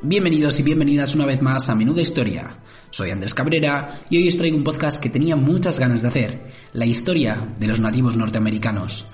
Bienvenidos 0.00 0.60
y 0.60 0.62
bienvenidas 0.62 1.16
una 1.16 1.26
vez 1.26 1.42
más 1.42 1.68
a 1.68 1.74
Menuda 1.74 2.00
Historia. 2.00 2.60
Soy 2.90 3.10
Andrés 3.10 3.34
Cabrera 3.34 4.00
y 4.08 4.18
hoy 4.18 4.28
os 4.28 4.36
traigo 4.36 4.56
un 4.56 4.62
podcast 4.62 5.02
que 5.02 5.10
tenía 5.10 5.34
muchas 5.34 5.80
ganas 5.80 6.02
de 6.02 6.08
hacer, 6.08 6.46
la 6.72 6.86
historia 6.86 7.52
de 7.58 7.66
los 7.66 7.80
nativos 7.80 8.16
norteamericanos. 8.16 9.08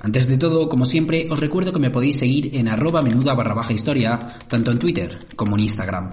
Antes 0.00 0.26
de 0.26 0.38
todo, 0.38 0.70
como 0.70 0.86
siempre, 0.86 1.26
os 1.30 1.38
recuerdo 1.38 1.70
que 1.70 1.80
me 1.80 1.90
podéis 1.90 2.18
seguir 2.18 2.56
en 2.56 2.66
arroba 2.66 3.02
menuda 3.02 3.34
barra 3.34 3.52
baja 3.52 3.74
historia, 3.74 4.18
tanto 4.48 4.70
en 4.70 4.78
Twitter 4.78 5.26
como 5.36 5.56
en 5.56 5.64
Instagram. 5.64 6.12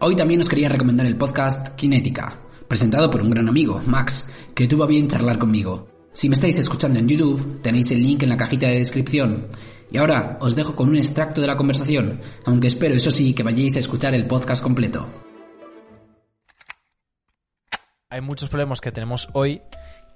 Hoy 0.00 0.16
también 0.16 0.42
os 0.42 0.50
quería 0.50 0.68
recomendar 0.68 1.06
el 1.06 1.16
podcast 1.16 1.74
Kinética, 1.76 2.42
presentado 2.68 3.10
por 3.10 3.22
un 3.22 3.30
gran 3.30 3.48
amigo, 3.48 3.80
Max, 3.86 4.28
que 4.54 4.66
tuvo 4.66 4.84
a 4.84 4.86
bien 4.86 5.08
charlar 5.08 5.38
conmigo. 5.38 5.88
Si 6.12 6.28
me 6.28 6.34
estáis 6.34 6.58
escuchando 6.58 6.98
en 6.98 7.08
YouTube, 7.08 7.62
tenéis 7.62 7.90
el 7.92 8.02
link 8.02 8.22
en 8.22 8.28
la 8.28 8.36
cajita 8.36 8.66
de 8.66 8.80
descripción 8.80 9.46
y 9.90 9.98
ahora 9.98 10.36
os 10.40 10.54
dejo 10.54 10.76
con 10.76 10.88
un 10.88 10.96
extracto 10.96 11.40
de 11.40 11.46
la 11.46 11.56
conversación, 11.56 12.20
aunque 12.44 12.66
espero, 12.66 12.94
eso 12.94 13.10
sí, 13.10 13.34
que 13.34 13.42
vayáis 13.42 13.76
a 13.76 13.78
escuchar 13.78 14.14
el 14.14 14.26
podcast 14.26 14.62
completo. 14.62 15.06
Hay 18.10 18.20
muchos 18.20 18.48
problemas 18.48 18.80
que 18.80 18.92
tenemos 18.92 19.28
hoy 19.32 19.62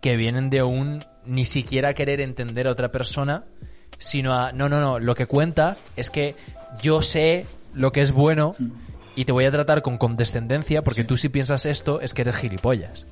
que 0.01 0.17
vienen 0.17 0.51
de 0.51 0.63
un 0.63 1.05
ni 1.25 1.45
siquiera 1.45 1.95
querer 1.95 2.21
entender 2.21 2.67
a 2.67 2.73
otra 2.73 2.91
persona, 2.91 3.45
sino 3.99 4.35
a, 4.35 4.53
no, 4.53 4.69
no, 4.69 4.81
no, 4.81 4.99
lo 4.99 5.15
que 5.15 5.27
cuenta 5.27 5.77
es 5.97 6.11
que 6.11 6.35
yo 6.81 7.03
sé 7.03 7.47
lo 7.75 7.93
que 7.93 8.01
es 8.01 8.13
bueno 8.13 8.57
y 9.15 9.25
te 9.25 9.33
voy 9.33 9.45
a 9.45 9.51
tratar 9.51 9.83
con 9.83 9.99
condescendencia 9.99 10.83
porque 10.83 11.05
tú 11.05 11.17
si 11.17 11.29
piensas 11.29 11.67
esto 11.67 12.01
es 12.01 12.15
que 12.15 12.23
eres 12.23 12.37
gilipollas. 12.37 13.07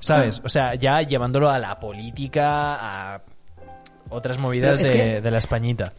¿Sabes? 0.00 0.42
O 0.44 0.50
sea, 0.50 0.74
ya 0.74 1.00
llevándolo 1.00 1.48
a 1.48 1.58
la 1.58 1.80
política, 1.80 3.14
a 3.14 3.22
otras 4.14 4.38
movidas 4.38 4.78
de, 4.78 4.92
que- 4.92 5.20
de 5.20 5.30
la 5.30 5.38
Españita. 5.38 5.92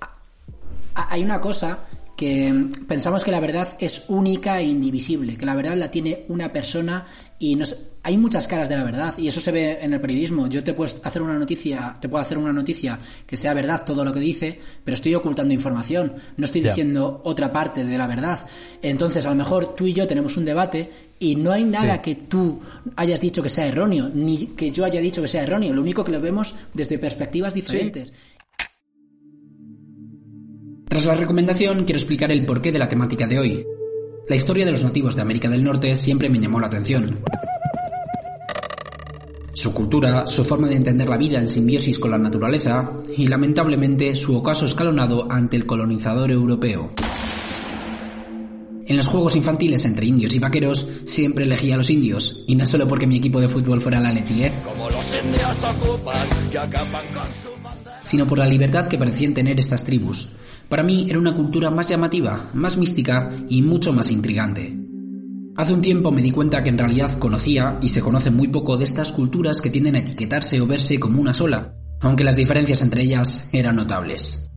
Hay 0.96 1.24
una 1.24 1.42
cosa 1.42 1.80
que 2.16 2.54
pensamos 2.88 3.24
que 3.24 3.32
la 3.32 3.42
verdad 3.42 3.68
es 3.80 4.06
única 4.08 4.60
e 4.60 4.64
indivisible, 4.64 5.36
que 5.38 5.46
la 5.46 5.54
verdad 5.56 5.76
la 5.76 5.92
tiene 5.92 6.24
una 6.30 6.52
persona 6.54 7.06
y 7.40 7.56
nos, 7.58 7.76
hay 8.06 8.18
muchas 8.18 8.48
caras 8.48 8.70
de 8.70 8.78
la 8.78 8.84
verdad 8.84 9.16
y 9.18 9.28
eso 9.28 9.42
se 9.42 9.52
ve 9.52 9.80
en 9.82 9.92
el 9.92 10.00
periodismo. 10.00 10.46
Yo 10.46 10.64
te 10.64 10.76
puedo 10.76 10.96
hacer 11.04 11.24
una 11.24 11.40
noticia, 11.40 11.96
te 12.00 12.08
puedo 12.08 12.22
hacer 12.22 12.38
una 12.38 12.54
noticia 12.54 13.00
que 13.26 13.36
sea 13.36 13.56
verdad 13.56 13.84
todo 13.84 14.06
lo 14.06 14.14
que 14.14 14.20
dice, 14.20 14.60
pero 14.84 14.94
estoy 14.94 15.16
ocultando 15.16 15.56
información, 15.56 16.14
no 16.38 16.46
estoy 16.46 16.62
diciendo 16.62 17.22
otra 17.24 17.52
parte 17.52 17.84
de 17.84 17.98
la 17.98 18.06
verdad. 18.06 18.46
Entonces, 18.84 19.26
a 19.26 19.30
lo 19.30 19.36
mejor 19.36 19.74
tú 19.74 19.88
y 19.88 19.94
yo 19.94 20.06
tenemos 20.06 20.38
un 20.38 20.46
debate 20.46 20.88
y 21.18 21.36
no 21.36 21.52
hay 21.52 21.64
nada 21.64 21.96
Sí. 21.96 22.02
que 22.04 22.16
tú 22.16 22.62
hayas 22.96 23.20
dicho 23.20 23.42
que 23.42 23.50
sea 23.50 23.66
erróneo, 23.66 24.12
ni 24.14 24.38
que 24.56 24.70
yo 24.70 24.86
haya 24.86 25.02
dicho 25.02 25.24
que 25.24 25.28
sea 25.28 25.42
erróneo. 25.42 25.74
Lo 25.74 25.82
único 25.82 26.04
que 26.04 26.12
lo 26.12 26.22
vemos 26.22 26.54
desde 26.76 27.00
perspectivas 27.00 27.56
diferentes. 27.56 28.14
Tras 30.88 31.06
la 31.06 31.16
recomendación, 31.16 31.86
quiero 31.86 31.98
explicar 31.98 32.32
el 32.32 32.46
porqué 32.46 32.72
de 32.72 32.78
la 32.78 32.88
temática 32.88 33.26
de 33.26 33.40
hoy. 33.40 33.66
La 34.30 34.36
historia 34.36 34.64
de 34.64 34.72
los 34.74 34.84
nativos 34.84 35.16
de 35.16 35.24
América 35.24 35.50
del 35.50 35.64
Norte 35.64 35.96
siempre 35.96 36.30
me 36.30 36.40
llamó 36.40 36.60
la 36.60 36.68
atención. 36.68 37.20
Su 39.56 39.74
cultura, 39.74 40.28
su 40.28 40.44
forma 40.44 40.68
de 40.68 40.76
entender 40.76 41.08
la 41.08 41.16
vida 41.16 41.40
en 41.40 41.48
simbiosis 41.48 41.98
con 41.98 42.12
la 42.12 42.18
naturaleza 42.18 42.98
y 43.16 43.26
lamentablemente 43.26 44.14
su 44.14 44.36
ocaso 44.36 44.66
escalonado 44.66 45.32
ante 45.32 45.56
el 45.56 45.66
colonizador 45.66 46.30
europeo. 46.30 46.90
En 48.86 48.98
los 48.98 49.08
juegos 49.08 49.38
infantiles 49.38 49.86
entre 49.86 50.08
indios 50.08 50.36
y 50.36 50.40
vaqueros 50.40 50.86
siempre 51.06 51.46
elegía 51.46 51.76
a 51.76 51.78
los 51.78 51.90
indios, 51.90 52.44
y 52.48 52.56
no 52.56 52.66
solo 52.66 52.86
porque 52.86 53.08
mi 53.08 53.16
equipo 53.16 53.40
de 53.40 53.48
fútbol 53.48 53.80
fuera 53.80 54.02
la 54.02 54.12
Leti, 54.12 54.44
¿eh? 54.44 54.52
sino 58.04 58.28
por 58.28 58.38
la 58.38 58.48
libertad 58.48 58.90
que 58.90 58.98
parecían 58.98 59.34
tener 59.34 59.58
estas 59.58 59.86
tribus. 59.86 60.30
Para 60.68 60.84
mí 60.84 61.08
era 61.10 61.18
una 61.18 61.34
cultura 61.34 61.72
más 61.72 61.88
llamativa, 61.88 62.50
más 62.54 62.76
mística 62.76 63.32
y 63.48 63.62
mucho 63.62 63.94
más 63.94 64.12
intrigante. 64.12 64.85
Hace 65.58 65.72
un 65.72 65.82
tiempo 65.82 66.12
me 66.12 66.22
di 66.22 66.32
cuenta 66.32 66.62
que 66.64 66.70
en 66.70 66.78
realidad 66.78 67.18
conocía 67.18 67.80
y 67.82 67.88
se 67.88 68.02
conoce 68.02 68.30
muy 68.30 68.50
poco 68.50 68.76
de 68.76 68.84
estas 68.84 69.14
culturas 69.14 69.62
que 69.62 69.70
tienden 69.70 69.96
a 69.96 70.00
etiquetarse 70.00 70.60
o 70.60 70.68
verse 70.68 71.00
como 71.00 71.22
una 71.22 71.34
sola, 71.34 71.74
aunque 72.02 72.26
las 72.26 72.36
diferencias 72.36 72.82
entre 72.82 73.04
ellas 73.04 73.46
eran 73.54 73.78
notables. 73.78 74.52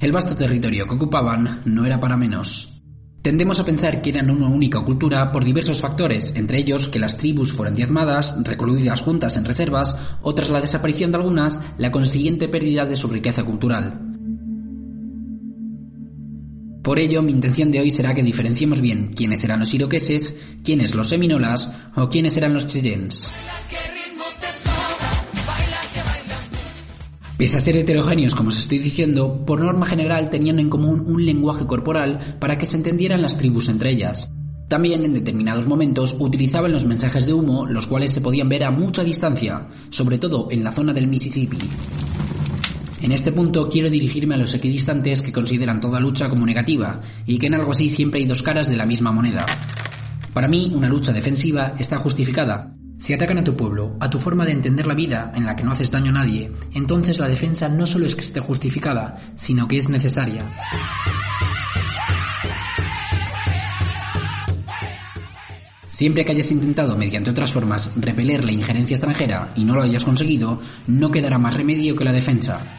El 0.00 0.12
vasto 0.12 0.36
territorio 0.36 0.86
que 0.86 0.96
ocupaban 0.96 1.62
no 1.64 1.86
era 1.86 1.98
para 1.98 2.18
menos. 2.18 2.82
Tendemos 3.22 3.58
a 3.58 3.64
pensar 3.64 4.02
que 4.02 4.10
eran 4.10 4.28
una 4.28 4.48
única 4.48 4.84
cultura 4.84 5.32
por 5.32 5.46
diversos 5.46 5.80
factores, 5.80 6.34
entre 6.36 6.58
ellos 6.58 6.90
que 6.90 6.98
las 6.98 7.16
tribus 7.16 7.54
fueran 7.54 7.74
diezmadas, 7.74 8.36
recluidas 8.44 9.00
juntas 9.00 9.38
en 9.38 9.46
reservas, 9.46 9.96
o 10.20 10.34
tras 10.34 10.50
la 10.50 10.60
desaparición 10.60 11.10
de 11.10 11.16
algunas, 11.16 11.58
la 11.78 11.90
consiguiente 11.90 12.48
pérdida 12.48 12.84
de 12.84 12.96
su 12.96 13.08
riqueza 13.08 13.44
cultural. 13.44 14.13
Por 16.84 16.98
ello, 16.98 17.22
mi 17.22 17.32
intención 17.32 17.70
de 17.70 17.80
hoy 17.80 17.90
será 17.90 18.14
que 18.14 18.22
diferenciemos 18.22 18.82
bien 18.82 19.14
quiénes 19.16 19.42
eran 19.42 19.58
los 19.58 19.72
iroqueses, 19.72 20.38
quiénes 20.62 20.94
los 20.94 21.08
seminolas 21.08 21.72
o 21.96 22.10
quiénes 22.10 22.36
eran 22.36 22.52
los 22.52 22.66
cheyennes. 22.66 23.32
Pese 27.38 27.56
a 27.56 27.60
ser 27.60 27.78
heterogéneos, 27.78 28.34
como 28.34 28.50
os 28.50 28.58
estoy 28.58 28.78
diciendo, 28.80 29.46
por 29.46 29.62
norma 29.62 29.86
general 29.86 30.28
tenían 30.28 30.58
en 30.58 30.68
común 30.68 31.02
un 31.06 31.24
lenguaje 31.24 31.66
corporal 31.66 32.36
para 32.38 32.58
que 32.58 32.66
se 32.66 32.76
entendieran 32.76 33.22
las 33.22 33.38
tribus 33.38 33.70
entre 33.70 33.88
ellas. 33.88 34.30
También 34.68 35.06
en 35.06 35.14
determinados 35.14 35.66
momentos 35.66 36.14
utilizaban 36.20 36.72
los 36.72 36.84
mensajes 36.84 37.24
de 37.24 37.32
humo, 37.32 37.64
los 37.64 37.86
cuales 37.86 38.12
se 38.12 38.20
podían 38.20 38.50
ver 38.50 38.62
a 38.62 38.70
mucha 38.70 39.02
distancia, 39.02 39.68
sobre 39.88 40.18
todo 40.18 40.48
en 40.50 40.62
la 40.62 40.72
zona 40.72 40.92
del 40.92 41.06
Mississippi. 41.06 41.58
En 43.04 43.12
este 43.12 43.32
punto 43.32 43.68
quiero 43.68 43.90
dirigirme 43.90 44.34
a 44.34 44.38
los 44.38 44.54
equidistantes 44.54 45.20
que 45.20 45.30
consideran 45.30 45.78
toda 45.78 46.00
lucha 46.00 46.30
como 46.30 46.46
negativa 46.46 47.02
y 47.26 47.36
que 47.36 47.48
en 47.48 47.54
algo 47.54 47.72
así 47.72 47.90
siempre 47.90 48.20
hay 48.20 48.26
dos 48.26 48.42
caras 48.42 48.66
de 48.66 48.78
la 48.78 48.86
misma 48.86 49.12
moneda. 49.12 49.44
Para 50.32 50.48
mí, 50.48 50.72
una 50.74 50.88
lucha 50.88 51.12
defensiva 51.12 51.74
está 51.78 51.98
justificada. 51.98 52.74
Si 52.96 53.12
atacan 53.12 53.36
a 53.36 53.44
tu 53.44 53.54
pueblo, 53.54 53.98
a 54.00 54.08
tu 54.08 54.18
forma 54.18 54.46
de 54.46 54.52
entender 54.52 54.86
la 54.86 54.94
vida 54.94 55.32
en 55.36 55.44
la 55.44 55.54
que 55.54 55.64
no 55.64 55.72
haces 55.72 55.90
daño 55.90 56.12
a 56.12 56.14
nadie, 56.14 56.50
entonces 56.72 57.18
la 57.18 57.28
defensa 57.28 57.68
no 57.68 57.84
solo 57.84 58.06
es 58.06 58.14
que 58.14 58.22
esté 58.22 58.40
justificada, 58.40 59.16
sino 59.34 59.68
que 59.68 59.76
es 59.76 59.90
necesaria. 59.90 60.42
Siempre 65.90 66.24
que 66.24 66.32
hayas 66.32 66.50
intentado 66.50 66.96
mediante 66.96 67.30
otras 67.30 67.52
formas 67.52 67.92
repeler 67.96 68.46
la 68.46 68.50
injerencia 68.52 68.94
extranjera 68.94 69.52
y 69.56 69.64
no 69.64 69.74
lo 69.74 69.82
hayas 69.82 70.04
conseguido, 70.04 70.60
no 70.86 71.10
quedará 71.10 71.36
más 71.36 71.54
remedio 71.54 71.94
que 71.94 72.04
la 72.04 72.12
defensa. 72.12 72.78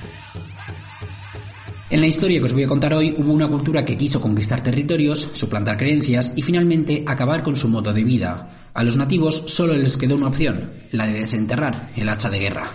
En 1.88 2.01
la 2.01 2.07
historia 2.07 2.40
que 2.40 2.46
os 2.46 2.53
voy 2.53 2.63
a 2.63 2.68
contar 2.68 2.96
hoy 2.96 3.13
hubo 3.16 3.31
una 3.31 3.47
cultura 3.47 3.85
que 3.85 3.96
quiso 3.96 4.19
conquistar 4.19 4.63
territorios, 4.63 5.29
suplantar 5.34 5.78
creencias 5.78 6.34
y 6.35 6.41
finalmente 6.41 7.03
acabar 7.06 7.44
con 7.44 7.56
su 7.56 7.68
modo 7.68 7.94
de 7.94 8.03
vida. 8.03 8.72
A 8.73 8.84
los 8.84 8.97
nativos 8.97 9.44
solo 9.46 9.75
les 9.75 9.95
quedó 9.95 10.16
una 10.16 10.28
opción, 10.28 10.72
la 10.90 11.06
de 11.06 11.19
desenterrar 11.19 11.91
el 11.95 12.09
hacha 12.09 12.31
de 12.31 12.40
guerra. 12.40 12.72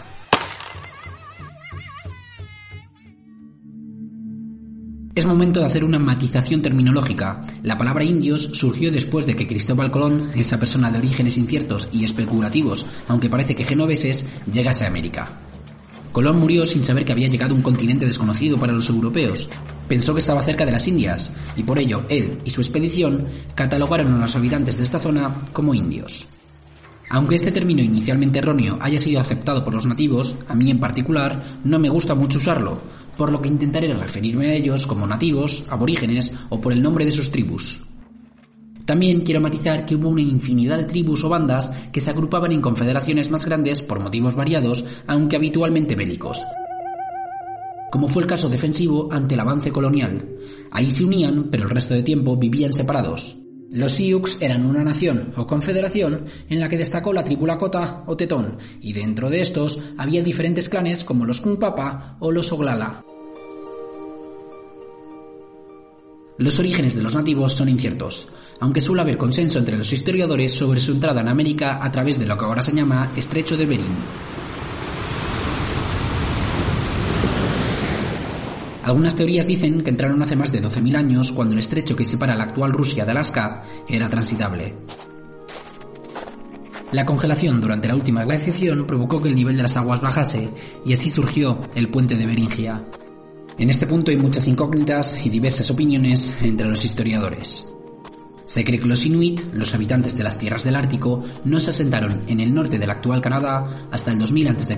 Es 5.12 5.26
momento 5.26 5.58
de 5.58 5.66
hacer 5.66 5.82
una 5.82 5.98
matización 5.98 6.62
terminológica. 6.62 7.40
La 7.64 7.76
palabra 7.76 8.04
indios 8.04 8.50
surgió 8.52 8.92
después 8.92 9.26
de 9.26 9.34
que 9.34 9.48
Cristóbal 9.48 9.90
Colón, 9.90 10.30
esa 10.36 10.60
persona 10.60 10.88
de 10.88 10.98
orígenes 10.98 11.36
inciertos 11.36 11.88
y 11.92 12.04
especulativos, 12.04 12.86
aunque 13.08 13.28
parece 13.28 13.56
que 13.56 13.64
genoveses, 13.64 14.24
llegase 14.50 14.84
a 14.84 14.88
América. 14.88 15.50
Colón 16.12 16.38
murió 16.38 16.66
sin 16.66 16.82
saber 16.82 17.04
que 17.04 17.12
había 17.12 17.28
llegado 17.28 17.54
a 17.54 17.56
un 17.56 17.62
continente 17.62 18.04
desconocido 18.04 18.58
para 18.58 18.72
los 18.72 18.88
europeos. 18.88 19.48
Pensó 19.86 20.12
que 20.12 20.20
estaba 20.20 20.42
cerca 20.42 20.66
de 20.66 20.72
las 20.72 20.88
Indias, 20.88 21.30
y 21.56 21.62
por 21.62 21.78
ello 21.78 22.04
él 22.08 22.40
y 22.44 22.50
su 22.50 22.60
expedición 22.60 23.26
catalogaron 23.54 24.14
a 24.14 24.18
los 24.18 24.34
habitantes 24.34 24.76
de 24.76 24.82
esta 24.82 24.98
zona 24.98 25.48
como 25.52 25.72
indios. 25.72 26.28
Aunque 27.10 27.36
este 27.36 27.52
término 27.52 27.82
inicialmente 27.82 28.38
erróneo 28.38 28.78
haya 28.80 28.98
sido 28.98 29.20
aceptado 29.20 29.64
por 29.64 29.74
los 29.74 29.86
nativos, 29.86 30.36
a 30.48 30.54
mí 30.54 30.70
en 30.70 30.80
particular 30.80 31.42
no 31.64 31.78
me 31.78 31.88
gusta 31.88 32.14
mucho 32.14 32.38
usarlo, 32.38 32.80
por 33.16 33.30
lo 33.30 33.40
que 33.40 33.48
intentaré 33.48 33.92
referirme 33.94 34.46
a 34.46 34.54
ellos 34.54 34.86
como 34.86 35.06
nativos, 35.06 35.64
aborígenes 35.68 36.32
o 36.48 36.60
por 36.60 36.72
el 36.72 36.82
nombre 36.82 37.04
de 37.04 37.12
sus 37.12 37.30
tribus. 37.30 37.82
También 38.84 39.20
quiero 39.20 39.40
matizar 39.40 39.86
que 39.86 39.94
hubo 39.94 40.08
una 40.08 40.20
infinidad 40.20 40.78
de 40.78 40.84
tribus 40.84 41.24
o 41.24 41.28
bandas 41.28 41.70
que 41.92 42.00
se 42.00 42.10
agrupaban 42.10 42.52
en 42.52 42.60
confederaciones 42.60 43.30
más 43.30 43.46
grandes 43.46 43.82
por 43.82 44.00
motivos 44.00 44.34
variados, 44.34 44.84
aunque 45.06 45.36
habitualmente 45.36 45.94
bélicos. 45.94 46.42
Como 47.90 48.08
fue 48.08 48.22
el 48.22 48.28
caso 48.28 48.48
defensivo 48.48 49.08
ante 49.10 49.34
el 49.34 49.40
avance 49.40 49.72
colonial. 49.72 50.28
Ahí 50.70 50.90
se 50.90 51.04
unían, 51.04 51.48
pero 51.50 51.64
el 51.64 51.70
resto 51.70 51.94
de 51.94 52.02
tiempo 52.02 52.36
vivían 52.36 52.72
separados. 52.72 53.38
Los 53.72 53.92
Sioux 53.92 54.36
eran 54.40 54.66
una 54.66 54.82
nación 54.82 55.32
o 55.36 55.46
confederación 55.46 56.24
en 56.48 56.58
la 56.58 56.68
que 56.68 56.76
destacó 56.76 57.12
la 57.12 57.22
tribu 57.22 57.46
Lakota 57.46 58.02
o 58.06 58.16
Tetón, 58.16 58.58
y 58.80 58.92
dentro 58.92 59.30
de 59.30 59.40
estos 59.40 59.78
había 59.96 60.24
diferentes 60.24 60.68
clanes 60.68 61.04
como 61.04 61.24
los 61.24 61.40
Kungpapa 61.40 62.16
o 62.18 62.32
los 62.32 62.50
Oglala. 62.50 63.04
Los 66.36 66.58
orígenes 66.58 66.96
de 66.96 67.02
los 67.02 67.14
nativos 67.14 67.52
son 67.52 67.68
inciertos, 67.68 68.26
aunque 68.60 68.80
suele 68.80 69.02
haber 69.02 69.16
consenso 69.16 69.58
entre 69.58 69.76
los 69.76 69.92
historiadores 69.92 70.52
sobre 70.52 70.80
su 70.80 70.92
entrada 70.92 71.22
en 71.22 71.28
América 71.28 71.78
a 71.82 71.90
través 71.90 72.18
de 72.18 72.26
lo 72.26 72.36
que 72.36 72.44
ahora 72.44 72.62
se 72.62 72.74
llama 72.74 73.10
Estrecho 73.16 73.56
de 73.56 73.66
Bering. 73.66 73.96
Algunas 78.84 79.14
teorías 79.14 79.46
dicen 79.46 79.82
que 79.82 79.90
entraron 79.90 80.22
hace 80.22 80.36
más 80.36 80.52
de 80.52 80.62
12.000 80.62 80.96
años 80.96 81.32
cuando 81.32 81.54
el 81.54 81.60
estrecho 81.60 81.94
que 81.94 82.06
separa 82.06 82.34
la 82.34 82.44
actual 82.44 82.72
Rusia 82.72 83.04
de 83.04 83.10
Alaska 83.12 83.62
era 83.88 84.08
transitable. 84.08 84.74
La 86.92 87.06
congelación 87.06 87.60
durante 87.60 87.86
la 87.86 87.94
última 87.94 88.24
glaciación 88.24 88.86
provocó 88.86 89.22
que 89.22 89.28
el 89.28 89.36
nivel 89.36 89.56
de 89.56 89.62
las 89.62 89.76
aguas 89.76 90.00
bajase 90.00 90.50
y 90.84 90.92
así 90.92 91.08
surgió 91.08 91.60
el 91.74 91.88
puente 91.88 92.16
de 92.16 92.26
Beringia. 92.26 92.84
En 93.58 93.70
este 93.70 93.86
punto 93.86 94.10
hay 94.10 94.16
muchas 94.16 94.48
incógnitas 94.48 95.24
y 95.24 95.30
diversas 95.30 95.70
opiniones 95.70 96.34
entre 96.42 96.66
los 96.66 96.84
historiadores. 96.84 97.72
Se 98.50 98.64
cree 98.64 98.80
que 98.80 98.88
los 98.88 99.06
Inuit, 99.06 99.42
los 99.52 99.72
habitantes 99.76 100.16
de 100.16 100.24
las 100.24 100.36
tierras 100.36 100.64
del 100.64 100.74
Ártico, 100.74 101.22
no 101.44 101.60
se 101.60 101.70
asentaron 101.70 102.22
en 102.26 102.40
el 102.40 102.52
norte 102.52 102.80
del 102.80 102.90
actual 102.90 103.20
Canadá 103.20 103.64
hasta 103.92 104.10
el 104.10 104.18
2000 104.18 104.48
a.C. 104.48 104.76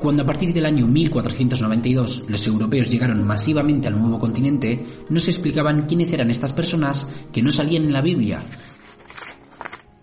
Cuando 0.00 0.24
a 0.24 0.26
partir 0.26 0.52
del 0.52 0.66
año 0.66 0.88
1492 0.88 2.24
los 2.26 2.44
europeos 2.48 2.90
llegaron 2.90 3.24
masivamente 3.24 3.86
al 3.86 3.96
nuevo 3.96 4.18
continente, 4.18 4.84
no 5.08 5.20
se 5.20 5.30
explicaban 5.30 5.86
quiénes 5.86 6.12
eran 6.12 6.32
estas 6.32 6.52
personas 6.52 7.06
que 7.32 7.44
no 7.44 7.52
salían 7.52 7.84
en 7.84 7.92
la 7.92 8.02
Biblia, 8.02 8.42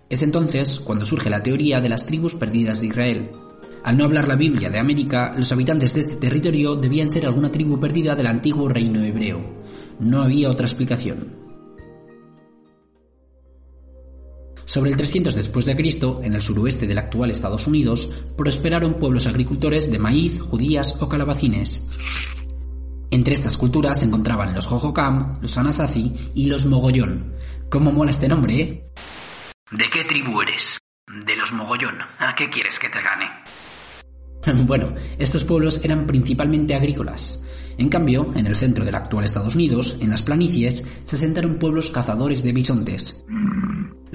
es 0.08 0.24
entonces 0.24 0.80
cuando 0.80 1.06
surge 1.06 1.30
la 1.30 1.44
teoría 1.44 1.82
de 1.82 1.90
las 1.90 2.06
tribus 2.06 2.36
perdidas 2.36 2.80
de 2.80 2.88
Israel. 2.88 3.32
Al 3.84 3.98
no 3.98 4.06
hablar 4.06 4.30
la 4.30 4.38
Biblia 4.38 4.70
de 4.70 4.80
América, 4.80 5.34
los 5.36 5.52
habitantes 5.52 5.94
de 5.94 6.00
este 6.00 6.16
territorio 6.16 6.78
debían 6.78 7.12
ser 7.12 7.26
alguna 7.26 7.52
tribu 7.52 7.82
perdida 7.82 8.16
del 8.16 8.28
antiguo 8.28 8.70
reino 8.70 9.04
hebreo. 9.04 9.44
No 10.00 10.22
había 10.22 10.50
otra 10.50 10.68
explicación. 10.68 11.45
Sobre 14.66 14.92
el 14.92 14.98
300 14.98 15.36
después 15.36 15.66
de 15.66 15.76
Cristo, 15.76 16.22
en 16.24 16.34
el 16.34 16.42
suroeste 16.42 16.88
del 16.88 16.98
actual 16.98 17.32
Estados 17.32 17.68
Unidos, 17.68 18.10
prosperaron 18.36 18.96
pueblos 18.96 19.28
agricultores 19.28 19.92
de 19.92 20.00
maíz, 20.00 20.42
judías 20.42 20.98
o 21.02 21.08
calabacines. 21.08 21.88
Entre 23.12 23.34
estas 23.34 23.58
culturas 23.58 24.00
se 24.00 24.08
encontraban 24.08 24.54
los 24.54 24.66
Jojocam, 24.66 25.40
los 25.42 25.58
Anasazi 25.58 26.14
y 26.34 26.48
los 26.48 26.66
Mogollón. 26.66 27.34
¿Cómo 27.70 27.92
mola 27.92 28.12
este 28.12 28.28
nombre, 28.28 28.60
eh? 28.60 28.86
¿De 29.72 29.90
qué 29.90 30.04
tribu 30.04 30.42
eres? 30.42 30.78
De 31.08 31.36
los 31.36 31.52
mogollón. 31.52 31.96
¿A 32.20 32.36
qué 32.36 32.50
quieres 32.50 32.78
que 32.80 32.90
te 32.90 33.02
gane? 33.02 33.26
Bueno, 34.66 34.94
estos 35.18 35.44
pueblos 35.44 35.82
eran 35.84 36.06
principalmente 36.06 36.76
agrícolas. 36.76 37.42
En 37.80 37.90
cambio, 37.90 38.32
en 38.36 38.46
el 38.46 38.56
centro 38.56 38.86
del 38.86 38.94
actual 38.94 39.26
Estados 39.26 39.56
Unidos, 39.56 39.98
en 40.02 40.12
las 40.12 40.22
planicies, 40.22 40.86
se 41.04 41.16
asentaron 41.16 41.58
pueblos 41.58 41.90
cazadores 41.90 42.44
de 42.44 42.54
bisontes. 42.54 43.26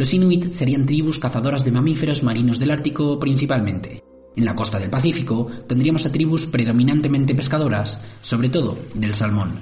Los 0.00 0.14
Inuit 0.14 0.50
serían 0.50 0.86
tribus 0.86 1.18
cazadoras 1.18 1.62
de 1.62 1.72
mamíferos 1.72 2.22
marinos 2.22 2.58
del 2.58 2.70
Ártico 2.70 3.18
principalmente. 3.18 4.02
En 4.34 4.46
la 4.46 4.54
costa 4.54 4.78
del 4.78 4.88
Pacífico 4.88 5.46
tendríamos 5.68 6.06
a 6.06 6.10
tribus 6.10 6.46
predominantemente 6.46 7.34
pescadoras, 7.34 8.02
sobre 8.22 8.48
todo 8.48 8.78
del 8.94 9.14
salmón. 9.14 9.58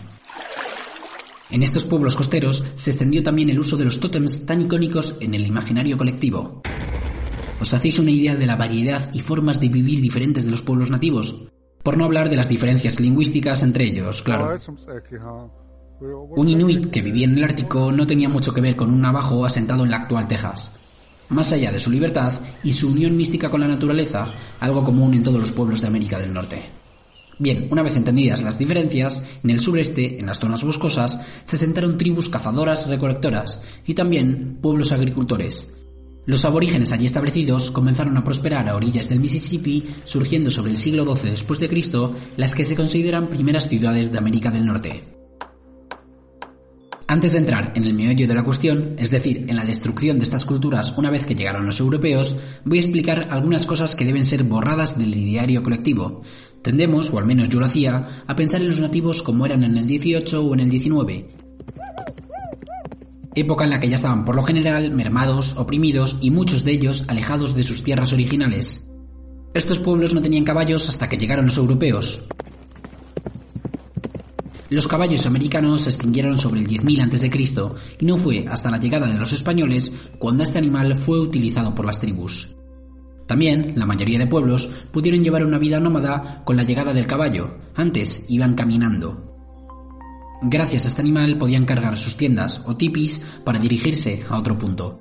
En 1.51 1.65
estos 1.65 1.83
pueblos 1.83 2.15
costeros 2.15 2.63
se 2.77 2.91
extendió 2.91 3.25
también 3.25 3.51
el 3.51 3.59
uso 3.59 3.77
de 3.77 3.87
los 3.87 3.99
tótems 3.99 4.47
tan 4.47 4.63
icónicos 4.63 5.17
en 5.19 5.35
el 5.35 5.45
imaginario 5.45 5.99
colectivo. 5.99 6.63
¿Os 7.61 7.75
hacéis 7.75 7.99
una 7.99 8.13
idea 8.13 8.37
de 8.37 8.47
la 8.47 8.55
variedad 8.55 9.13
y 9.13 9.23
formas 9.23 9.59
de 9.59 9.71
vivir 9.71 10.01
diferentes 10.01 10.45
de 10.45 10.53
los 10.53 10.63
pueblos 10.63 10.89
nativos? 10.89 11.49
Por 11.83 11.97
no 11.97 12.05
hablar 12.05 12.31
de 12.31 12.37
las 12.37 12.49
diferencias 12.49 13.01
lingüísticas 13.01 13.65
entre 13.65 13.87
ellos, 13.87 14.23
claro. 14.23 14.57
Un 16.01 16.49
inuit 16.49 16.91
que 16.91 17.03
vivía 17.03 17.25
en 17.25 17.37
el 17.37 17.43
Ártico 17.43 17.91
no 17.91 18.07
tenía 18.07 18.29
mucho 18.29 18.53
que 18.53 18.61
ver 18.61 18.77
con 18.77 18.91
un 18.91 19.01
navajo 19.01 19.45
asentado 19.45 19.83
en 19.83 19.91
la 19.91 19.97
actual 19.97 20.29
Texas. 20.29 20.73
Más 21.29 21.53
allá 21.53 21.73
de 21.73 21.81
su 21.81 21.91
libertad 21.91 22.33
y 22.63 22.73
su 22.73 22.89
unión 22.89 23.17
mística 23.17 23.51
con 23.51 23.61
la 23.61 23.67
naturaleza, 23.67 24.33
algo 24.61 24.85
común 24.85 25.15
en 25.15 25.25
todos 25.25 25.41
los 25.41 25.51
pueblos 25.51 25.81
de 25.81 25.89
América 25.89 26.19
del 26.19 26.33
Norte. 26.33 26.63
Bien, 27.41 27.69
una 27.71 27.83
vez 27.83 27.97
entendidas 27.97 28.43
las 28.43 28.59
diferencias, 28.59 29.23
en 29.43 29.51
el 29.51 29.61
sureste, 29.61 30.21
en 30.21 30.27
las 30.27 30.39
zonas 30.39 30.63
boscosas, 30.63 31.21
se 31.45 31.57
asentaron 31.57 31.99
tribus 31.99 32.29
cazadoras 32.29 32.89
recolectoras 32.89 33.65
y 33.85 33.95
también 33.95 34.59
pueblos 34.61 34.93
agricultores. 34.93 35.75
Los 36.27 36.45
aborígenes 36.45 36.93
allí 36.93 37.07
establecidos 37.07 37.73
comenzaron 37.73 38.17
a 38.17 38.23
prosperar 38.23 38.69
a 38.69 38.77
orillas 38.77 39.09
del 39.09 39.19
Mississippi, 39.19 39.85
surgiendo 40.05 40.51
sobre 40.51 40.71
el 40.71 40.77
siglo 40.77 41.17
XII 41.17 41.31
después 41.31 41.59
de 41.59 41.69
Cristo 41.69 42.15
las 42.37 42.55
que 42.55 42.65
se 42.65 42.77
consideran 42.77 43.27
primeras 43.27 43.69
ciudades 43.69 44.13
de 44.13 44.19
América 44.19 44.51
del 44.51 44.67
Norte. 44.67 45.18
Antes 47.11 47.33
de 47.33 47.39
entrar 47.39 47.73
en 47.75 47.87
el 47.87 47.95
meollo 47.95 48.29
de 48.29 48.35
la 48.35 48.45
cuestión, 48.45 48.95
es 48.99 49.11
decir, 49.11 49.47
en 49.49 49.57
la 49.57 49.65
destrucción 49.65 50.19
de 50.19 50.25
estas 50.25 50.45
culturas 50.45 50.93
una 50.99 51.11
vez 51.11 51.25
que 51.25 51.35
llegaron 51.35 51.65
los 51.65 51.81
europeos, 51.81 52.37
voy 52.67 52.77
a 52.77 52.81
explicar 52.83 53.29
algunas 53.31 53.65
cosas 53.65 53.97
que 53.97 54.05
deben 54.05 54.27
ser 54.27 54.45
borradas 54.45 54.99
del 54.99 55.17
ideario 55.17 55.63
colectivo. 55.63 56.21
Tendemos, 56.61 57.11
o 57.11 57.19
al 57.19 57.25
menos 57.25 57.49
yo 57.49 57.61
lo 57.61 57.67
hacía, 57.67 58.05
a 58.27 58.37
pensar 58.37 58.61
en 58.61 58.69
los 58.69 58.81
nativos 58.81 59.23
como 59.23 59.47
eran 59.47 59.65
en 59.65 59.79
el 59.79 59.87
18 59.87 60.43
o 60.43 60.53
en 60.53 60.61
el 60.61 60.69
19, 60.69 61.31
época 63.35 63.65
en 63.65 63.71
la 63.71 63.81
que 63.81 63.89
ya 63.89 63.97
estaban 63.97 64.27
por 64.27 64.37
lo 64.37 64.43
general 64.43 64.91
mermados, 64.91 65.57
oprimidos 65.57 66.19
y 66.21 66.31
muchos 66.31 66.63
de 66.63 66.73
ellos 66.73 67.05
alejados 67.09 67.55
de 67.55 67.63
sus 67.63 67.83
tierras 67.83 68.13
originales. 68.13 68.87
Estos 69.55 69.79
pueblos 69.79 70.13
no 70.13 70.21
tenían 70.21 70.45
caballos 70.45 70.91
hasta 70.91 71.09
que 71.09 71.17
llegaron 71.17 71.47
los 71.47 71.57
europeos. 71.57 72.27
Los 74.71 74.87
caballos 74.87 75.25
americanos 75.25 75.83
se 75.83 75.91
extinguieron 75.91 76.39
sobre 76.39 76.61
el 76.61 76.67
10.000 76.67 77.07
a.C. 77.07 77.77
y 78.01 78.07
no 78.07 78.19
fue 78.19 78.45
hasta 78.49 78.71
la 78.71 78.79
llegada 78.79 79.07
de 79.07 79.19
los 79.19 79.33
españoles 79.33 79.93
cuando 80.19 80.43
este 80.43 80.59
animal 80.59 80.95
fue 80.97 81.19
utilizado 81.19 81.75
por 81.75 81.87
las 81.87 82.01
tribus. 82.01 82.55
También, 83.27 83.75
la 83.77 83.87
mayoría 83.87 84.19
de 84.19 84.27
pueblos 84.27 84.69
pudieron 84.91 85.25
llevar 85.25 85.45
una 85.45 85.59
vida 85.59 85.81
nómada 85.81 86.43
con 86.45 86.57
la 86.57 86.65
llegada 86.65 86.93
del 86.93 87.07
caballo, 87.07 87.57
antes 87.75 88.27
iban 88.29 88.55
caminando. 88.55 89.25
Gracias 90.43 90.85
a 90.85 90.89
este 90.89 91.03
animal 91.03 91.39
podían 91.39 91.65
cargar 91.65 91.99
sus 91.99 92.17
tiendas 92.17 92.63
o 92.67 92.77
tipis 92.77 93.21
para 93.45 93.59
dirigirse 93.59 94.23
a 94.29 94.39
otro 94.39 94.59
punto. 94.59 94.99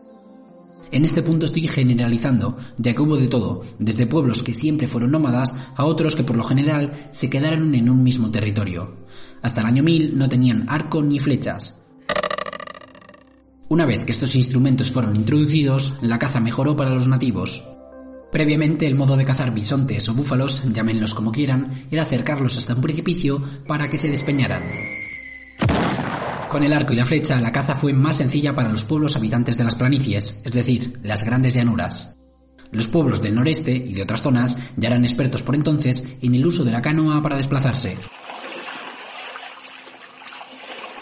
En 0.92 1.04
este 1.04 1.22
punto 1.22 1.46
estoy 1.46 1.68
generalizando, 1.68 2.58
ya 2.78 2.94
que 2.94 3.02
hubo 3.02 3.18
de 3.18 3.28
todo, 3.28 3.64
desde 3.78 4.08
pueblos 4.08 4.44
que 4.44 4.54
siempre 4.54 4.88
fueron 4.88 5.12
nómadas 5.12 5.54
a 5.76 5.86
otros 5.86 6.16
que 6.16 6.24
por 6.24 6.38
lo 6.38 6.44
general 6.44 6.94
se 7.12 7.30
quedaron 7.30 7.76
en 7.76 7.90
un 7.90 8.04
mismo 8.04 8.32
territorio. 8.32 8.96
Hasta 9.42 9.62
el 9.62 9.68
año 9.68 9.84
1000 9.84 10.18
no 10.18 10.30
tenían 10.30 10.66
arco 10.68 11.02
ni 11.02 11.20
flechas. 11.20 11.76
Una 13.70 13.86
vez 13.86 14.06
que 14.06 14.12
estos 14.12 14.36
instrumentos 14.36 14.92
fueron 14.92 15.16
introducidos, 15.16 15.96
la 16.02 16.20
caza 16.20 16.40
mejoró 16.40 16.76
para 16.76 16.92
los 16.92 17.08
nativos. 17.08 17.66
Previamente 18.32 18.88
el 18.88 18.96
modo 18.96 19.18
de 19.18 19.26
cazar 19.26 19.54
bisontes 19.54 20.08
o 20.10 20.14
búfalos, 20.14 20.64
llámenlos 20.72 21.14
como 21.14 21.32
quieran, 21.32 21.86
era 21.92 22.04
acercarlos 22.04 22.58
hasta 22.58 22.76
un 22.76 22.82
precipicio 22.82 23.42
para 23.68 23.90
que 23.90 23.98
se 23.98 24.10
despeñaran. 24.10 24.64
Con 26.50 26.64
el 26.64 26.72
arco 26.72 26.94
y 26.94 26.96
la 26.96 27.06
flecha, 27.06 27.42
la 27.42 27.52
caza 27.52 27.76
fue 27.76 27.92
más 27.92 28.18
sencilla 28.18 28.56
para 28.56 28.70
los 28.70 28.86
pueblos 28.86 29.18
habitantes 29.18 29.58
de 29.58 29.66
las 29.66 29.76
planicies, 29.76 30.42
es 30.46 30.52
decir, 30.54 31.00
las 31.04 31.26
grandes 31.26 31.54
llanuras. 31.54 32.18
Los 32.72 32.88
pueblos 32.88 33.22
del 33.22 33.36
noreste 33.36 33.76
y 33.76 33.94
de 33.94 34.04
otras 34.04 34.22
zonas 34.22 34.58
ya 34.78 34.90
eran 34.90 35.04
expertos 35.04 35.42
por 35.42 35.56
entonces 35.56 36.08
en 36.22 36.36
el 36.36 36.46
uso 36.46 36.64
de 36.64 36.72
la 36.72 36.82
canoa 36.82 37.22
para 37.22 37.38
desplazarse. 37.38 37.98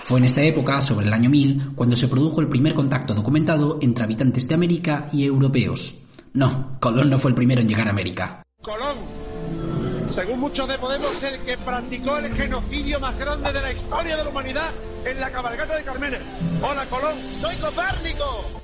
Fue 0.05 0.19
en 0.19 0.25
esta 0.25 0.43
época, 0.43 0.81
sobre 0.81 1.07
el 1.07 1.13
año 1.13 1.31
1000, 1.31 1.71
cuando 1.73 1.95
se 1.95 2.07
produjo 2.07 2.39
el 2.39 2.47
primer 2.47 2.75
contacto 2.75 3.15
documentado 3.15 3.79
entre 3.81 4.03
habitantes 4.03 4.47
de 4.47 4.53
América 4.53 5.09
y 5.11 5.23
europeos. 5.23 5.97
No, 6.33 6.77
Colón 6.79 7.09
no 7.09 7.17
fue 7.17 7.31
el 7.31 7.35
primero 7.35 7.61
en 7.61 7.67
llegar 7.67 7.87
a 7.87 7.89
América. 7.89 8.43
Colón, 8.61 8.97
según 10.07 10.41
muchos 10.41 10.67
de 10.67 10.77
Podemos, 10.77 11.23
el 11.23 11.39
que 11.39 11.57
practicó 11.57 12.19
el 12.19 12.31
genocidio 12.31 12.99
más 12.99 13.17
grande 13.17 13.51
de 13.51 13.59
la 13.59 13.73
historia 13.73 14.15
de 14.15 14.23
la 14.23 14.29
humanidad 14.29 14.69
en 15.05 15.19
la 15.19 15.31
cabalgata 15.31 15.75
de 15.75 15.83
Carmenes. 15.83 16.21
Hola, 16.61 16.85
Colón. 16.85 17.15
Soy 17.39 17.55
Copérnico. 17.55 18.61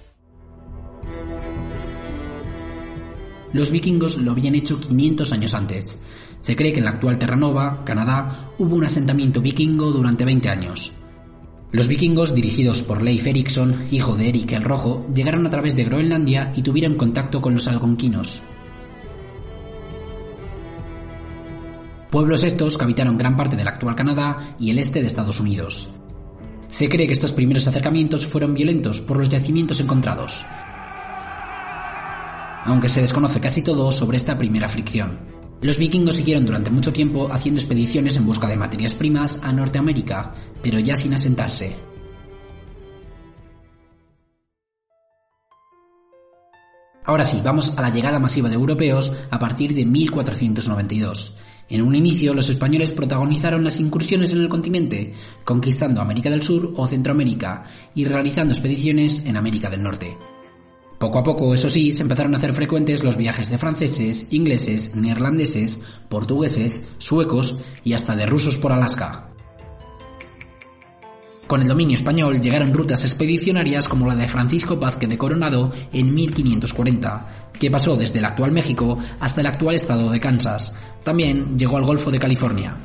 Los 3.52 3.72
vikingos 3.72 4.18
lo 4.18 4.34
habían 4.34 4.54
hecho 4.54 4.80
500 4.80 5.32
años 5.32 5.56
antes. 5.56 5.98
Se 6.40 6.56
cree 6.56 6.72
que 6.72 6.80
en 6.80 6.86
la 6.86 6.92
actual 6.92 7.18
Terranova, 7.18 7.84
Canadá, 7.84 8.52
hubo 8.60 8.76
un 8.76 8.84
asentamiento 8.84 9.42
vikingo 9.42 9.92
durante 9.92 10.24
20 10.24 10.48
años. 10.48 10.94
Los 11.72 11.88
vikingos, 11.88 12.36
dirigidos 12.36 12.84
por 12.84 13.02
Leif 13.02 13.26
Erikson, 13.26 13.88
hijo 13.92 14.18
de 14.18 14.28
Erik 14.28 14.52
el 14.52 14.64
Rojo, 14.64 15.06
llegaron 15.16 15.48
a 15.48 15.50
través 15.50 15.74
de 15.74 15.86
Groenlandia 15.86 16.52
y 16.54 16.64
tuvieron 16.64 16.96
contacto 16.96 17.42
con 17.42 17.54
los 17.54 17.68
algonquinos. 17.68 18.42
Pueblos 22.10 22.44
estos 22.44 22.78
que 22.78 22.84
habitaron 22.84 23.18
gran 23.18 23.38
parte 23.38 23.56
del 23.56 23.70
actual 23.70 23.96
Canadá 23.96 24.58
y 24.60 24.70
el 24.70 24.80
este 24.80 25.00
de 25.00 25.08
Estados 25.08 25.40
Unidos. 25.40 25.90
Se 26.68 26.90
cree 26.90 27.08
que 27.08 27.14
estos 27.14 27.32
primeros 27.32 27.66
acercamientos 27.68 28.28
fueron 28.28 28.54
violentos 28.54 29.00
por 29.00 29.16
los 29.16 29.30
yacimientos 29.30 29.80
encontrados, 29.80 30.46
aunque 32.66 32.90
se 32.90 33.02
desconoce 33.02 33.40
casi 33.40 33.62
todo 33.62 33.90
sobre 33.92 34.18
esta 34.18 34.38
primera 34.38 34.68
fricción. 34.68 35.31
Los 35.62 35.78
vikingos 35.78 36.16
siguieron 36.16 36.46
durante 36.46 36.72
mucho 36.72 36.92
tiempo 36.92 37.30
haciendo 37.32 37.60
expediciones 37.60 38.18
en 38.18 38.26
busca 38.26 38.48
de 38.48 38.58
materias 38.58 38.96
primas 38.96 39.40
a 39.44 39.54
Norteamérica, 39.54 40.34
pero 40.64 40.80
ya 40.80 40.96
sin 40.96 41.14
asentarse. 41.14 41.76
Ahora 47.04 47.26
sí, 47.26 47.42
vamos 47.44 47.78
a 47.78 47.82
la 47.82 47.90
llegada 47.92 48.20
masiva 48.20 48.50
de 48.50 48.56
europeos 48.56 49.12
a 49.30 49.38
partir 49.38 49.74
de 49.74 49.86
1492. 49.86 51.38
En 51.70 51.82
un 51.84 51.96
inicio, 51.96 52.34
los 52.34 52.50
españoles 52.50 52.92
protagonizaron 52.92 53.64
las 53.64 53.80
incursiones 53.80 54.34
en 54.34 54.40
el 54.40 54.50
continente, 54.50 55.14
conquistando 55.44 56.02
América 56.02 56.30
del 56.30 56.44
Sur 56.44 56.74
o 56.76 56.88
Centroamérica 56.88 57.64
y 57.94 58.06
realizando 58.06 58.54
expediciones 58.54 59.26
en 59.26 59.38
América 59.38 59.70
del 59.70 59.84
Norte. 59.84 60.18
Poco 61.02 61.18
a 61.18 61.24
poco, 61.24 61.52
eso 61.52 61.68
sí, 61.68 61.96
se 61.96 62.04
empezaron 62.04 62.36
a 62.36 62.38
hacer 62.38 62.54
frecuentes 62.54 63.04
los 63.04 63.18
viajes 63.18 63.50
de 63.50 63.58
franceses, 63.58 64.28
ingleses, 64.30 64.96
neerlandeses, 64.96 65.82
portugueses, 66.08 66.84
suecos 67.00 67.58
y 67.84 67.94
hasta 67.94 68.16
de 68.16 68.28
rusos 68.28 68.60
por 68.60 68.72
Alaska. 68.72 69.30
Con 71.48 71.64
el 71.64 71.68
dominio 71.68 71.96
español 71.96 72.40
llegaron 72.40 72.72
rutas 72.72 73.04
expedicionarias 73.04 73.88
como 73.88 74.06
la 74.06 74.14
de 74.14 74.28
Francisco 74.28 74.78
Vázquez 74.78 75.10
de 75.10 75.18
Coronado 75.18 75.72
en 75.92 76.14
1540, 76.14 77.50
que 77.60 77.72
pasó 77.72 77.96
desde 77.96 78.20
el 78.20 78.26
actual 78.26 78.52
México 78.52 79.00
hasta 79.20 79.42
el 79.42 79.48
actual 79.48 79.74
estado 79.74 80.12
de 80.12 80.20
Kansas. 80.20 80.72
También 81.04 81.58
llegó 81.58 81.78
al 81.78 81.86
Golfo 81.86 82.12
de 82.12 82.20
California. 82.20 82.78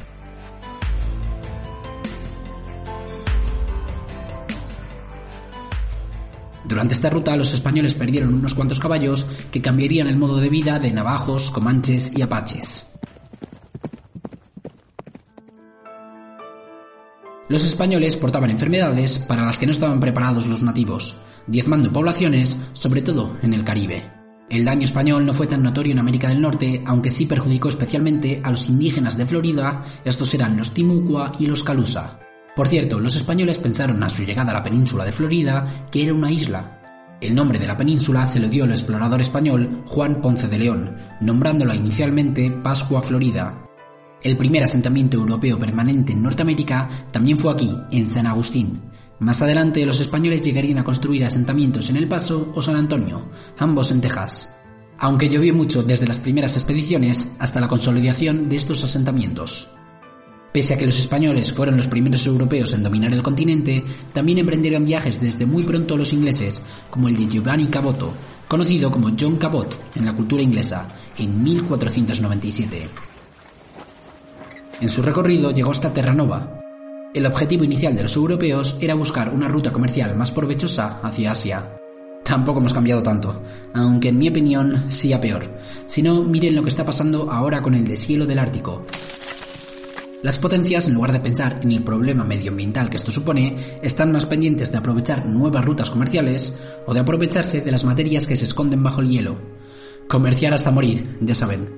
Durante 6.67 6.95
esta 6.95 7.11
ruta 7.11 7.37
los 7.37 7.55
españoles 7.55 7.95
perdieron 7.95 8.35
unos 8.35 8.55
cuantos 8.55 8.81
caballos 8.81 9.25
que 9.51 9.63
cambiarían 9.63 10.09
el 10.09 10.17
modo 10.17 10.39
de 10.39 10.49
vida 10.49 10.79
de 10.79 10.93
navajos, 10.93 11.51
comanches 11.51 12.11
y 12.15 12.23
apaches. 12.23 12.87
Los 17.49 17.65
españoles 17.65 18.17
portaban 18.17 18.51
enfermedades 18.51 19.21
para 19.21 19.47
las 19.47 19.61
que 19.61 19.67
no 19.67 19.73
estaban 19.73 20.01
preparados 20.01 20.47
los 20.47 20.63
nativos, 20.63 21.17
diezmando 21.47 21.93
poblaciones, 21.93 22.59
sobre 22.73 23.03
todo 23.03 23.37
en 23.43 23.55
el 23.55 23.63
Caribe. 23.63 24.11
El 24.51 24.65
daño 24.65 24.85
español 24.85 25.25
no 25.25 25.35
fue 25.35 25.47
tan 25.47 25.63
notorio 25.63 25.93
en 25.93 26.01
América 26.01 26.29
del 26.29 26.41
Norte, 26.41 26.83
aunque 26.85 27.11
sí 27.11 27.27
perjudicó 27.27 27.69
especialmente 27.69 28.41
a 28.43 28.51
los 28.51 28.69
indígenas 28.69 29.17
de 29.17 29.27
Florida, 29.27 29.83
estos 30.05 30.35
eran 30.35 30.57
los 30.57 30.75
Timucua 30.75 31.33
y 31.39 31.47
los 31.47 31.63
Calusa. 31.63 32.26
Por 32.57 32.69
cierto, 32.69 32.99
los 32.99 33.15
españoles 33.15 33.59
pensaron 33.59 34.03
a 34.03 34.09
su 34.09 34.25
llegada 34.25 34.51
a 34.51 34.55
la 34.55 34.63
península 34.63 35.05
de 35.05 35.13
Florida 35.13 35.67
que 35.91 36.03
era 36.03 36.15
una 36.15 36.33
isla. 36.33 37.19
El 37.21 37.35
nombre 37.35 37.59
de 37.59 37.67
la 37.67 37.77
península 37.77 38.25
se 38.25 38.41
lo 38.41 38.49
dio 38.49 38.65
el 38.65 38.71
explorador 38.71 39.21
español 39.21 39.83
Juan 39.87 40.23
Ponce 40.23 40.49
de 40.49 40.59
León, 40.59 40.97
nombrándola 41.21 41.77
inicialmente 41.77 42.51
Pascua 42.51 43.03
Florida. 43.03 43.63
El 44.23 44.39
primer 44.39 44.63
asentamiento 44.63 45.19
europeo 45.19 45.59
permanente 45.59 46.15
en 46.15 46.23
Norteamérica 46.23 46.89
también 47.13 47.37
fue 47.37 47.53
aquí, 47.53 47.77
en 47.91 48.07
San 48.07 48.27
Agustín. 48.27 48.81
Más 49.19 49.43
adelante 49.43 49.85
los 49.85 50.01
españoles 50.01 50.41
llegarían 50.41 50.79
a 50.79 50.85
construir 50.85 51.27
asentamientos 51.27 51.91
en 51.91 51.97
El 51.97 52.09
Paso 52.09 52.53
o 52.55 52.63
San 52.63 52.77
Antonio, 52.77 53.31
ambos 53.59 53.91
en 53.91 54.01
Texas. 54.01 54.57
Aunque 54.99 55.29
llovió 55.29 55.55
mucho 55.55 55.83
desde 55.83 56.07
las 56.07 56.19
primeras 56.19 56.57
expediciones 56.57 57.29
hasta 57.39 57.61
la 57.61 57.69
consolidación 57.69 58.49
de 58.49 58.57
estos 58.57 58.83
asentamientos. 58.83 59.69
Pese 60.57 60.73
a 60.73 60.79
que 60.79 60.87
los 60.87 60.99
españoles 60.99 61.53
fueron 61.53 61.77
los 61.77 61.87
primeros 61.87 62.27
europeos 62.27 62.73
en 62.73 62.83
dominar 62.83 63.13
el 63.13 63.23
continente, 63.23 63.85
también 64.15 64.39
emprendieron 64.39 64.87
viajes 64.87 65.21
desde 65.21 65.45
muy 65.45 65.65
pronto 65.65 65.99
los 65.99 66.15
ingleses, 66.15 66.63
como 66.89 67.09
el 67.09 67.15
de 67.15 67.27
Giovanni 67.27 67.67
Caboto, 67.67 68.15
conocido 68.49 68.91
como 68.91 69.11
John 69.21 69.37
Cabot 69.37 69.79
en 69.95 70.07
la 70.07 70.17
cultura 70.17 70.43
inglesa, 70.43 70.89
en 71.19 71.43
1497. 71.43 72.89
En 74.81 74.89
su 74.89 75.03
recorrido 75.03 75.51
llegó 75.51 75.73
hasta 75.73 75.93
Terranova. 75.93 76.59
El 77.13 77.27
objetivo 77.27 77.65
inicial 77.65 77.95
de 77.95 78.05
los 78.05 78.17
europeos 78.17 78.79
era 78.81 78.95
buscar 78.95 79.35
una 79.35 79.49
ruta 79.49 79.71
comercial 79.71 80.17
más 80.17 80.33
provechosa 80.33 81.01
hacia 81.03 81.33
Asia. 81.33 81.71
Tampoco 82.25 82.61
hemos 82.61 82.73
cambiado 82.73 83.03
tanto, 83.03 83.43
aunque 83.75 84.09
en 84.09 84.17
mi 84.17 84.31
opinión 84.31 84.87
sí 84.89 85.13
a 85.13 85.21
peor. 85.21 85.59
Si 85.85 86.03
no, 86.03 86.23
miren 86.23 86.57
lo 86.57 86.63
que 86.63 86.71
está 86.71 86.87
pasando 86.87 87.31
ahora 87.31 87.61
con 87.61 87.75
el 87.75 87.87
deshielo 87.87 88.25
del 88.25 88.39
Ártico. 88.39 88.87
Las 90.27 90.39
potencias, 90.39 90.89
en 90.89 90.95
lugar 90.95 91.13
de 91.13 91.21
pensar 91.21 91.61
en 91.63 91.71
el 91.71 91.85
problema 91.85 92.25
medioambiental 92.25 92.91
que 92.91 92.97
esto 92.97 93.13
supone, 93.13 93.79
están 93.81 94.11
más 94.11 94.27
pendientes 94.27 94.73
de 94.73 94.79
aprovechar 94.79 95.25
nuevas 95.25 95.65
rutas 95.65 95.89
comerciales 95.89 96.59
o 96.85 96.93
de 96.93 96.99
aprovecharse 96.99 97.61
de 97.61 97.71
las 97.71 97.85
materias 97.85 98.27
que 98.27 98.35
se 98.35 98.45
esconden 98.45 98.83
bajo 98.83 99.01
el 99.01 99.09
hielo. 99.09 99.41
Comerciar 100.09 100.53
hasta 100.53 100.73
morir, 100.73 101.17
ya 101.21 101.33
saben. 101.33 101.71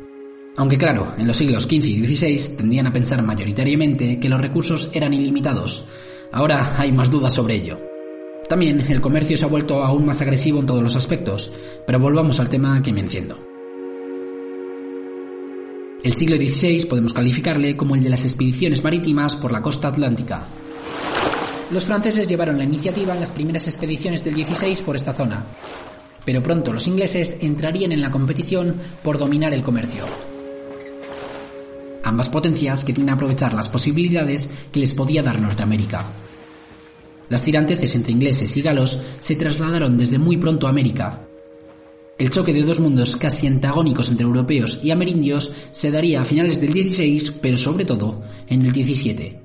Aunque 0.56 0.78
claro, 0.78 1.12
en 1.18 1.26
los 1.26 1.36
siglos 1.36 1.64
XV 1.64 1.84
y 1.84 2.06
XVI 2.06 2.56
tendían 2.56 2.86
a 2.86 2.92
pensar 2.94 3.20
mayoritariamente 3.20 4.18
que 4.18 4.30
los 4.30 4.40
recursos 4.40 4.88
eran 4.94 5.12
ilimitados. 5.12 5.84
Ahora 6.32 6.74
hay 6.78 6.90
más 6.90 7.10
dudas 7.10 7.34
sobre 7.34 7.56
ello. 7.56 7.78
También 8.48 8.80
el 8.80 9.02
comercio 9.02 9.36
se 9.36 9.44
ha 9.44 9.48
vuelto 9.48 9.84
aún 9.84 10.06
más 10.06 10.22
agresivo 10.22 10.60
en 10.60 10.66
todos 10.66 10.82
los 10.82 10.96
aspectos, 10.96 11.52
pero 11.86 11.98
volvamos 11.98 12.40
al 12.40 12.48
tema 12.48 12.82
que 12.82 12.94
me 12.94 13.00
enciendo. 13.00 13.47
El 16.02 16.12
siglo 16.12 16.36
XVI 16.36 16.86
podemos 16.86 17.12
calificarle 17.12 17.76
como 17.76 17.96
el 17.96 18.02
de 18.04 18.08
las 18.08 18.24
expediciones 18.24 18.84
marítimas 18.84 19.34
por 19.34 19.50
la 19.50 19.60
costa 19.60 19.88
atlántica. 19.88 20.46
Los 21.72 21.86
franceses 21.86 22.28
llevaron 22.28 22.56
la 22.56 22.64
iniciativa 22.64 23.14
en 23.14 23.20
las 23.20 23.32
primeras 23.32 23.66
expediciones 23.66 24.22
del 24.22 24.34
XVI 24.34 24.80
por 24.84 24.94
esta 24.94 25.12
zona, 25.12 25.44
pero 26.24 26.40
pronto 26.40 26.72
los 26.72 26.86
ingleses 26.86 27.38
entrarían 27.40 27.90
en 27.90 28.00
la 28.00 28.12
competición 28.12 28.76
por 29.02 29.18
dominar 29.18 29.52
el 29.52 29.64
comercio. 29.64 30.04
Ambas 32.04 32.28
potencias 32.28 32.84
querían 32.84 33.10
aprovechar 33.10 33.52
las 33.52 33.68
posibilidades 33.68 34.48
que 34.70 34.80
les 34.80 34.92
podía 34.92 35.22
dar 35.22 35.40
Norteamérica. 35.40 36.06
Las 37.28 37.42
tiranteces 37.42 37.94
entre 37.96 38.12
ingleses 38.12 38.56
y 38.56 38.62
galos 38.62 39.02
se 39.18 39.34
trasladaron 39.34 39.98
desde 39.98 40.18
muy 40.18 40.36
pronto 40.36 40.68
a 40.68 40.70
América, 40.70 41.27
el 42.18 42.30
choque 42.30 42.52
de 42.52 42.62
dos 42.62 42.80
mundos 42.80 43.16
casi 43.16 43.46
antagónicos 43.46 44.10
entre 44.10 44.26
europeos 44.26 44.80
y 44.82 44.90
amerindios 44.90 45.52
se 45.70 45.90
daría 45.90 46.20
a 46.20 46.24
finales 46.24 46.60
del 46.60 46.72
16, 46.72 47.32
pero 47.40 47.56
sobre 47.56 47.84
todo 47.84 48.22
en 48.48 48.66
el 48.66 48.72
17. 48.72 49.40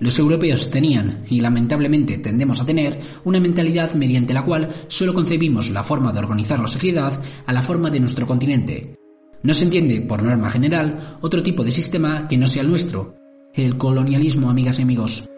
Los 0.00 0.18
europeos 0.18 0.68
tenían, 0.68 1.24
y 1.30 1.40
lamentablemente 1.40 2.18
tendemos 2.18 2.60
a 2.60 2.66
tener, 2.66 2.98
una 3.24 3.38
mentalidad 3.38 3.94
mediante 3.94 4.34
la 4.34 4.44
cual 4.44 4.68
solo 4.88 5.14
concebimos 5.14 5.70
la 5.70 5.84
forma 5.84 6.12
de 6.12 6.18
organizar 6.18 6.58
la 6.58 6.66
sociedad 6.66 7.22
a 7.46 7.52
la 7.52 7.62
forma 7.62 7.88
de 7.88 8.00
nuestro 8.00 8.26
continente. 8.26 8.96
No 9.44 9.54
se 9.54 9.64
entiende, 9.64 10.00
por 10.00 10.24
norma 10.24 10.50
general, 10.50 11.18
otro 11.20 11.40
tipo 11.40 11.62
de 11.62 11.70
sistema 11.70 12.26
que 12.26 12.36
no 12.36 12.48
sea 12.48 12.62
el 12.62 12.70
nuestro, 12.70 13.14
el 13.54 13.76
colonialismo, 13.76 14.50
amigas 14.50 14.80
y 14.80 14.82
amigos. 14.82 15.28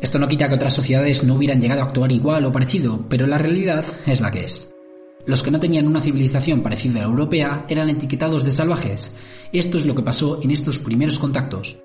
Esto 0.00 0.18
no 0.18 0.26
quita 0.26 0.48
que 0.48 0.56
otras 0.56 0.74
sociedades 0.74 1.22
no 1.22 1.34
hubieran 1.34 1.60
llegado 1.60 1.82
a 1.82 1.84
actuar 1.84 2.10
igual 2.10 2.44
o 2.44 2.52
parecido, 2.52 3.06
pero 3.08 3.28
la 3.28 3.38
realidad 3.38 3.84
es 4.06 4.20
la 4.20 4.32
que 4.32 4.44
es. 4.44 4.74
Los 5.26 5.42
que 5.42 5.50
no 5.50 5.60
tenían 5.60 5.86
una 5.86 6.00
civilización 6.00 6.62
parecida 6.62 7.00
a 7.00 7.02
la 7.02 7.08
europea 7.08 7.66
eran 7.68 7.90
etiquetados 7.90 8.44
de 8.44 8.50
salvajes. 8.50 9.12
Esto 9.52 9.78
es 9.78 9.84
lo 9.84 9.94
que 9.94 10.02
pasó 10.02 10.40
en 10.42 10.50
estos 10.50 10.78
primeros 10.78 11.18
contactos. 11.18 11.82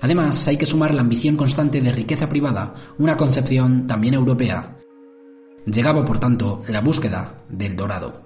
Además, 0.00 0.48
hay 0.48 0.56
que 0.56 0.66
sumar 0.66 0.94
la 0.94 1.02
ambición 1.02 1.36
constante 1.36 1.80
de 1.80 1.92
riqueza 1.92 2.28
privada, 2.28 2.74
una 2.98 3.16
concepción 3.16 3.86
también 3.86 4.14
europea. 4.14 4.78
Llegaba, 5.66 6.04
por 6.04 6.18
tanto, 6.18 6.62
la 6.68 6.80
búsqueda 6.80 7.44
del 7.48 7.76
dorado. 7.76 8.22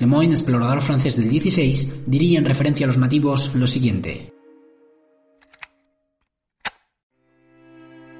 Lemoyne, 0.00 0.34
explorador 0.34 0.82
francés 0.82 1.16
del 1.16 1.28
16, 1.28 2.02
diría 2.06 2.38
en 2.38 2.44
referencia 2.44 2.84
a 2.84 2.88
los 2.88 2.98
nativos 2.98 3.54
lo 3.54 3.66
siguiente. 3.68 4.33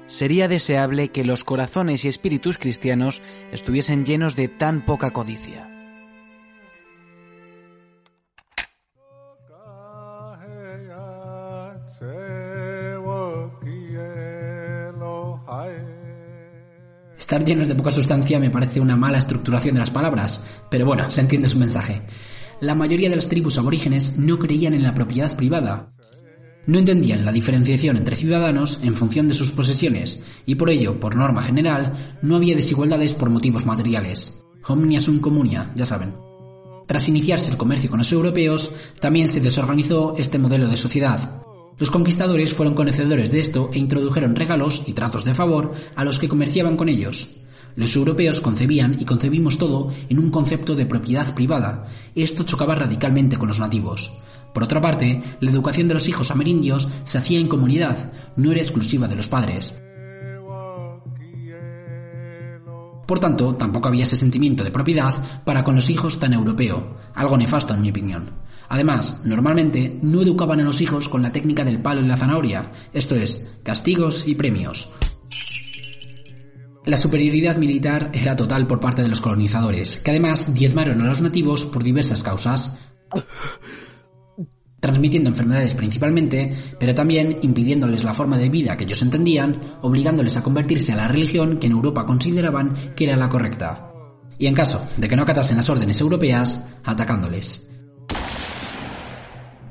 Sería 0.05 0.47
deseable 0.47 1.09
que 1.09 1.23
los 1.23 1.43
corazones 1.43 2.05
y 2.05 2.07
espíritus 2.07 2.57
cristianos 2.57 3.21
estuviesen 3.51 4.05
llenos 4.05 4.35
de 4.35 4.47
tan 4.47 4.85
poca 4.85 5.11
codicia. 5.11 5.71
Estar 17.17 17.43
llenos 17.43 17.67
de 17.67 17.73
poca 17.73 17.89
sustancia 17.89 18.39
me 18.39 18.51
parece 18.51 18.79
una 18.79 18.95
mala 18.95 19.17
estructuración 19.17 19.73
de 19.73 19.79
las 19.79 19.89
palabras, 19.89 20.43
pero 20.69 20.85
bueno, 20.85 21.09
se 21.09 21.21
entiende 21.21 21.49
su 21.49 21.57
mensaje. 21.57 22.03
La 22.61 22.75
mayoría 22.75 23.09
de 23.09 23.15
las 23.15 23.27
tribus 23.27 23.57
aborígenes 23.57 24.19
no 24.19 24.37
creían 24.37 24.75
en 24.75 24.83
la 24.83 24.93
propiedad 24.93 25.35
privada, 25.35 25.91
no 26.67 26.79
entendían 26.79 27.25
la 27.25 27.31
diferenciación 27.31 27.97
entre 27.97 28.15
ciudadanos 28.15 28.79
en 28.81 28.95
función 28.95 29.27
de 29.27 29.33
sus 29.33 29.51
posesiones 29.51 30.21
y 30.45 30.55
por 30.55 30.69
ello, 30.69 30.99
por 30.99 31.15
norma 31.15 31.41
general, 31.41 31.93
no 32.21 32.35
había 32.35 32.55
desigualdades 32.55 33.13
por 33.13 33.29
motivos 33.29 33.65
materiales. 33.65 34.43
Omnia 34.67 34.99
sum 34.99 35.19
comunia, 35.19 35.71
ya 35.75 35.85
saben. 35.85 36.15
Tras 36.87 37.09
iniciarse 37.09 37.51
el 37.51 37.57
comercio 37.57 37.89
con 37.89 37.99
los 37.99 38.11
europeos, 38.11 38.71
también 38.99 39.27
se 39.27 39.41
desorganizó 39.41 40.15
este 40.17 40.37
modelo 40.37 40.67
de 40.67 40.77
sociedad. 40.77 41.41
Los 41.77 41.91
conquistadores 41.91 42.53
fueron 42.53 42.73
conocedores 42.73 43.31
de 43.31 43.39
esto 43.39 43.69
e 43.73 43.79
introdujeron 43.79 44.35
regalos 44.35 44.83
y 44.87 44.93
tratos 44.93 45.25
de 45.25 45.33
favor 45.33 45.73
a 45.95 46.05
los 46.05 46.19
que 46.19 46.29
comerciaban 46.29 46.77
con 46.77 46.89
ellos. 46.89 47.41
Los 47.75 47.95
europeos 47.95 48.39
concebían 48.39 48.95
y 48.99 49.05
concebimos 49.05 49.57
todo 49.57 49.91
en 50.07 50.19
un 50.19 50.29
concepto 50.29 50.75
de 50.75 50.85
propiedad 50.85 51.33
privada. 51.35 51.85
Esto 52.15 52.43
chocaba 52.43 52.75
radicalmente 52.75 53.37
con 53.37 53.49
los 53.49 53.59
nativos. 53.59 54.13
Por 54.55 54.63
otra 54.63 54.79
parte, 54.79 55.21
la 55.41 55.51
educación 55.51 55.89
de 55.89 55.95
los 55.95 56.07
hijos 56.07 56.31
amerindios 56.31 56.87
se 57.03 57.17
hacía 57.17 57.41
en 57.41 57.49
comunidad, 57.49 58.13
no 58.37 58.53
era 58.53 58.61
exclusiva 58.61 59.05
de 59.05 59.17
los 59.17 59.27
padres. 59.27 59.83
Por 63.05 63.19
tanto, 63.19 63.55
tampoco 63.55 63.89
había 63.89 64.03
ese 64.03 64.15
sentimiento 64.15 64.63
de 64.63 64.71
propiedad 64.71 65.13
para 65.43 65.65
con 65.65 65.75
los 65.75 65.89
hijos 65.89 66.21
tan 66.21 66.31
europeo, 66.31 66.95
algo 67.15 67.35
nefasto 67.35 67.73
en 67.73 67.81
mi 67.81 67.89
opinión. 67.89 68.31
Además, 68.69 69.19
normalmente 69.25 69.99
no 70.01 70.21
educaban 70.21 70.61
a 70.61 70.63
los 70.63 70.79
hijos 70.79 71.09
con 71.09 71.21
la 71.21 71.33
técnica 71.33 71.65
del 71.65 71.81
palo 71.81 71.99
y 71.99 72.07
la 72.07 72.15
zanahoria, 72.15 72.71
esto 72.93 73.15
es, 73.15 73.57
castigos 73.61 74.25
y 74.25 74.35
premios. 74.35 74.87
La 76.85 76.95
superioridad 76.95 77.57
militar 77.57 78.09
era 78.13 78.37
total 78.37 78.67
por 78.67 78.79
parte 78.79 79.01
de 79.01 79.09
los 79.09 79.19
colonizadores, 79.19 79.97
que 79.97 80.11
además 80.11 80.53
diezmaron 80.53 81.01
a 81.01 81.07
los 81.07 81.19
nativos 81.19 81.65
por 81.65 81.83
diversas 81.83 82.23
causas, 82.23 82.77
transmitiendo 84.85 85.31
enfermedades 85.31 85.73
principalmente, 85.73 86.53
pero 86.79 86.93
también 86.93 87.39
impidiéndoles 87.41 88.03
la 88.03 88.13
forma 88.13 88.37
de 88.37 88.49
vida 88.49 88.77
que 88.77 88.83
ellos 88.83 89.01
entendían, 89.01 89.59
obligándoles 89.81 90.37
a 90.37 90.43
convertirse 90.43 90.93
a 90.93 90.95
la 90.95 91.07
religión 91.07 91.57
que 91.57 91.65
en 91.65 91.73
Europa 91.73 92.05
consideraban 92.05 92.75
que 92.95 93.05
era 93.05 93.15
la 93.15 93.27
correcta. 93.27 93.91
Y 94.37 94.45
en 94.45 94.53
caso 94.53 94.83
de 94.97 95.09
que 95.09 95.15
no 95.15 95.23
acatasen 95.23 95.57
las 95.57 95.69
órdenes 95.71 95.99
europeas, 96.01 96.67
atacándoles. 96.83 97.67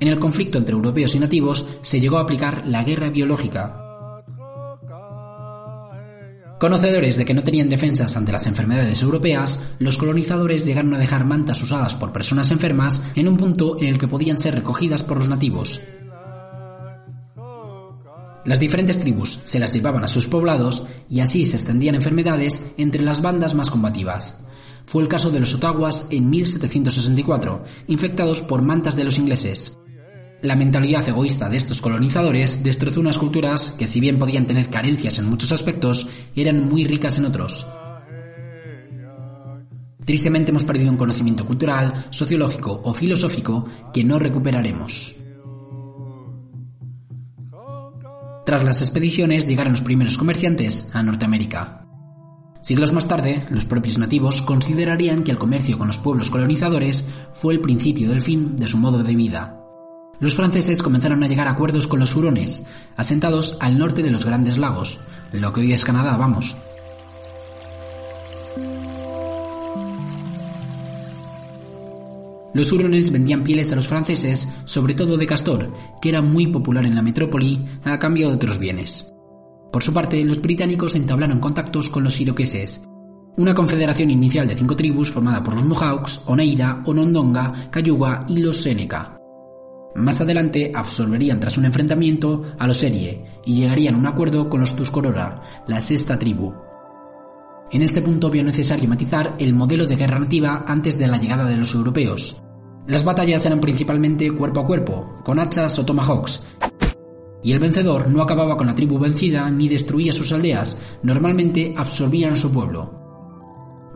En 0.00 0.08
el 0.08 0.18
conflicto 0.18 0.58
entre 0.58 0.74
europeos 0.74 1.14
y 1.14 1.20
nativos 1.20 1.64
se 1.80 2.00
llegó 2.00 2.18
a 2.18 2.22
aplicar 2.22 2.64
la 2.66 2.82
guerra 2.82 3.10
biológica. 3.10 3.83
Conocedores 6.58 7.16
de 7.16 7.24
que 7.24 7.34
no 7.34 7.42
tenían 7.42 7.68
defensas 7.68 8.16
ante 8.16 8.32
las 8.32 8.46
enfermedades 8.46 9.02
europeas, 9.02 9.58
los 9.78 9.98
colonizadores 9.98 10.64
llegaron 10.64 10.94
a 10.94 10.98
dejar 10.98 11.24
mantas 11.24 11.60
usadas 11.62 11.96
por 11.96 12.12
personas 12.12 12.50
enfermas 12.52 13.02
en 13.16 13.28
un 13.28 13.36
punto 13.36 13.76
en 13.80 13.88
el 13.88 13.98
que 13.98 14.08
podían 14.08 14.38
ser 14.38 14.54
recogidas 14.54 15.02
por 15.02 15.18
los 15.18 15.28
nativos. 15.28 15.82
Las 18.44 18.60
diferentes 18.60 19.00
tribus 19.00 19.40
se 19.44 19.58
las 19.58 19.72
llevaban 19.72 20.04
a 20.04 20.08
sus 20.08 20.26
poblados 20.26 20.84
y 21.08 21.20
así 21.20 21.44
se 21.44 21.56
extendían 21.56 21.94
enfermedades 21.94 22.62
entre 22.76 23.02
las 23.02 23.22
bandas 23.22 23.54
más 23.54 23.70
combativas. 23.70 24.38
Fue 24.86 25.02
el 25.02 25.08
caso 25.08 25.30
de 25.30 25.40
los 25.40 25.54
Ottawas 25.54 26.06
en 26.10 26.28
1764, 26.28 27.64
infectados 27.88 28.42
por 28.42 28.62
mantas 28.62 28.96
de 28.96 29.04
los 29.04 29.18
ingleses. 29.18 29.76
La 30.44 30.56
mentalidad 30.56 31.08
egoísta 31.08 31.48
de 31.48 31.56
estos 31.56 31.80
colonizadores 31.80 32.62
destrozó 32.62 33.00
unas 33.00 33.16
culturas 33.16 33.70
que 33.78 33.86
si 33.86 33.98
bien 33.98 34.18
podían 34.18 34.46
tener 34.46 34.68
carencias 34.68 35.18
en 35.18 35.24
muchos 35.24 35.52
aspectos, 35.52 36.06
eran 36.36 36.68
muy 36.68 36.84
ricas 36.84 37.16
en 37.16 37.24
otros. 37.24 37.66
Tristemente 40.04 40.50
hemos 40.50 40.64
perdido 40.64 40.90
un 40.90 40.98
conocimiento 40.98 41.46
cultural, 41.46 41.94
sociológico 42.10 42.78
o 42.84 42.92
filosófico 42.92 43.64
que 43.90 44.04
no 44.04 44.18
recuperaremos. 44.18 45.16
Tras 48.44 48.64
las 48.64 48.82
expediciones 48.82 49.48
llegaron 49.48 49.72
los 49.72 49.80
primeros 49.80 50.18
comerciantes 50.18 50.94
a 50.94 51.02
Norteamérica. 51.02 51.86
Siglos 52.60 52.92
más 52.92 53.08
tarde, 53.08 53.46
los 53.48 53.64
propios 53.64 53.96
nativos 53.96 54.42
considerarían 54.42 55.24
que 55.24 55.30
el 55.30 55.38
comercio 55.38 55.78
con 55.78 55.86
los 55.86 55.96
pueblos 55.96 56.28
colonizadores 56.28 57.02
fue 57.32 57.54
el 57.54 57.62
principio 57.62 58.10
del 58.10 58.20
fin 58.20 58.56
de 58.56 58.66
su 58.66 58.76
modo 58.76 59.02
de 59.02 59.16
vida. 59.16 59.63
Los 60.20 60.34
franceses 60.34 60.82
comenzaron 60.82 61.22
a 61.22 61.28
llegar 61.28 61.48
a 61.48 61.52
acuerdos 61.52 61.86
con 61.86 62.00
los 62.00 62.14
hurones, 62.14 62.64
asentados 62.96 63.58
al 63.60 63.78
norte 63.78 64.02
de 64.02 64.10
los 64.10 64.24
grandes 64.24 64.58
lagos, 64.58 65.00
lo 65.32 65.52
que 65.52 65.60
hoy 65.60 65.72
es 65.72 65.84
Canadá, 65.84 66.16
vamos. 66.16 66.56
Los 72.54 72.70
hurones 72.70 73.10
vendían 73.10 73.42
pieles 73.42 73.72
a 73.72 73.76
los 73.76 73.88
franceses, 73.88 74.48
sobre 74.64 74.94
todo 74.94 75.16
de 75.16 75.26
castor, 75.26 75.72
que 76.00 76.08
era 76.08 76.22
muy 76.22 76.46
popular 76.46 76.86
en 76.86 76.94
la 76.94 77.02
metrópoli, 77.02 77.66
a 77.82 77.98
cambio 77.98 78.28
de 78.28 78.36
otros 78.36 78.60
bienes. 78.60 79.12
Por 79.72 79.82
su 79.82 79.92
parte, 79.92 80.24
los 80.24 80.40
británicos 80.40 80.94
entablaron 80.94 81.40
contactos 81.40 81.90
con 81.90 82.04
los 82.04 82.20
iroqueses, 82.20 82.80
una 83.36 83.56
confederación 83.56 84.12
inicial 84.12 84.46
de 84.46 84.56
cinco 84.56 84.76
tribus 84.76 85.10
formada 85.10 85.42
por 85.42 85.54
los 85.54 85.64
Mohawks, 85.64 86.20
Oneida, 86.26 86.80
Onondaga, 86.86 87.52
Cayuga 87.72 88.24
y 88.28 88.38
los 88.38 88.62
Seneca. 88.62 89.18
Más 89.94 90.20
adelante 90.20 90.72
absorberían 90.74 91.38
tras 91.38 91.56
un 91.56 91.66
enfrentamiento 91.66 92.42
a 92.58 92.66
los 92.66 92.82
Erie 92.82 93.24
y 93.44 93.54
llegarían 93.54 93.94
a 93.94 93.98
un 93.98 94.06
acuerdo 94.06 94.50
con 94.50 94.60
los 94.60 94.74
Tuscorora, 94.74 95.40
la 95.68 95.80
sexta 95.80 96.18
tribu. 96.18 96.52
En 97.70 97.82
este 97.82 98.02
punto 98.02 98.28
vio 98.30 98.42
necesario 98.42 98.88
matizar 98.88 99.36
el 99.38 99.54
modelo 99.54 99.86
de 99.86 99.96
guerra 99.96 100.18
nativa 100.18 100.64
antes 100.66 100.98
de 100.98 101.06
la 101.06 101.18
llegada 101.18 101.44
de 101.44 101.56
los 101.56 101.74
europeos. 101.74 102.42
Las 102.86 103.04
batallas 103.04 103.46
eran 103.46 103.60
principalmente 103.60 104.30
cuerpo 104.32 104.60
a 104.60 104.66
cuerpo, 104.66 105.16
con 105.24 105.38
hachas 105.38 105.78
o 105.78 105.84
tomahawks, 105.84 106.42
y 107.44 107.52
el 107.52 107.58
vencedor 107.58 108.08
no 108.08 108.22
acababa 108.22 108.56
con 108.56 108.66
la 108.66 108.74
tribu 108.74 108.98
vencida 108.98 109.48
ni 109.50 109.68
destruía 109.68 110.12
sus 110.12 110.32
aldeas, 110.32 110.78
normalmente 111.02 111.74
absorbían 111.76 112.32
a 112.32 112.36
su 112.36 112.50
pueblo. 112.50 113.03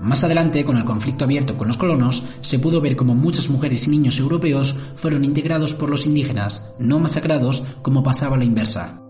Más 0.01 0.23
adelante, 0.23 0.65
con 0.65 0.77
el 0.77 0.85
conflicto 0.85 1.25
abierto 1.25 1.57
con 1.57 1.67
los 1.67 1.77
colonos, 1.77 2.23
se 2.41 2.59
pudo 2.59 2.81
ver 2.81 2.97
como 2.97 3.15
muchas 3.15 3.51
mujeres 3.51 3.87
y 3.87 3.91
niños 3.91 4.19
europeos 4.19 4.77
fueron 4.97 5.25
integrados 5.25 5.75
por 5.75 5.91
los 5.91 6.07
indígenas, 6.07 6.75
no 6.79 6.99
masacrados 7.01 7.65
como 7.83 8.03
pasaba 8.03 8.37
la 8.37 8.45
inversa. 8.45 9.03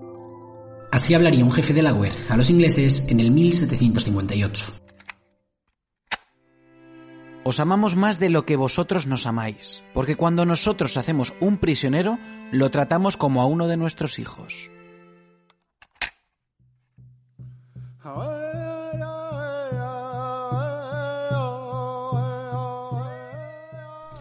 Así 0.91 1.13
hablaría 1.13 1.45
un 1.45 1.53
jefe 1.53 1.69
de 1.69 1.83
Delaware 1.83 2.15
a 2.29 2.37
los 2.37 2.49
ingleses 2.49 3.07
en 3.09 3.21
el 3.21 3.31
1758. 3.31 4.65
Os 7.45 7.61
amamos 7.61 7.97
más 7.97 8.19
de 8.19 8.31
lo 8.31 8.45
que 8.45 8.57
vosotros 8.57 9.07
nos 9.07 9.27
amáis, 9.27 9.83
porque 9.95 10.17
cuando 10.17 10.45
nosotros 10.45 10.97
hacemos 10.97 11.35
un 11.41 11.59
prisionero, 11.59 12.19
lo 12.53 12.71
tratamos 12.71 13.17
como 13.17 13.41
a 13.41 13.47
uno 13.47 13.69
de 13.69 13.77
nuestros 13.77 14.19
hijos. 14.19 14.71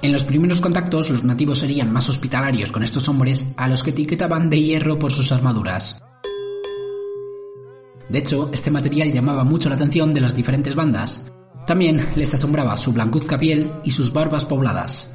En 0.02 0.12
los 0.12 0.24
primeros 0.24 0.62
contactos 0.62 1.10
los 1.10 1.24
nativos 1.24 1.60
serían 1.60 1.92
más 1.92 2.08
hospitalarios 2.08 2.72
con 2.72 2.84
estos 2.84 3.10
hombres 3.10 3.48
a 3.58 3.68
los 3.68 3.84
que 3.84 3.90
etiquetaban 3.90 4.50
de 4.50 4.62
hierro 4.62 5.00
por 5.00 5.12
sus 5.12 5.32
armaduras. 5.32 6.02
De 8.08 8.20
hecho, 8.20 8.50
este 8.54 8.70
material 8.70 9.12
llamaba 9.12 9.44
mucho 9.44 9.70
la 9.70 9.76
atención 9.76 10.14
de 10.14 10.22
las 10.22 10.36
diferentes 10.36 10.76
bandas. 10.76 11.32
También 11.66 12.00
les 12.16 12.34
asombraba 12.34 12.78
su 12.78 12.94
blancuzca 12.94 13.38
piel 13.38 13.72
y 13.84 13.92
sus 13.92 14.14
barbas 14.14 14.46
pobladas. 14.46 15.14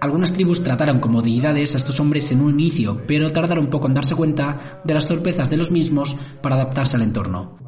Algunas 0.00 0.32
tribus 0.32 0.62
trataron 0.62 1.00
como 1.00 1.22
deidades 1.22 1.74
a 1.74 1.78
estos 1.78 1.98
hombres 1.98 2.30
en 2.30 2.42
un 2.42 2.60
inicio, 2.60 3.02
pero 3.06 3.32
tardaron 3.32 3.68
poco 3.68 3.88
en 3.88 3.94
darse 3.94 4.14
cuenta 4.14 4.80
de 4.84 4.94
las 4.94 5.08
torpezas 5.08 5.50
de 5.50 5.56
los 5.56 5.72
mismos 5.72 6.14
para 6.40 6.54
adaptarse 6.54 6.96
al 6.96 7.02
entorno. 7.02 7.67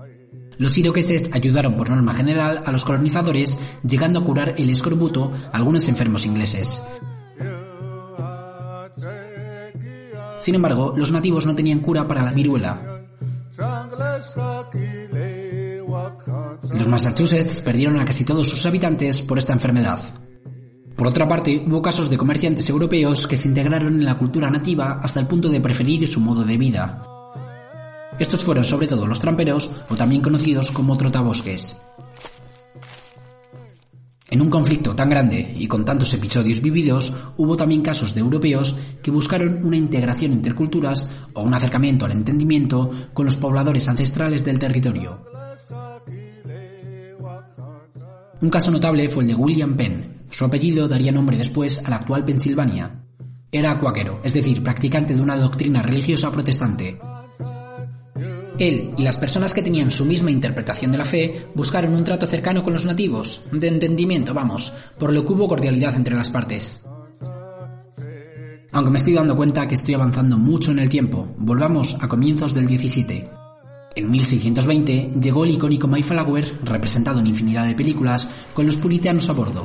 Los 0.61 0.77
iroqueses 0.77 1.31
ayudaron 1.33 1.75
por 1.75 1.88
norma 1.88 2.12
general 2.12 2.61
a 2.66 2.70
los 2.70 2.85
colonizadores, 2.85 3.59
llegando 3.83 4.18
a 4.18 4.25
curar 4.25 4.55
el 4.59 4.68
escorbuto 4.68 5.33
a 5.51 5.57
algunos 5.57 5.88
enfermos 5.88 6.27
ingleses. 6.27 6.83
Sin 10.38 10.55
embargo, 10.55 10.92
los 10.94 11.12
nativos 11.12 11.46
no 11.46 11.55
tenían 11.55 11.81
cura 11.81 12.07
para 12.07 12.23
la 12.23 12.35
viruela. 12.35 13.07
Los 16.75 16.88
Massachusetts 16.88 17.62
perdieron 17.62 17.99
a 17.99 18.05
casi 18.05 18.27
todos 18.27 18.46
sus 18.46 18.66
habitantes 18.66 19.23
por 19.23 19.38
esta 19.38 19.55
enfermedad. 19.55 19.99
Por 20.94 21.07
otra 21.07 21.27
parte, 21.27 21.64
hubo 21.66 21.81
casos 21.81 22.11
de 22.11 22.18
comerciantes 22.18 22.68
europeos 22.68 23.27
que 23.27 23.38
se 23.38 23.49
integraron 23.49 23.94
en 23.94 24.05
la 24.05 24.18
cultura 24.18 24.51
nativa 24.51 25.01
hasta 25.03 25.20
el 25.20 25.27
punto 25.27 25.49
de 25.49 25.62
preferir 25.62 26.07
su 26.07 26.20
modo 26.20 26.44
de 26.44 26.59
vida. 26.59 27.10
Estos 28.20 28.44
fueron 28.44 28.64
sobre 28.64 28.87
todo 28.87 29.06
los 29.06 29.18
tramperos 29.18 29.70
o 29.88 29.96
también 29.96 30.20
conocidos 30.20 30.70
como 30.70 30.94
trotabosques. 30.94 31.78
En 34.28 34.42
un 34.42 34.50
conflicto 34.50 34.94
tan 34.94 35.09
grande 35.09 35.54
y 35.56 35.66
con 35.66 35.87
tantos 35.87 36.12
episodios 36.12 36.61
vividos, 36.61 37.14
hubo 37.38 37.56
también 37.56 37.80
casos 37.80 38.14
de 38.14 38.20
europeos 38.20 38.76
que 39.02 39.11
buscaron 39.11 39.64
una 39.64 39.78
integración 39.78 40.33
entre 40.33 40.54
culturas 40.54 41.09
o 41.33 41.42
un 41.42 41.54
acercamiento 41.54 42.04
al 42.04 42.12
entendimiento 42.12 42.90
con 43.14 43.24
los 43.24 43.38
pobladores 43.38 43.88
ancestrales 43.88 44.44
del 44.44 44.59
territorio. 44.59 45.24
Un 48.42 48.50
caso 48.50 48.70
notable 48.70 49.09
fue 49.09 49.22
el 49.22 49.30
de 49.30 49.35
William 49.35 49.76
Penn. 49.78 50.26
Su 50.28 50.44
apellido 50.44 50.88
daría 50.88 51.11
nombre 51.11 51.38
después 51.38 51.80
a 51.83 51.88
la 51.88 51.96
actual 51.96 52.26
Pensilvania. 52.26 53.02
Era 53.50 53.80
cuáquero, 53.80 54.20
es 54.22 54.35
decir, 54.35 54.62
practicante 54.62 55.16
de 55.16 55.22
una 55.22 55.37
doctrina 55.37 55.83
religiosa 55.83 56.30
protestante, 56.30 57.00
él 58.61 58.90
y 58.96 59.03
las 59.03 59.16
personas 59.16 59.55
que 59.55 59.62
tenían 59.62 59.90
su 59.90 60.05
misma 60.05 60.31
interpretación 60.31 60.92
de 60.92 60.99
la 60.99 61.05
fe 61.05 61.46
buscaron 61.55 61.94
un 61.94 62.05
trato 62.05 62.27
cercano 62.27 62.62
con 62.62 62.73
los 62.73 62.85
nativos, 62.85 63.42
de 63.51 63.68
entendimiento, 63.68 64.35
vamos, 64.35 64.73
por 64.99 65.12
lo 65.12 65.25
que 65.25 65.33
hubo 65.33 65.49
cordialidad 65.49 65.96
entre 65.96 66.14
las 66.14 66.31
partes. 66.31 66.83
Aunque 68.73 68.90
me 68.90 68.99
estoy 68.99 69.14
dando 69.14 69.35
cuenta 69.35 69.66
que 69.66 69.75
estoy 69.75 69.94
avanzando 69.94 70.38
mucho 70.38 70.70
en 70.70 70.79
el 70.79 70.88
tiempo, 70.88 71.29
volvamos 71.38 71.96
a 72.01 72.07
comienzos 72.07 72.55
del 72.55 72.66
17. 72.66 73.31
En 73.96 74.11
1620 74.11 75.12
llegó 75.20 75.44
el 75.44 75.51
icónico 75.51 75.88
Mayflower, 75.88 76.61
representado 76.62 77.18
en 77.18 77.27
infinidad 77.27 77.66
de 77.66 77.75
películas, 77.75 78.29
con 78.55 78.66
los 78.66 78.77
puritanos 78.77 79.29
a 79.29 79.33
bordo. 79.33 79.64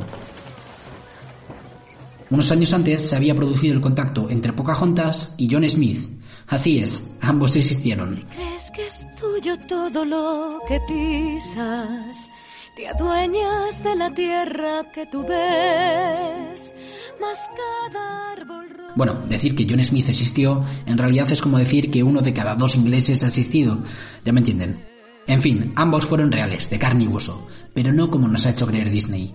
Unos 2.31 2.51
años 2.51 2.73
antes 2.73 3.07
se 3.07 3.15
había 3.15 3.35
producido 3.35 3.75
el 3.75 3.81
contacto 3.81 4.27
entre 4.31 4.53
Pocahontas 4.53 5.35
y 5.37 5.47
John 5.51 5.69
Smith. 5.69 6.09
Así 6.47 6.79
es, 6.79 7.03
ambos 7.21 7.55
existieron. 7.55 8.23
¿Crees 8.35 8.71
que 8.71 8.85
es 8.85 9.07
tuyo 9.15 9.57
todo 9.67 10.05
lo 10.05 10.59
que 10.67 10.79
pisas? 10.87 12.29
te 12.75 12.89
adueñas 12.89 13.83
de 13.83 13.95
la 13.95 14.13
tierra 14.13 14.91
que 14.93 15.05
tú 15.05 15.25
ves, 15.25 16.73
mas 17.21 17.49
cada 17.55 18.31
árbol... 18.33 18.67
Bueno, 18.95 19.13
decir 19.27 19.55
que 19.55 19.65
John 19.69 19.83
Smith 19.83 20.09
existió 20.09 20.63
en 20.85 20.97
realidad 20.97 21.31
es 21.31 21.41
como 21.41 21.57
decir 21.57 21.89
que 21.89 22.03
uno 22.03 22.21
de 22.21 22.33
cada 22.33 22.55
dos 22.55 22.75
ingleses 22.75 23.23
ha 23.23 23.27
existido, 23.27 23.81
ya 24.25 24.33
me 24.33 24.41
entienden. 24.41 24.85
En 25.27 25.41
fin, 25.41 25.71
ambos 25.75 26.05
fueron 26.05 26.31
reales, 26.31 26.69
de 26.69 26.77
carne 26.77 27.05
y 27.05 27.07
hueso, 27.07 27.47
pero 27.73 27.93
no 27.93 28.09
como 28.09 28.27
nos 28.27 28.45
ha 28.45 28.51
hecho 28.51 28.67
creer 28.67 28.89
Disney. 28.89 29.33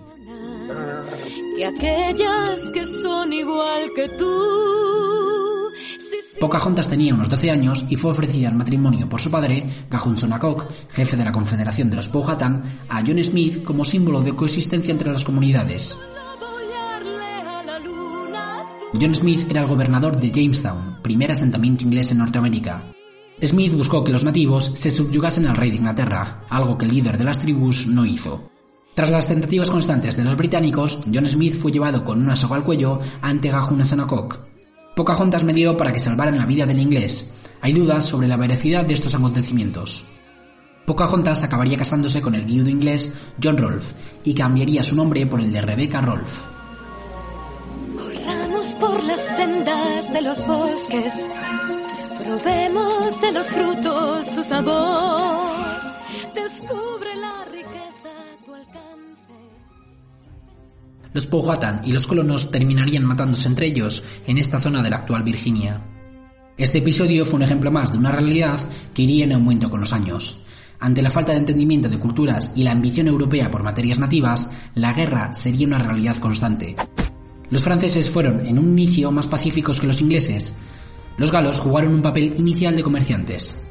Que 1.57 1.65
aquellas 1.65 2.69
que 2.71 2.85
son 2.85 3.33
igual 3.33 3.89
que 3.95 4.07
tú. 4.09 5.00
Pocahontas 6.39 6.87
tenía 6.87 7.13
unos 7.13 7.29
12 7.29 7.51
años 7.51 7.85
y 7.89 7.95
fue 7.95 8.11
ofrecida 8.11 8.49
en 8.49 8.57
matrimonio 8.57 9.09
por 9.09 9.21
su 9.21 9.29
padre, 9.29 9.67
Cajun 9.89 10.17
Sonacok, 10.17 10.71
jefe 10.89 11.17
de 11.17 11.25
la 11.25 11.31
Confederación 11.31 11.89
de 11.89 11.97
los 11.97 12.07
Powhatan, 12.07 12.63
a 12.89 13.03
John 13.05 13.23
Smith 13.23 13.63
como 13.63 13.83
símbolo 13.83 14.21
de 14.21 14.35
coexistencia 14.35 14.91
entre 14.91 15.11
las 15.11 15.23
comunidades. 15.23 15.97
John 18.99 19.15
Smith 19.15 19.47
era 19.49 19.61
el 19.61 19.67
gobernador 19.67 20.19
de 20.19 20.31
Jamestown, 20.31 21.01
primer 21.01 21.31
asentamiento 21.31 21.83
inglés 21.83 22.11
en 22.11 22.19
Norteamérica. 22.19 22.93
Smith 23.41 23.73
buscó 23.73 24.03
que 24.03 24.11
los 24.11 24.23
nativos 24.23 24.71
se 24.75 24.91
subyugasen 24.91 25.47
al 25.47 25.57
rey 25.57 25.71
de 25.71 25.77
Inglaterra, 25.77 26.45
algo 26.49 26.77
que 26.77 26.85
el 26.85 26.93
líder 26.93 27.17
de 27.17 27.23
las 27.23 27.39
tribus 27.39 27.87
no 27.87 28.05
hizo. 28.05 28.51
Tras 28.93 29.09
las 29.09 29.27
tentativas 29.27 29.69
constantes 29.69 30.17
de 30.17 30.25
los 30.25 30.35
británicos, 30.35 30.99
John 31.11 31.25
Smith 31.25 31.55
fue 31.55 31.71
llevado 31.71 32.03
con 32.03 32.21
una 32.21 32.35
soga 32.35 32.57
al 32.57 32.63
cuello 32.63 32.99
ante 33.21 33.49
Gajuna. 33.49 33.85
Pocahontas 34.95 35.43
me 35.43 35.53
dio 35.53 35.77
para 35.77 35.93
que 35.93 35.99
salvaran 35.99 36.37
la 36.37 36.45
vida 36.45 36.65
del 36.65 36.79
inglés. 36.79 37.31
Hay 37.61 37.73
dudas 37.73 38.05
sobre 38.05 38.27
la 38.27 38.37
veracidad 38.37 38.85
de 38.85 38.93
estos 38.93 39.15
acontecimientos. 39.15 40.05
Pocahontas 40.85 41.43
acabaría 41.43 41.77
casándose 41.77 42.21
con 42.21 42.35
el 42.35 42.45
viudo 42.45 42.69
inglés 42.69 43.11
John 43.41 43.57
Rolfe 43.57 43.93
y 44.23 44.33
cambiaría 44.33 44.83
su 44.83 44.95
nombre 44.95 45.25
por 45.25 45.39
el 45.39 45.51
de 45.53 45.61
Rebecca 45.61 46.01
Rolfe. 46.01 46.35
Probemos 52.23 53.21
de 53.21 53.31
los 53.31 53.47
frutos 53.47 54.25
su 54.25 54.43
sabor, 54.43 55.47
descubre 56.35 57.15
la 57.15 57.45
Los 61.13 61.25
Powhatan 61.25 61.81
y 61.83 61.91
los 61.91 62.07
colonos 62.07 62.51
terminarían 62.51 63.03
matándose 63.03 63.47
entre 63.47 63.67
ellos 63.67 64.03
en 64.25 64.37
esta 64.37 64.59
zona 64.59 64.81
de 64.81 64.89
la 64.89 64.97
actual 64.97 65.23
Virginia. 65.23 65.85
Este 66.57 66.77
episodio 66.77 67.25
fue 67.25 67.35
un 67.35 67.43
ejemplo 67.43 67.71
más 67.71 67.91
de 67.91 67.97
una 67.97 68.11
realidad 68.11 68.59
que 68.93 69.01
iría 69.01 69.25
en 69.25 69.33
aumento 69.33 69.69
con 69.69 69.81
los 69.81 69.93
años. 69.93 70.41
Ante 70.79 71.01
la 71.01 71.11
falta 71.11 71.33
de 71.33 71.39
entendimiento 71.39 71.89
de 71.89 71.99
culturas 71.99 72.53
y 72.55 72.63
la 72.63 72.71
ambición 72.71 73.07
europea 73.07 73.51
por 73.51 73.61
materias 73.61 73.99
nativas, 73.99 74.51
la 74.73 74.93
guerra 74.93 75.33
sería 75.33 75.67
una 75.67 75.79
realidad 75.79 76.17
constante. 76.17 76.75
Los 77.49 77.61
franceses 77.61 78.09
fueron 78.09 78.45
en 78.45 78.57
un 78.57 78.69
inicio 78.69 79.11
más 79.11 79.27
pacíficos 79.27 79.79
que 79.79 79.87
los 79.87 79.99
ingleses. 79.99 80.53
Los 81.17 81.31
galos 81.31 81.59
jugaron 81.59 81.93
un 81.93 82.01
papel 82.01 82.35
inicial 82.37 82.75
de 82.75 82.83
comerciantes. 82.83 83.67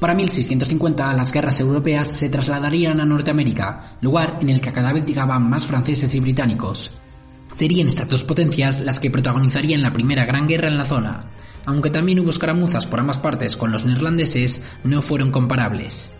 Para 0.00 0.14
1650 0.14 1.12
las 1.14 1.32
guerras 1.32 1.58
europeas 1.60 2.08
se 2.08 2.28
trasladarían 2.28 3.00
a 3.00 3.06
Norteamérica, 3.06 3.96
lugar 4.02 4.38
en 4.42 4.50
el 4.50 4.60
que 4.60 4.72
cada 4.72 4.92
vez 4.92 5.06
llegaban 5.06 5.48
más 5.48 5.66
franceses 5.66 6.14
y 6.14 6.20
británicos. 6.20 6.92
Serían 7.54 7.86
estas 7.86 8.08
dos 8.08 8.22
potencias 8.22 8.80
las 8.80 9.00
que 9.00 9.10
protagonizarían 9.10 9.80
la 9.80 9.94
primera 9.94 10.26
gran 10.26 10.46
guerra 10.46 10.68
en 10.68 10.76
la 10.76 10.84
zona, 10.84 11.30
aunque 11.64 11.90
también 11.90 12.20
hubo 12.20 12.28
escaramuzas 12.28 12.86
por 12.86 13.00
ambas 13.00 13.16
partes 13.16 13.56
con 13.56 13.72
los 13.72 13.86
neerlandeses, 13.86 14.62
no 14.84 15.00
fueron 15.00 15.30
comparables. 15.30 16.10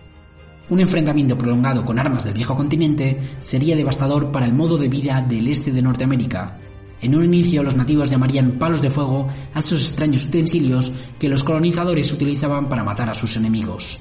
Un 0.69 0.81
enfrentamiento 0.81 1.37
prolongado 1.37 1.85
con 1.85 1.99
armas 1.99 2.25
del 2.25 2.35
viejo 2.35 2.57
continente 2.57 3.21
sería 3.39 3.77
devastador 3.77 4.33
para 4.33 4.47
el 4.47 4.55
modo 4.55 4.79
de 4.79 4.89
vida 4.89 5.21
del 5.21 5.49
este 5.49 5.71
de 5.71 5.83
Norteamérica. 5.83 6.59
En 7.03 7.15
un 7.15 7.25
inicio 7.25 7.63
los 7.63 7.77
nativos 7.77 8.11
llamarían 8.11 8.53
palos 8.53 8.81
de 8.81 8.91
fuego 8.91 9.29
a 9.53 9.59
esos 9.59 9.83
extraños 9.83 10.25
utensilios 10.25 10.93
que 11.19 11.29
los 11.29 11.45
colonizadores 11.45 12.13
utilizaban 12.13 12.69
para 12.69 12.85
matar 12.85 13.09
a 13.09 13.15
sus 13.15 13.37
enemigos. 13.37 14.01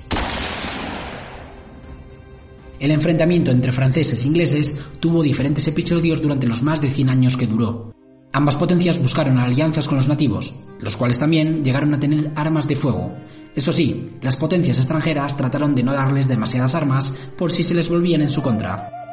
El 2.80 2.92
enfrentamiento 2.92 3.52
entre 3.52 3.72
franceses 3.72 4.24
e 4.24 4.28
ingleses 4.28 4.76
tuvo 5.00 5.24
diferentes 5.24 5.68
episodios 5.68 6.22
durante 6.22 6.48
los 6.48 6.62
más 6.62 6.82
de 6.82 6.90
100 6.90 7.10
años 7.10 7.38
que 7.38 7.48
duró. 7.48 7.94
Ambas 8.34 8.58
potencias 8.58 9.02
buscaron 9.02 9.38
alianzas 9.38 9.88
con 9.88 9.96
los 9.96 10.10
nativos, 10.10 10.54
los 10.82 10.98
cuales 10.98 11.18
también 11.18 11.64
llegaron 11.64 11.94
a 11.94 12.00
tener 12.00 12.34
armas 12.36 12.68
de 12.68 12.76
fuego. 12.76 13.16
Eso 13.56 13.72
sí, 13.72 14.08
las 14.22 14.36
potencias 14.36 14.78
extranjeras 14.78 15.38
trataron 15.38 15.74
de 15.74 15.84
no 15.84 15.94
darles 15.94 16.28
demasiadas 16.28 16.76
armas 16.76 17.14
por 17.38 17.52
si 17.52 17.64
se 17.64 17.74
les 17.74 17.88
volvían 17.88 18.22
en 18.22 18.30
su 18.30 18.42
contra. 18.42 19.05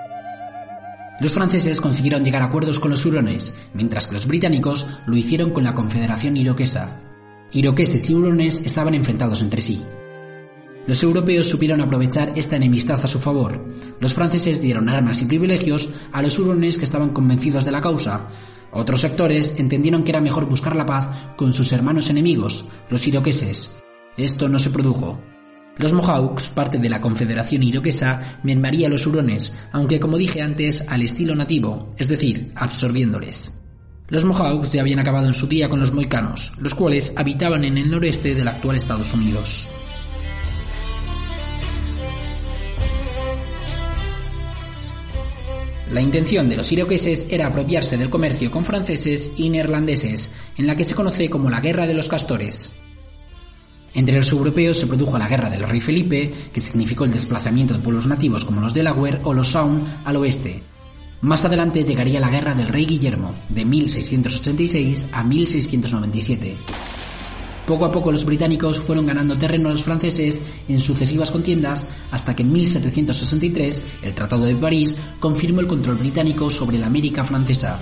Los 1.22 1.34
franceses 1.34 1.80
consiguieron 1.80 2.24
llegar 2.24 2.42
a 2.42 2.46
acuerdos 2.46 2.80
con 2.80 2.90
los 2.90 3.06
hurones, 3.06 3.54
mientras 3.74 4.08
que 4.08 4.14
los 4.14 4.26
británicos 4.26 4.88
lo 5.06 5.16
hicieron 5.16 5.50
con 5.50 5.62
la 5.62 5.72
Confederación 5.72 6.36
Iroquesa. 6.36 7.00
Iroqueses 7.52 8.10
y 8.10 8.14
hurones 8.14 8.60
estaban 8.64 8.92
enfrentados 8.94 9.40
entre 9.40 9.62
sí. 9.62 9.80
Los 10.84 11.00
europeos 11.04 11.48
supieron 11.48 11.80
aprovechar 11.80 12.32
esta 12.34 12.56
enemistad 12.56 12.98
a 13.00 13.06
su 13.06 13.20
favor. 13.20 13.64
Los 14.00 14.14
franceses 14.14 14.60
dieron 14.60 14.88
armas 14.88 15.22
y 15.22 15.26
privilegios 15.26 15.90
a 16.10 16.22
los 16.22 16.36
hurones 16.40 16.76
que 16.76 16.84
estaban 16.84 17.10
convencidos 17.10 17.64
de 17.64 17.70
la 17.70 17.80
causa, 17.80 18.28
otros 18.72 19.02
sectores 19.02 19.54
entendieron 19.58 20.02
que 20.02 20.10
era 20.10 20.20
mejor 20.20 20.46
buscar 20.46 20.74
la 20.74 20.86
paz 20.86 21.34
con 21.36 21.54
sus 21.54 21.72
hermanos 21.72 22.10
enemigos, 22.10 22.66
los 22.88 23.06
iroqueses. 23.06 23.76
Esto 24.16 24.48
no 24.48 24.58
se 24.58 24.70
produjo. 24.70 25.20
Los 25.78 25.94
Mohawks, 25.94 26.50
parte 26.50 26.78
de 26.78 26.88
la 26.90 27.00
Confederación 27.00 27.62
Iroquesa, 27.62 28.38
mermaría 28.42 28.90
los 28.90 29.06
hurones, 29.06 29.54
aunque 29.72 29.98
como 29.98 30.18
dije 30.18 30.42
antes, 30.42 30.84
al 30.86 31.02
estilo 31.02 31.34
nativo, 31.34 31.88
es 31.96 32.08
decir, 32.08 32.52
absorbiéndoles. 32.54 33.52
Los 34.08 34.24
Mohawks 34.26 34.70
ya 34.72 34.82
habían 34.82 34.98
acabado 34.98 35.26
en 35.26 35.32
su 35.32 35.46
día 35.46 35.70
con 35.70 35.80
los 35.80 35.92
moicanos, 35.92 36.52
los 36.58 36.74
cuales 36.74 37.14
habitaban 37.16 37.64
en 37.64 37.78
el 37.78 37.90
noreste 37.90 38.34
del 38.34 38.48
actual 38.48 38.76
Estados 38.76 39.14
Unidos. 39.14 39.70
La 45.90 46.02
intención 46.02 46.48
de 46.48 46.56
los 46.56 46.70
iroqueses 46.72 47.26
era 47.30 47.46
apropiarse 47.46 47.96
del 47.96 48.10
comercio 48.10 48.50
con 48.50 48.64
franceses 48.64 49.32
y 49.36 49.48
neerlandeses, 49.48 50.30
en 50.58 50.66
la 50.66 50.76
que 50.76 50.84
se 50.84 50.94
conoce 50.94 51.30
como 51.30 51.48
la 51.48 51.60
Guerra 51.60 51.86
de 51.86 51.94
los 51.94 52.08
Castores. 52.08 52.70
Entre 53.94 54.16
los 54.16 54.32
europeos 54.32 54.78
se 54.78 54.86
produjo 54.86 55.18
la 55.18 55.28
Guerra 55.28 55.50
del 55.50 55.68
Rey 55.68 55.80
Felipe, 55.80 56.32
que 56.52 56.60
significó 56.60 57.04
el 57.04 57.12
desplazamiento 57.12 57.74
de 57.74 57.80
pueblos 57.80 58.06
nativos 58.06 58.44
como 58.44 58.60
los 58.60 58.72
Delaware 58.72 59.20
o 59.24 59.34
los 59.34 59.48
Sound 59.48 59.86
al 60.04 60.16
oeste. 60.16 60.62
Más 61.20 61.44
adelante 61.44 61.84
llegaría 61.84 62.18
la 62.18 62.30
Guerra 62.30 62.54
del 62.54 62.68
Rey 62.68 62.86
Guillermo, 62.86 63.34
de 63.48 63.64
1686 63.64 65.06
a 65.12 65.22
1697. 65.22 66.56
Poco 67.66 67.84
a 67.84 67.92
poco 67.92 68.10
los 68.10 68.24
británicos 68.24 68.80
fueron 68.80 69.06
ganando 69.06 69.38
terreno 69.38 69.68
a 69.68 69.72
los 69.72 69.84
franceses 69.84 70.42
en 70.68 70.80
sucesivas 70.80 71.30
contiendas 71.30 71.86
hasta 72.10 72.34
que 72.34 72.42
en 72.42 72.52
1763 72.52 73.84
el 74.02 74.14
Tratado 74.14 74.46
de 74.46 74.56
París 74.56 74.96
confirmó 75.20 75.60
el 75.60 75.68
control 75.68 75.96
británico 75.96 76.50
sobre 76.50 76.78
la 76.78 76.86
América 76.86 77.24
francesa. 77.24 77.80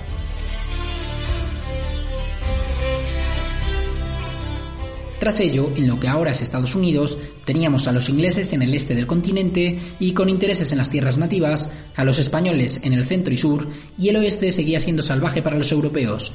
Tras 5.21 5.39
ello, 5.39 5.71
en 5.75 5.87
lo 5.87 5.99
que 5.99 6.07
ahora 6.07 6.31
es 6.31 6.41
Estados 6.41 6.73
Unidos, 6.73 7.15
teníamos 7.45 7.87
a 7.87 7.91
los 7.91 8.09
ingleses 8.09 8.53
en 8.53 8.63
el 8.63 8.73
este 8.73 8.95
del 8.95 9.05
continente 9.05 9.77
y 9.99 10.13
con 10.13 10.29
intereses 10.29 10.71
en 10.71 10.79
las 10.79 10.89
tierras 10.89 11.19
nativas, 11.19 11.71
a 11.95 12.03
los 12.03 12.17
españoles 12.17 12.79
en 12.81 12.93
el 12.93 13.05
centro 13.05 13.31
y 13.31 13.37
sur, 13.37 13.69
y 13.99 14.09
el 14.09 14.15
oeste 14.15 14.51
seguía 14.51 14.79
siendo 14.79 15.03
salvaje 15.03 15.43
para 15.43 15.59
los 15.59 15.71
europeos. 15.71 16.33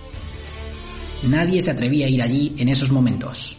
Nadie 1.25 1.63
se 1.63 1.73
atrevía 1.73 2.07
a 2.07 2.09
ir 2.09 2.23
allí 2.23 2.55
en 2.59 2.69
esos 2.69 2.93
momentos. 2.93 3.59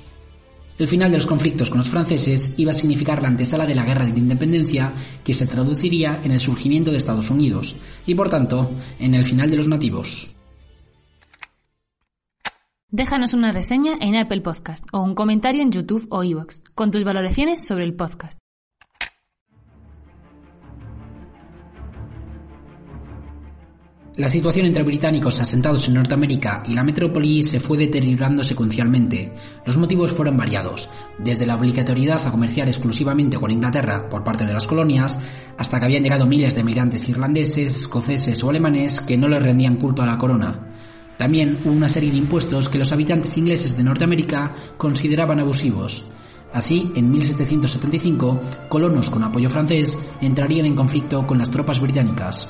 El 0.80 0.88
final 0.88 1.12
de 1.12 1.18
los 1.18 1.28
conflictos 1.28 1.70
con 1.70 1.80
los 1.80 1.90
franceses 1.90 2.52
iba 2.56 2.72
a 2.72 2.74
significar 2.74 3.22
la 3.22 3.28
antesala 3.28 3.66
de 3.66 3.76
la 3.76 3.84
guerra 3.84 4.06
de 4.06 4.18
independencia 4.18 4.94
que 5.26 5.34
se 5.34 5.46
traduciría 5.46 6.22
en 6.24 6.32
el 6.32 6.40
surgimiento 6.40 6.90
de 6.90 7.00
Estados 7.00 7.30
Unidos 7.30 7.76
y 8.06 8.16
por 8.16 8.30
tanto 8.30 8.72
en 8.98 9.14
el 9.14 9.26
final 9.26 9.50
de 9.50 9.58
los 9.58 9.68
nativos. 9.68 10.37
Déjanos 12.90 13.34
una 13.34 13.52
reseña 13.52 13.98
en 14.00 14.16
Apple 14.16 14.40
Podcast 14.40 14.86
o 14.94 15.02
un 15.02 15.14
comentario 15.14 15.62
en 15.62 15.74
YouTube 15.74 16.08
o 16.10 16.24
iVoox 16.24 16.62
con 16.74 16.90
tus 16.90 17.04
valoraciones 17.04 17.62
sobre 17.62 17.84
el 17.84 17.94
podcast. 17.94 18.40
La 24.16 24.30
situación 24.30 24.68
entre 24.68 24.84
británicos 24.84 25.42
asentados 25.42 25.90
en 25.90 25.96
Norteamérica 25.96 26.64
y 26.66 26.76
la 26.76 26.86
metrópoli 26.86 27.44
se 27.44 27.60
fue 27.60 27.78
deteriorando 27.78 28.42
secuencialmente. 28.42 29.34
Los 29.66 29.76
motivos 29.76 30.14
fueron 30.14 30.38
variados, 30.38 30.90
desde 31.18 31.46
la 31.46 31.56
obligatoriedad 31.58 32.26
a 32.26 32.32
comerciar 32.32 32.70
exclusivamente 32.70 33.38
con 33.38 33.52
Inglaterra 33.52 34.08
por 34.08 34.24
parte 34.24 34.46
de 34.46 34.54
las 34.54 34.66
colonias, 34.66 35.20
hasta 35.58 35.78
que 35.78 35.86
habían 35.86 36.04
llegado 36.04 36.26
miles 36.26 36.56
de 36.56 36.64
migrantes 36.64 37.10
irlandeses, 37.10 37.82
escoceses 37.82 38.42
o 38.46 38.50
alemanes 38.50 39.02
que 39.02 39.18
no 39.18 39.28
le 39.28 39.42
rendían 39.42 39.76
culto 39.76 40.04
a 40.04 40.06
la 40.06 40.18
corona. 40.18 40.68
También 41.18 41.60
hubo 41.66 41.74
una 41.74 41.90
serie 41.90 42.12
de 42.12 42.18
impuestos 42.18 42.70
que 42.70 42.78
los 42.78 42.92
habitantes 42.92 43.38
ingleses 43.38 43.76
de 43.76 43.84
Norteamérica 43.84 44.54
consideraban 44.78 45.40
abusivos. 45.40 46.06
Así, 46.54 46.92
en 46.96 47.12
1775, 47.12 48.40
colonos 48.70 49.10
con 49.10 49.24
apoyo 49.24 49.50
francés 49.50 49.98
entrarían 50.22 50.66
en 50.66 50.76
conflicto 50.76 51.26
con 51.28 51.38
las 51.38 51.50
tropas 51.50 51.80
británicas. 51.80 52.50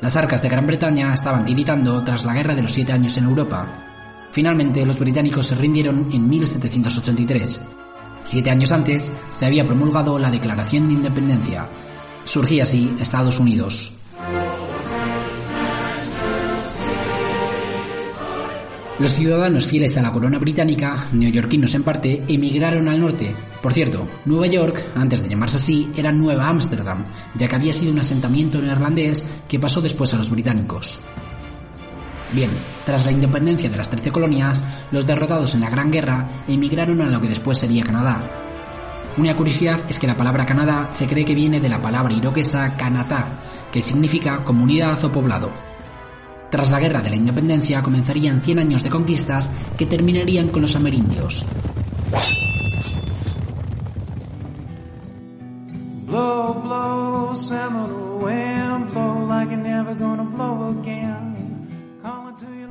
Las 0.00 0.16
arcas 0.16 0.42
de 0.42 0.48
Gran 0.48 0.66
Bretaña 0.66 1.12
estaban 1.12 1.44
tiritando 1.44 2.02
tras 2.02 2.24
la 2.24 2.34
Guerra 2.34 2.54
de 2.54 2.62
los 2.62 2.72
Siete 2.72 2.92
Años 2.92 3.16
en 3.18 3.24
Europa. 3.24 3.86
Finalmente, 4.32 4.84
los 4.86 4.98
británicos 4.98 5.46
se 5.46 5.54
rindieron 5.54 6.08
en 6.12 6.28
1783. 6.28 7.60
Siete 8.22 8.50
años 8.50 8.72
antes, 8.72 9.12
se 9.30 9.46
había 9.46 9.66
promulgado 9.66 10.18
la 10.18 10.30
Declaración 10.30 10.88
de 10.88 10.94
Independencia. 10.94 11.68
Surgía 12.24 12.62
así 12.64 12.94
Estados 13.00 13.40
Unidos. 13.40 13.92
Los 19.00 19.14
ciudadanos 19.14 19.66
fieles 19.66 19.96
a 19.96 20.02
la 20.02 20.12
corona 20.12 20.38
británica, 20.38 21.08
neoyorquinos 21.12 21.74
en 21.74 21.82
parte, 21.82 22.22
emigraron 22.28 22.86
al 22.86 23.00
norte. 23.00 23.34
Por 23.62 23.72
cierto, 23.72 24.06
Nueva 24.26 24.46
York, 24.46 24.84
antes 24.94 25.22
de 25.22 25.30
llamarse 25.30 25.56
así, 25.56 25.90
era 25.96 26.12
Nueva 26.12 26.46
Ámsterdam, 26.48 27.06
ya 27.34 27.48
que 27.48 27.56
había 27.56 27.72
sido 27.72 27.92
un 27.92 28.00
asentamiento 28.00 28.60
neerlandés 28.60 29.24
que 29.48 29.58
pasó 29.58 29.80
después 29.80 30.12
a 30.12 30.18
los 30.18 30.28
británicos. 30.28 31.00
Bien, 32.34 32.50
tras 32.84 33.06
la 33.06 33.10
independencia 33.10 33.70
de 33.70 33.78
las 33.78 33.88
Trece 33.88 34.12
colonias, 34.12 34.62
los 34.90 35.06
derrotados 35.06 35.54
en 35.54 35.62
la 35.62 35.70
Gran 35.70 35.90
Guerra 35.90 36.28
emigraron 36.46 37.00
a 37.00 37.06
lo 37.06 37.22
que 37.22 37.28
después 37.28 37.56
sería 37.56 37.82
Canadá. 37.82 38.20
Una 39.16 39.34
curiosidad 39.34 39.80
es 39.88 39.98
que 39.98 40.08
la 40.08 40.16
palabra 40.16 40.44
Canadá 40.44 40.88
se 40.92 41.06
cree 41.06 41.24
que 41.24 41.34
viene 41.34 41.58
de 41.58 41.70
la 41.70 41.80
palabra 41.80 42.12
iroquesa 42.12 42.76
Kanata, 42.76 43.40
que 43.72 43.82
significa 43.82 44.44
comunidad 44.44 45.02
o 45.02 45.10
poblado. 45.10 45.69
Tras 46.50 46.70
la 46.70 46.80
Guerra 46.80 47.00
de 47.00 47.10
la 47.10 47.16
Independencia 47.16 47.82
comenzarían 47.82 48.42
100 48.42 48.58
años 48.58 48.82
de 48.82 48.90
conquistas 48.90 49.50
que 49.78 49.86
terminarían 49.86 50.48
con 50.48 50.62
los 50.62 50.74
amerindios. 50.74 51.46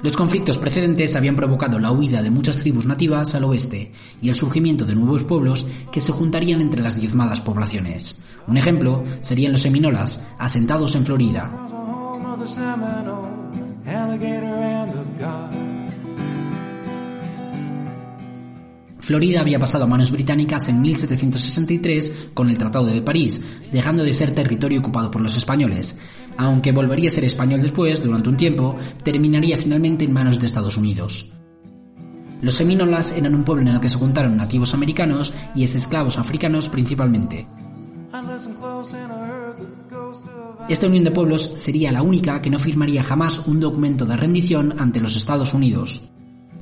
Los 0.01 0.15
conflictos 0.15 0.57
precedentes 0.57 1.15
habían 1.15 1.35
provocado 1.35 1.79
la 1.79 1.91
huida 1.91 2.21
de 2.21 2.31
muchas 2.31 2.57
tribus 2.57 2.85
nativas 2.85 3.35
al 3.35 3.43
oeste 3.45 3.91
y 4.21 4.29
el 4.29 4.35
surgimiento 4.35 4.85
de 4.85 4.95
nuevos 4.95 5.23
pueblos 5.23 5.67
que 5.91 6.01
se 6.01 6.11
juntarían 6.11 6.61
entre 6.61 6.81
las 6.81 6.99
diezmadas 6.99 7.41
poblaciones. 7.41 8.21
Un 8.47 8.57
ejemplo 8.57 9.03
serían 9.21 9.51
los 9.53 9.61
seminolas, 9.61 10.19
asentados 10.37 10.95
en 10.95 11.05
Florida. 11.05 11.53
Florida 19.09 19.41
había 19.41 19.57
pasado 19.57 19.85
a 19.85 19.87
manos 19.87 20.11
británicas 20.11 20.69
en 20.69 20.81
1763 20.81 22.29
con 22.35 22.47
el 22.47 22.59
Tratado 22.59 22.85
de 22.85 23.01
París, 23.01 23.41
dejando 23.71 24.03
de 24.03 24.13
ser 24.13 24.35
territorio 24.35 24.81
ocupado 24.81 25.09
por 25.09 25.21
los 25.21 25.35
españoles. 25.35 25.97
Aunque 26.37 26.71
volvería 26.71 27.09
a 27.09 27.11
ser 27.11 27.23
español 27.23 27.63
después, 27.63 28.03
durante 28.03 28.29
un 28.29 28.37
tiempo, 28.37 28.77
terminaría 29.03 29.57
finalmente 29.57 30.05
en 30.05 30.13
manos 30.13 30.39
de 30.39 30.45
Estados 30.45 30.77
Unidos. 30.77 31.33
Los 32.43 32.53
seminolas 32.53 33.11
eran 33.11 33.33
un 33.33 33.43
pueblo 33.43 33.63
en 33.63 33.69
el 33.69 33.81
que 33.81 33.89
se 33.89 33.97
juntaron 33.97 34.37
nativos 34.37 34.75
americanos 34.75 35.33
y 35.55 35.63
esclavos 35.63 36.19
africanos 36.19 36.69
principalmente. 36.69 37.47
Esta 40.69 40.85
unión 40.85 41.03
de 41.03 41.09
pueblos 41.09 41.51
sería 41.55 41.91
la 41.91 42.03
única 42.03 42.39
que 42.43 42.51
no 42.51 42.59
firmaría 42.59 43.01
jamás 43.01 43.47
un 43.47 43.59
documento 43.59 44.05
de 44.05 44.15
rendición 44.15 44.75
ante 44.77 44.99
los 44.99 45.15
Estados 45.15 45.55
Unidos. 45.55 46.11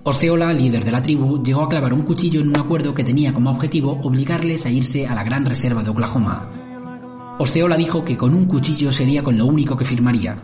Osceola, 0.03 0.53
líder 0.53 0.85
de 0.85 0.93
la 0.93 1.01
tribu, 1.01 1.43
llegó 1.43 1.63
a 1.63 1.67
clavar 1.67 1.91
un 1.91 2.03
cuchillo 2.03 2.39
en 2.39 2.47
un 2.47 2.57
acuerdo 2.57 2.93
que 2.93 3.03
tenía 3.03 3.33
como 3.33 3.51
objetivo 3.51 3.99
obligarles 4.01 4.65
a 4.65 4.69
irse 4.69 5.05
a 5.05 5.13
la 5.13 5.25
gran 5.25 5.45
reserva 5.45 5.83
de 5.83 5.89
Oklahoma. 5.89 6.49
Osceola 7.37 7.75
dijo 7.75 8.05
que 8.05 8.15
con 8.15 8.33
un 8.33 8.45
cuchillo 8.45 8.93
sería 8.93 9.23
con 9.23 9.37
lo 9.37 9.45
único 9.45 9.75
que 9.75 9.83
firmaría. 9.83 10.41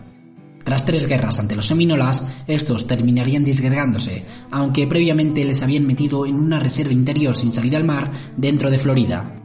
Tras 0.62 0.84
tres 0.84 1.06
guerras 1.06 1.38
ante 1.38 1.56
los 1.56 1.66
seminolas, 1.66 2.28
estos 2.46 2.86
terminarían 2.86 3.44
disgregándose, 3.44 4.26
aunque 4.50 4.86
previamente 4.86 5.42
les 5.42 5.62
habían 5.62 5.86
metido 5.86 6.26
en 6.26 6.34
una 6.34 6.60
reserva 6.60 6.92
interior 6.92 7.34
sin 7.34 7.50
salida 7.50 7.78
al 7.78 7.84
mar 7.84 8.10
dentro 8.36 8.70
de 8.70 8.76
Florida. 8.76 9.40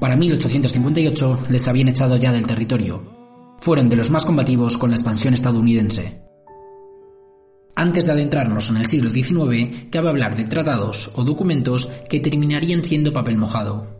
Para 0.00 0.16
1858 0.16 1.46
les 1.48 1.66
habían 1.66 1.88
echado 1.88 2.16
ya 2.16 2.30
del 2.30 2.46
territorio. 2.46 3.02
Fueron 3.58 3.88
de 3.88 3.96
los 3.96 4.10
más 4.10 4.24
combativos 4.24 4.78
con 4.78 4.90
la 4.90 4.96
expansión 4.96 5.34
estadounidense. 5.34 6.22
Antes 7.74 8.06
de 8.06 8.12
adentrarnos 8.12 8.70
en 8.70 8.76
el 8.76 8.86
siglo 8.86 9.10
XIX, 9.10 9.88
cabe 9.90 10.08
hablar 10.08 10.36
de 10.36 10.44
tratados 10.44 11.10
o 11.14 11.24
documentos 11.24 11.88
que 12.08 12.20
terminarían 12.20 12.84
siendo 12.84 13.12
papel 13.12 13.38
mojado. 13.38 13.98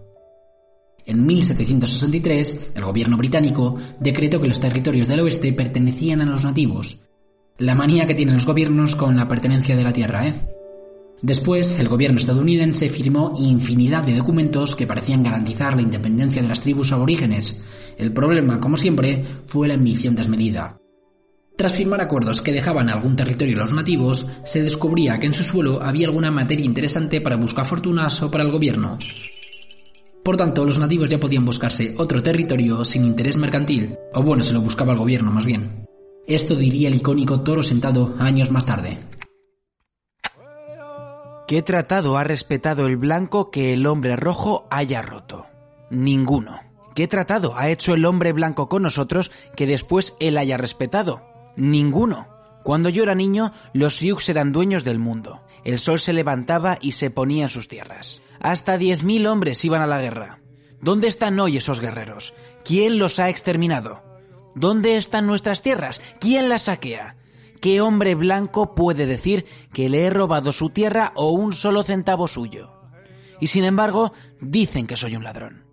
En 1.05 1.25
1763, 1.27 2.73
el 2.75 2.85
gobierno 2.85 3.17
británico 3.17 3.77
decretó 3.99 4.41
que 4.41 4.49
los 4.49 4.61
territorios 4.61 5.09
del 5.09 5.21
oeste 5.21 5.53
pertenecían 5.53 6.21
a 6.21 6.27
los 6.27 6.45
nativos. 6.45 7.01
La 7.57 7.75
manía 7.75 8.07
que 8.07 8.15
tienen 8.15 8.35
los 8.35 8.47
gobiernos 8.47 8.95
con 8.95 9.17
la 9.17 9.27
pertenencia 9.27 9.75
de 9.75 9.83
la 9.83 9.93
tierra, 9.93 10.29
¿eh? 10.29 10.58
Después, 11.21 11.79
el 11.79 11.89
gobierno 11.89 12.19
estadounidense 12.19 12.89
firmó 12.89 13.35
infinidad 13.39 14.05
de 14.05 14.17
documentos 14.17 14.77
que 14.77 14.87
parecían 14.87 15.23
garantizar 15.23 15.75
la 15.75 15.83
independencia 15.83 16.43
de 16.43 16.49
las 16.49 16.61
tribus 16.61 16.93
aborígenes. 16.93 17.61
El 17.97 18.13
problema, 18.13 18.61
como 18.61 18.77
siempre, 18.77 19.25
fue 19.47 19.67
la 19.67 19.75
ambición 19.75 20.15
desmedida. 20.15 20.79
Tras 21.57 21.75
firmar 21.75 22.01
acuerdos 22.01 22.41
que 22.41 22.53
dejaban 22.53 22.89
algún 22.89 23.17
territorio 23.17 23.57
a 23.57 23.65
los 23.65 23.75
nativos, 23.75 24.27
se 24.45 24.63
descubría 24.63 25.19
que 25.19 25.27
en 25.27 25.35
su 25.35 25.43
suelo 25.43 25.83
había 25.83 26.07
alguna 26.07 26.31
materia 26.31 26.65
interesante 26.65 27.21
para 27.21 27.35
buscar 27.35 27.67
fortunas 27.67 28.23
o 28.23 28.31
para 28.31 28.45
el 28.45 28.53
gobierno. 28.53 28.97
Por 30.23 30.37
tanto, 30.37 30.65
los 30.65 30.79
nativos 30.79 31.09
ya 31.09 31.19
podían 31.19 31.45
buscarse 31.45 31.97
otro 31.99 32.23
territorio 32.23 32.85
sin 32.85 33.05
interés 33.05 33.37
mercantil, 33.37 33.97
o 34.15 34.23
bueno, 34.23 34.45
se 34.45 34.55
lo 34.55 34.61
buscaba 34.61 34.93
el 34.93 34.99
gobierno 34.99 35.33
más 35.33 35.47
bien. 35.47 35.85
Esto 36.29 36.55
diría 36.55 36.91
el 36.91 36.95
icónico 36.95 37.41
toro 37.41 37.65
sentado 37.65 38.15
años 38.21 38.53
más 38.53 38.65
tarde. 38.65 38.99
¿Qué 41.49 41.63
tratado 41.63 42.19
ha 42.19 42.25
respetado 42.25 42.87
el 42.87 42.99
blanco 42.99 43.51
que 43.51 43.73
el 43.73 43.87
hombre 43.87 44.17
rojo 44.17 44.67
haya 44.71 45.01
roto? 45.01 45.47
Ninguno. 45.89 46.61
¿Qué 46.95 47.09
tratado 47.09 47.57
ha 47.57 47.71
hecho 47.71 47.95
el 47.95 48.05
hombre 48.05 48.35
blanco 48.35 48.69
con 48.69 48.83
nosotros 48.83 49.31
que 49.57 49.67
después 49.67 50.15
él 50.21 50.37
haya 50.37 50.59
respetado? 50.59 51.27
Ninguno. 51.57 52.29
Cuando 52.65 52.91
yo 52.91 53.03
era 53.03 53.15
niño, 53.15 53.55
los 53.73 53.97
Sioux 53.97 54.29
eran 54.29 54.53
dueños 54.53 54.85
del 54.85 54.99
mundo. 54.99 55.41
El 55.65 55.79
sol 55.79 55.99
se 55.99 56.13
levantaba 56.13 56.77
y 56.83 56.93
se 56.93 57.11
ponía 57.11 57.45
en 57.45 57.49
sus 57.49 57.67
tierras. 57.67 58.21
Hasta 58.41 58.77
diez 58.77 59.03
mil 59.03 59.27
hombres 59.27 59.65
iban 59.65 59.81
a 59.81 59.87
la 59.87 60.03
guerra. 60.03 60.41
¿Dónde 60.83 61.09
están 61.09 61.41
hoy 61.41 61.57
esos 61.57 61.81
guerreros? 61.81 62.35
¿Quién 62.63 62.99
los 62.99 63.19
ha 63.21 63.31
exterminado? 63.31 64.03
¿Dónde 64.55 64.99
están 64.99 65.27
nuestras 65.27 65.63
tierras? 65.63 66.03
¿Quién 66.21 66.51
las 66.51 66.65
saquea? 66.65 67.17
¿Qué 67.61 67.81
hombre 67.81 68.15
blanco 68.15 68.75
puede 68.75 69.07
decir 69.07 69.45
que 69.73 69.89
le 69.89 70.05
he 70.05 70.11
robado 70.11 70.53
su 70.53 70.71
tierra 70.71 71.13
o 71.17 71.31
un 71.31 71.53
solo 71.53 71.83
centavo 71.83 72.29
suyo? 72.29 72.73
Y 73.41 73.49
sin 73.49 73.65
embargo, 73.65 74.13
dicen 74.41 74.87
que 74.87 74.97
soy 74.97 75.17
un 75.17 75.25
ladrón. 75.25 75.65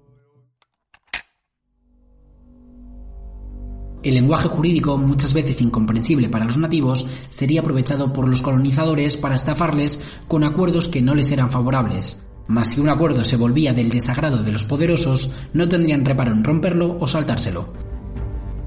El 4.03 4.13
lenguaje 4.13 4.47
jurídico, 4.47 4.99
muchas 4.99 5.33
veces 5.33 5.61
incomprensible 5.61 6.29
para 6.29 6.45
los 6.45 6.57
nativos, 6.57 7.07
sería 7.29 7.61
aprovechado 7.61 8.13
por 8.13 8.29
los 8.29 8.43
colonizadores 8.43 9.17
para 9.17 9.33
estafarles 9.33 9.99
con 10.27 10.43
acuerdos 10.43 10.87
que 10.87 11.01
no 11.01 11.15
les 11.15 11.31
eran 11.31 11.49
favorables. 11.49 12.21
Mas 12.47 12.71
si 12.71 12.79
un 12.79 12.89
acuerdo 12.89 13.25
se 13.25 13.37
volvía 13.37 13.73
del 13.73 13.89
desagrado 13.89 14.43
de 14.43 14.51
los 14.51 14.63
poderosos, 14.63 15.31
no 15.53 15.67
tendrían 15.67 16.05
reparo 16.05 16.31
en 16.33 16.43
romperlo 16.43 16.97
o 16.99 17.07
saltárselo. 17.07 17.73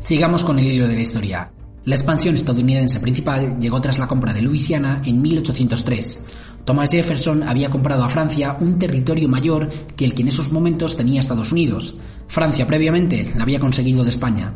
Sigamos 0.01 0.43
con 0.43 0.59
el 0.59 0.67
hilo 0.67 0.89
de 0.89 0.95
la 0.97 1.03
historia. 1.03 1.53
La 1.85 1.95
expansión 1.95 2.35
estadounidense 2.35 3.01
principal 3.01 3.59
llegó 3.59 3.81
tras 3.81 3.99
la 3.99 4.07
compra 4.07 4.33
de 4.33 4.43
Luisiana 4.43 5.01
en 5.05 5.23
1803. 5.23 6.21
Thomas 6.65 6.91
Jefferson 6.91 7.43
había 7.45 7.71
comprado 7.71 8.05
a 8.05 8.09
Francia 8.11 8.57
un 8.61 8.79
territorio 8.79 9.29
mayor 9.29 9.71
que 9.97 10.05
el 10.05 10.13
que 10.13 10.23
en 10.23 10.29
esos 10.29 10.53
momentos 10.53 10.97
tenía 10.97 11.21
Estados 11.21 11.53
Unidos. 11.53 11.97
Francia 12.27 12.67
previamente 12.67 13.33
la 13.35 13.45
había 13.45 13.59
conseguido 13.59 14.03
de 14.03 14.11
España. 14.11 14.55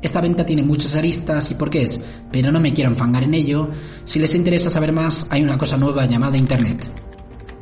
Esta 0.00 0.20
venta 0.20 0.46
tiene 0.46 0.62
muchas 0.62 0.94
aristas 0.94 1.50
y 1.50 1.54
porqués, 1.54 2.00
pero 2.30 2.52
no 2.52 2.60
me 2.60 2.72
quiero 2.72 2.90
enfangar 2.90 3.24
en 3.24 3.34
ello. 3.34 3.68
Si 4.04 4.20
les 4.20 4.36
interesa 4.36 4.70
saber 4.70 4.92
más, 4.92 5.26
hay 5.30 5.42
una 5.42 5.58
cosa 5.58 5.76
nueva 5.76 6.06
llamada 6.06 6.36
Internet. 6.36 6.88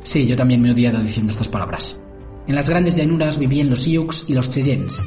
Sí, 0.03 0.27
yo 0.27 0.35
también 0.35 0.61
me 0.61 0.69
he 0.69 0.73
odiado 0.73 0.99
diciendo 1.01 1.31
estas 1.31 1.47
palabras. 1.47 1.99
En 2.47 2.55
las 2.55 2.69
grandes 2.69 2.95
llanuras 2.95 3.39
vivían 3.39 3.69
los 3.69 3.81
Sioux 3.81 4.25
y 4.27 4.33
los 4.33 4.51
Cheyennes. 4.51 5.03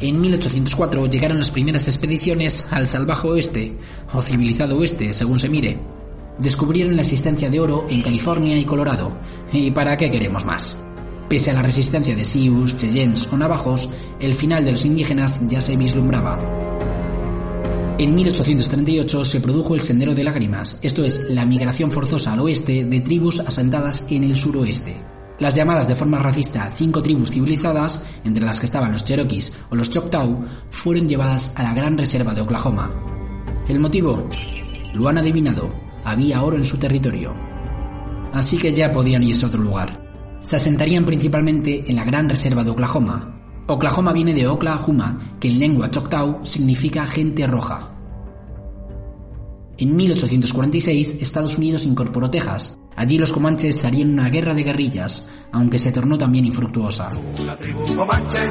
En 0.00 0.18
1804 0.18 1.06
llegaron 1.06 1.38
las 1.38 1.50
primeras 1.50 1.86
expediciones 1.86 2.64
al 2.70 2.86
salvaje 2.86 3.28
oeste, 3.28 3.76
o 4.14 4.22
civilizado 4.22 4.78
oeste, 4.78 5.12
según 5.12 5.38
se 5.38 5.50
mire. 5.50 5.78
Descubrieron 6.38 6.96
la 6.96 7.02
existencia 7.02 7.50
de 7.50 7.60
oro 7.60 7.84
en 7.90 8.00
California 8.00 8.56
y 8.56 8.64
Colorado. 8.64 9.18
¿Y 9.52 9.70
para 9.72 9.98
qué 9.98 10.10
queremos 10.10 10.46
más? 10.46 10.78
Pese 11.28 11.50
a 11.50 11.54
la 11.54 11.62
resistencia 11.62 12.16
de 12.16 12.24
Sioux, 12.24 12.76
Cheyennes 12.78 13.28
o 13.30 13.36
Navajos, 13.36 13.90
el 14.18 14.34
final 14.34 14.64
de 14.64 14.72
los 14.72 14.86
indígenas 14.86 15.38
ya 15.48 15.60
se 15.60 15.76
vislumbraba. 15.76 16.38
En 17.98 18.14
1838 18.14 19.24
se 19.26 19.40
produjo 19.40 19.74
el 19.74 19.82
Sendero 19.82 20.14
de 20.14 20.24
Lágrimas, 20.24 20.78
esto 20.80 21.04
es, 21.04 21.28
la 21.28 21.44
migración 21.44 21.90
forzosa 21.90 22.32
al 22.32 22.40
oeste 22.40 22.84
de 22.84 23.00
tribus 23.00 23.40
asentadas 23.40 24.02
en 24.08 24.24
el 24.24 24.34
suroeste. 24.34 25.09
Las 25.40 25.54
llamadas 25.54 25.88
de 25.88 25.94
forma 25.94 26.18
racista 26.18 26.70
cinco 26.70 27.02
tribus 27.02 27.30
civilizadas, 27.30 28.02
entre 28.24 28.44
las 28.44 28.60
que 28.60 28.66
estaban 28.66 28.92
los 28.92 29.04
Cherokees 29.04 29.52
o 29.70 29.74
los 29.74 29.90
Choctaw, 29.90 30.44
fueron 30.68 31.08
llevadas 31.08 31.50
a 31.56 31.62
la 31.62 31.72
Gran 31.72 31.96
Reserva 31.96 32.34
de 32.34 32.42
Oklahoma. 32.42 32.94
¿El 33.66 33.80
motivo? 33.80 34.28
Lo 34.92 35.08
han 35.08 35.16
adivinado, 35.16 35.72
había 36.04 36.42
oro 36.42 36.58
en 36.58 36.66
su 36.66 36.76
territorio. 36.76 37.34
Así 38.34 38.58
que 38.58 38.74
ya 38.74 38.92
podían 38.92 39.24
irse 39.24 39.46
a 39.46 39.48
otro 39.48 39.62
lugar. 39.62 40.38
Se 40.42 40.56
asentarían 40.56 41.06
principalmente 41.06 41.84
en 41.86 41.96
la 41.96 42.04
Gran 42.04 42.28
Reserva 42.28 42.62
de 42.62 42.70
Oklahoma. 42.70 43.64
Oklahoma 43.66 44.12
viene 44.12 44.34
de 44.34 44.46
Oklahoma, 44.46 45.18
que 45.40 45.48
en 45.48 45.58
lengua 45.58 45.90
Choctaw 45.90 46.44
significa 46.44 47.06
gente 47.06 47.46
roja. 47.46 47.94
En 49.78 49.96
1846 49.96 51.16
Estados 51.22 51.56
Unidos 51.56 51.86
incorporó 51.86 52.28
Texas. 52.28 52.78
Allí 52.96 53.18
los 53.18 53.32
comanches 53.32 53.84
harían 53.84 54.10
una 54.10 54.28
guerra 54.28 54.54
de 54.54 54.64
guerrillas, 54.64 55.24
aunque 55.52 55.78
se 55.78 55.92
tornó 55.92 56.18
también 56.18 56.46
infructuosa. 56.46 57.10
La 57.38 57.56
tribu 57.56 57.94
comanche, 57.94 58.50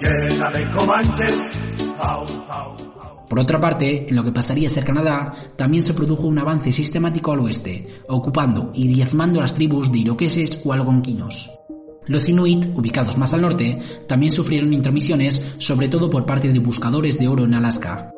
llena 0.00 0.50
de 0.50 0.70
comanches. 0.70 1.38
Por 3.28 3.40
otra 3.40 3.60
parte, 3.60 4.06
en 4.08 4.14
lo 4.14 4.22
que 4.22 4.32
pasaría 4.32 4.68
a 4.68 4.70
ser 4.70 4.84
Canadá, 4.84 5.32
también 5.56 5.82
se 5.82 5.94
produjo 5.94 6.28
un 6.28 6.38
avance 6.38 6.70
sistemático 6.70 7.32
al 7.32 7.40
oeste, 7.40 7.88
ocupando 8.08 8.70
y 8.74 8.86
diezmando 8.88 9.40
las 9.40 9.54
tribus 9.54 9.90
de 9.90 9.98
iroqueses 9.98 10.62
o 10.64 10.72
algonquinos. 10.72 11.50
Los 12.06 12.28
inuit, 12.28 12.66
ubicados 12.76 13.18
más 13.18 13.34
al 13.34 13.42
norte, 13.42 13.80
también 14.06 14.30
sufrieron 14.30 14.72
intromisiones, 14.72 15.56
sobre 15.58 15.88
todo 15.88 16.08
por 16.08 16.24
parte 16.24 16.52
de 16.52 16.58
buscadores 16.60 17.18
de 17.18 17.26
oro 17.26 17.44
en 17.44 17.54
Alaska. 17.54 18.12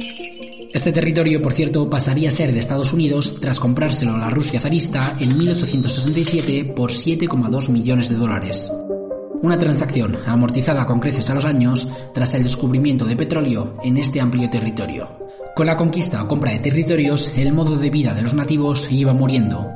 Este 0.72 0.92
territorio, 0.92 1.40
por 1.40 1.54
cierto, 1.54 1.88
pasaría 1.88 2.28
a 2.28 2.32
ser 2.32 2.52
de 2.52 2.60
Estados 2.60 2.92
Unidos 2.92 3.36
tras 3.40 3.58
comprárselo 3.58 4.14
a 4.14 4.18
la 4.18 4.28
Rusia 4.28 4.60
zarista 4.60 5.16
en 5.18 5.36
1867 5.38 6.72
por 6.76 6.90
7,2 6.90 7.70
millones 7.70 8.10
de 8.10 8.16
dólares. 8.16 8.70
Una 9.40 9.58
transacción 9.58 10.18
amortizada 10.26 10.84
con 10.84 11.00
creces 11.00 11.30
a 11.30 11.34
los 11.34 11.46
años 11.46 11.88
tras 12.12 12.34
el 12.34 12.42
descubrimiento 12.42 13.06
de 13.06 13.16
petróleo 13.16 13.76
en 13.82 13.96
este 13.96 14.20
amplio 14.20 14.50
territorio. 14.50 15.08
Con 15.56 15.66
la 15.66 15.76
conquista 15.76 16.22
o 16.22 16.28
compra 16.28 16.52
de 16.52 16.58
territorios, 16.58 17.32
el 17.38 17.52
modo 17.52 17.76
de 17.76 17.88
vida 17.88 18.12
de 18.12 18.22
los 18.22 18.34
nativos 18.34 18.92
iba 18.92 19.14
muriendo. 19.14 19.66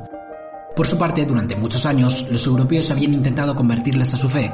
Por 0.75 0.85
su 0.85 0.97
parte, 0.97 1.25
durante 1.25 1.55
muchos 1.55 1.85
años, 1.87 2.27
los 2.29 2.45
europeos 2.45 2.91
habían 2.91 3.13
intentado 3.13 3.55
convertirles 3.55 4.13
a 4.13 4.17
su 4.17 4.29
fe, 4.29 4.51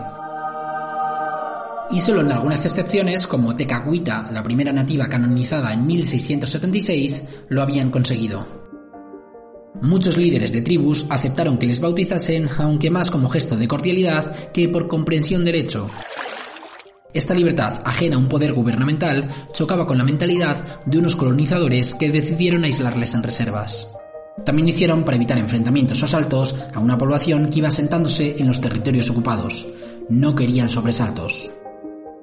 y 1.92 2.00
solo 2.00 2.22
en 2.22 2.32
algunas 2.32 2.66
excepciones, 2.66 3.26
como 3.26 3.56
Tekakwitha, 3.56 4.30
la 4.32 4.44
primera 4.44 4.72
nativa 4.72 5.08
canonizada 5.08 5.74
en 5.74 5.88
1676, 5.88 7.24
lo 7.50 7.62
habían 7.62 7.90
conseguido. 7.90 8.46
Muchos 9.82 10.18
líderes 10.18 10.52
de 10.52 10.62
tribus 10.62 11.06
aceptaron 11.10 11.58
que 11.58 11.68
les 11.68 11.80
bautizasen, 11.80 12.50
aunque 12.58 12.90
más 12.90 13.10
como 13.10 13.30
gesto 13.30 13.56
de 13.56 13.68
cordialidad 13.68 14.52
que 14.52 14.68
por 14.68 14.88
comprensión 14.88 15.46
del 15.46 15.56
hecho. 15.56 15.90
Esta 17.14 17.34
libertad, 17.34 17.82
ajena 17.86 18.18
a 18.18 18.20
un 18.20 18.30
poder 18.30 18.54
gubernamental, 18.54 19.30
chocaba 19.52 19.88
con 19.88 19.98
la 19.98 20.04
mentalidad 20.04 20.84
de 20.86 20.98
unos 21.00 21.16
colonizadores 21.16 21.96
que 21.96 22.12
decidieron 22.12 22.66
aislarles 22.66 23.16
en 23.16 23.24
reservas. 23.24 23.88
También 24.46 24.70
hicieron 24.70 25.04
para 25.04 25.18
evitar 25.18 25.38
enfrentamientos 25.38 26.02
o 26.02 26.06
asaltos 26.06 26.56
a 26.74 26.80
una 26.80 26.98
población 26.98 27.50
que 27.50 27.60
iba 27.60 27.70
asentándose 27.70 28.36
en 28.38 28.48
los 28.48 28.62
territorios 28.62 29.10
ocupados. 29.10 29.68
No 30.10 30.36
querían 30.36 30.70
sobresaltos. 30.70 31.52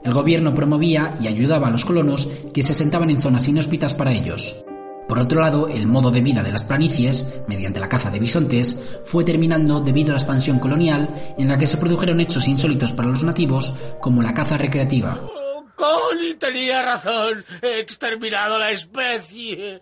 El 0.07 0.15
gobierno 0.15 0.55
promovía 0.55 1.17
y 1.21 1.27
ayudaba 1.27 1.67
a 1.67 1.71
los 1.73 1.85
colonos 1.85 2.29
que 2.55 2.63
se 2.63 2.71
asentaban 2.71 3.11
en 3.11 3.21
zonas 3.21 3.49
inhóspitas 3.49 3.93
para 3.93 4.13
ellos. 4.13 4.65
Por 5.09 5.19
otro 5.19 5.41
lado, 5.41 5.67
el 5.67 5.89
modo 5.89 6.13
de 6.13 6.21
vida 6.21 6.45
de 6.45 6.53
las 6.53 6.63
planicies, 6.63 7.27
mediante 7.49 7.81
la 7.81 7.89
caza 7.89 8.09
de 8.13 8.21
bisontes, 8.21 8.79
fue 9.05 9.25
terminando 9.25 9.81
debido 9.81 10.11
a 10.11 10.13
la 10.13 10.19
expansión 10.19 10.61
colonial 10.61 11.35
en 11.37 11.49
la 11.49 11.59
que 11.59 11.67
se 11.67 11.77
produjeron 11.77 12.21
hechos 12.21 12.47
insólitos 12.47 12.93
para 12.93 13.09
los 13.09 13.25
nativos, 13.25 13.75
como 14.01 14.23
la 14.23 14.33
caza 14.33 14.57
recreativa. 14.57 15.29
Connie 15.75 16.35
tenía 16.35 16.83
razón. 16.83 17.45
He 17.61 17.81
exterminado 17.81 18.59
la 18.59 18.71
especie. 18.71 19.81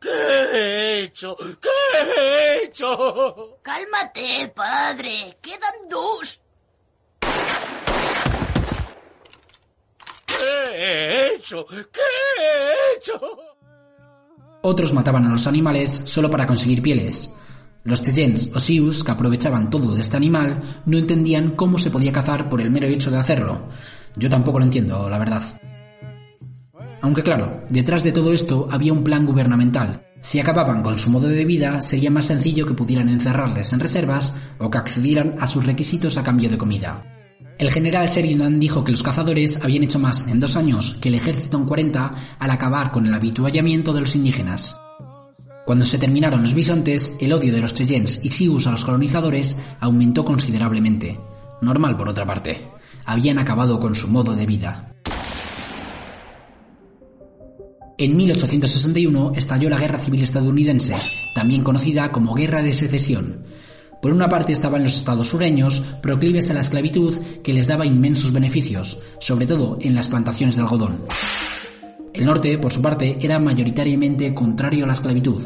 ¿Qué 0.00 0.10
he 0.52 1.00
hecho? 1.04 1.36
¿Qué 1.36 1.68
he 2.10 2.64
hecho? 2.64 3.58
Cálmate, 3.62 4.48
padre. 4.48 5.38
Quedan 5.40 5.88
dos. 5.88 6.40
¿Qué 10.26 10.34
he 10.72 11.33
¿Qué 11.46 12.00
he 12.40 12.96
hecho? 12.96 13.20
Otros 14.62 14.94
mataban 14.94 15.26
a 15.26 15.30
los 15.30 15.46
animales 15.46 16.00
solo 16.06 16.30
para 16.30 16.46
conseguir 16.46 16.80
pieles. 16.80 17.34
Los 17.82 18.00
Cheyennes 18.02 18.50
o 18.54 18.60
Sioux, 18.60 19.04
que 19.04 19.10
aprovechaban 19.10 19.68
todo 19.68 19.94
de 19.94 20.00
este 20.00 20.16
animal, 20.16 20.62
no 20.86 20.96
entendían 20.96 21.50
cómo 21.50 21.78
se 21.78 21.90
podía 21.90 22.12
cazar 22.12 22.48
por 22.48 22.62
el 22.62 22.70
mero 22.70 22.86
hecho 22.86 23.10
de 23.10 23.18
hacerlo. 23.18 23.68
Yo 24.16 24.30
tampoco 24.30 24.58
lo 24.58 24.64
entiendo, 24.64 25.06
la 25.10 25.18
verdad. 25.18 25.42
Aunque 27.02 27.22
claro, 27.22 27.64
detrás 27.68 28.02
de 28.02 28.12
todo 28.12 28.32
esto 28.32 28.68
había 28.70 28.94
un 28.94 29.04
plan 29.04 29.26
gubernamental. 29.26 30.06
Si 30.22 30.40
acababan 30.40 30.82
con 30.82 30.98
su 30.98 31.10
modo 31.10 31.28
de 31.28 31.44
vida, 31.44 31.82
sería 31.82 32.10
más 32.10 32.24
sencillo 32.24 32.64
que 32.64 32.72
pudieran 32.72 33.10
encerrarles 33.10 33.70
en 33.74 33.80
reservas 33.80 34.32
o 34.58 34.70
que 34.70 34.78
accedieran 34.78 35.36
a 35.38 35.46
sus 35.46 35.66
requisitos 35.66 36.16
a 36.16 36.22
cambio 36.22 36.48
de 36.48 36.56
comida. 36.56 37.13
El 37.56 37.70
general 37.70 38.08
Sheridan 38.08 38.58
dijo 38.58 38.82
que 38.82 38.90
los 38.90 39.02
cazadores 39.02 39.60
habían 39.62 39.84
hecho 39.84 40.00
más 40.00 40.26
en 40.28 40.40
dos 40.40 40.56
años 40.56 40.98
que 41.00 41.08
el 41.08 41.14
ejército 41.14 41.56
en 41.56 41.66
40 41.66 42.14
al 42.38 42.50
acabar 42.50 42.90
con 42.90 43.06
el 43.06 43.14
habituallamiento 43.14 43.92
de 43.92 44.00
los 44.00 44.16
indígenas. 44.16 44.76
Cuando 45.64 45.84
se 45.84 45.98
terminaron 45.98 46.42
los 46.42 46.52
bisontes, 46.52 47.12
el 47.20 47.32
odio 47.32 47.52
de 47.52 47.62
los 47.62 47.72
Cheyennes 47.72 48.20
y 48.22 48.28
Sioux 48.30 48.66
a 48.66 48.72
los 48.72 48.84
colonizadores 48.84 49.56
aumentó 49.80 50.24
considerablemente. 50.24 51.18
Normal, 51.62 51.96
por 51.96 52.08
otra 52.08 52.26
parte. 52.26 52.68
Habían 53.06 53.38
acabado 53.38 53.78
con 53.78 53.94
su 53.94 54.08
modo 54.08 54.34
de 54.34 54.46
vida. 54.46 54.94
En 57.96 58.16
1861 58.16 59.32
estalló 59.36 59.70
la 59.70 59.78
Guerra 59.78 60.00
Civil 60.00 60.24
Estadounidense, 60.24 60.96
también 61.34 61.62
conocida 61.62 62.10
como 62.10 62.34
Guerra 62.34 62.60
de 62.60 62.74
Secesión. 62.74 63.44
Por 64.04 64.12
una 64.12 64.28
parte 64.28 64.52
estaban 64.52 64.82
los 64.82 64.98
estados 64.98 65.28
sureños, 65.28 65.82
proclives 66.02 66.50
a 66.50 66.52
la 66.52 66.60
esclavitud, 66.60 67.18
que 67.42 67.54
les 67.54 67.66
daba 67.66 67.86
inmensos 67.86 68.32
beneficios, 68.32 69.00
sobre 69.18 69.46
todo 69.46 69.78
en 69.80 69.94
las 69.94 70.08
plantaciones 70.08 70.56
de 70.56 70.60
algodón. 70.60 71.06
El 72.12 72.26
norte, 72.26 72.58
por 72.58 72.70
su 72.70 72.82
parte, 72.82 73.16
era 73.18 73.38
mayoritariamente 73.38 74.34
contrario 74.34 74.84
a 74.84 74.88
la 74.88 74.92
esclavitud. 74.92 75.42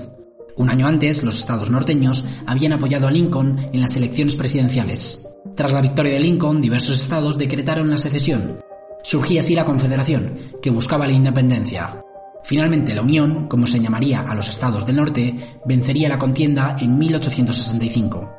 Un 0.56 0.70
año 0.70 0.88
antes, 0.88 1.22
los 1.22 1.38
estados 1.38 1.70
norteños 1.70 2.24
habían 2.46 2.72
apoyado 2.72 3.06
a 3.06 3.12
Lincoln 3.12 3.64
en 3.72 3.80
las 3.80 3.94
elecciones 3.94 4.34
presidenciales. 4.34 5.24
Tras 5.54 5.70
la 5.70 5.80
victoria 5.80 6.14
de 6.14 6.20
Lincoln, 6.20 6.60
diversos 6.60 7.00
estados 7.00 7.38
decretaron 7.38 7.88
la 7.88 7.96
secesión. 7.96 8.58
Surgía 9.04 9.42
así 9.42 9.54
la 9.54 9.66
Confederación, 9.66 10.34
que 10.60 10.70
buscaba 10.70 11.06
la 11.06 11.12
independencia. 11.12 12.02
Finalmente, 12.42 12.92
la 12.92 13.02
Unión, 13.02 13.46
como 13.46 13.68
se 13.68 13.78
llamaría 13.78 14.22
a 14.22 14.34
los 14.34 14.48
estados 14.48 14.84
del 14.84 14.96
norte, 14.96 15.60
vencería 15.64 16.08
la 16.08 16.18
contienda 16.18 16.74
en 16.80 16.98
1865. 16.98 18.37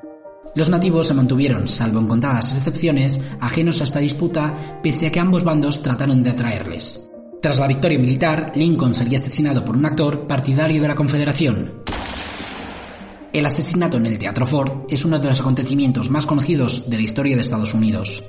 Los 0.55 0.69
nativos 0.69 1.07
se 1.07 1.13
mantuvieron, 1.13 1.67
salvo 1.67 1.99
en 1.99 2.07
contadas 2.07 2.57
excepciones, 2.57 3.19
ajenos 3.39 3.81
a 3.81 3.83
esta 3.83 3.99
disputa, 3.99 4.79
pese 4.81 5.07
a 5.07 5.11
que 5.11 5.19
ambos 5.19 5.43
bandos 5.43 5.81
trataron 5.83 6.23
de 6.23 6.31
atraerles. 6.31 7.09
Tras 7.41 7.59
la 7.59 7.67
victoria 7.67 7.99
militar, 7.99 8.51
Lincoln 8.55 8.95
sería 8.95 9.19
asesinado 9.19 9.63
por 9.63 9.77
un 9.77 9.85
actor 9.85 10.27
partidario 10.27 10.81
de 10.81 10.87
la 10.87 10.95
Confederación. 10.95 11.83
El 13.31 13.45
asesinato 13.45 13.97
en 13.97 14.07
el 14.07 14.17
Teatro 14.17 14.47
Ford 14.47 14.85
es 14.89 15.05
uno 15.05 15.19
de 15.19 15.29
los 15.29 15.39
acontecimientos 15.39 16.09
más 16.09 16.25
conocidos 16.25 16.89
de 16.89 16.97
la 16.97 17.03
historia 17.03 17.35
de 17.35 17.41
Estados 17.41 17.73
Unidos. 17.75 18.23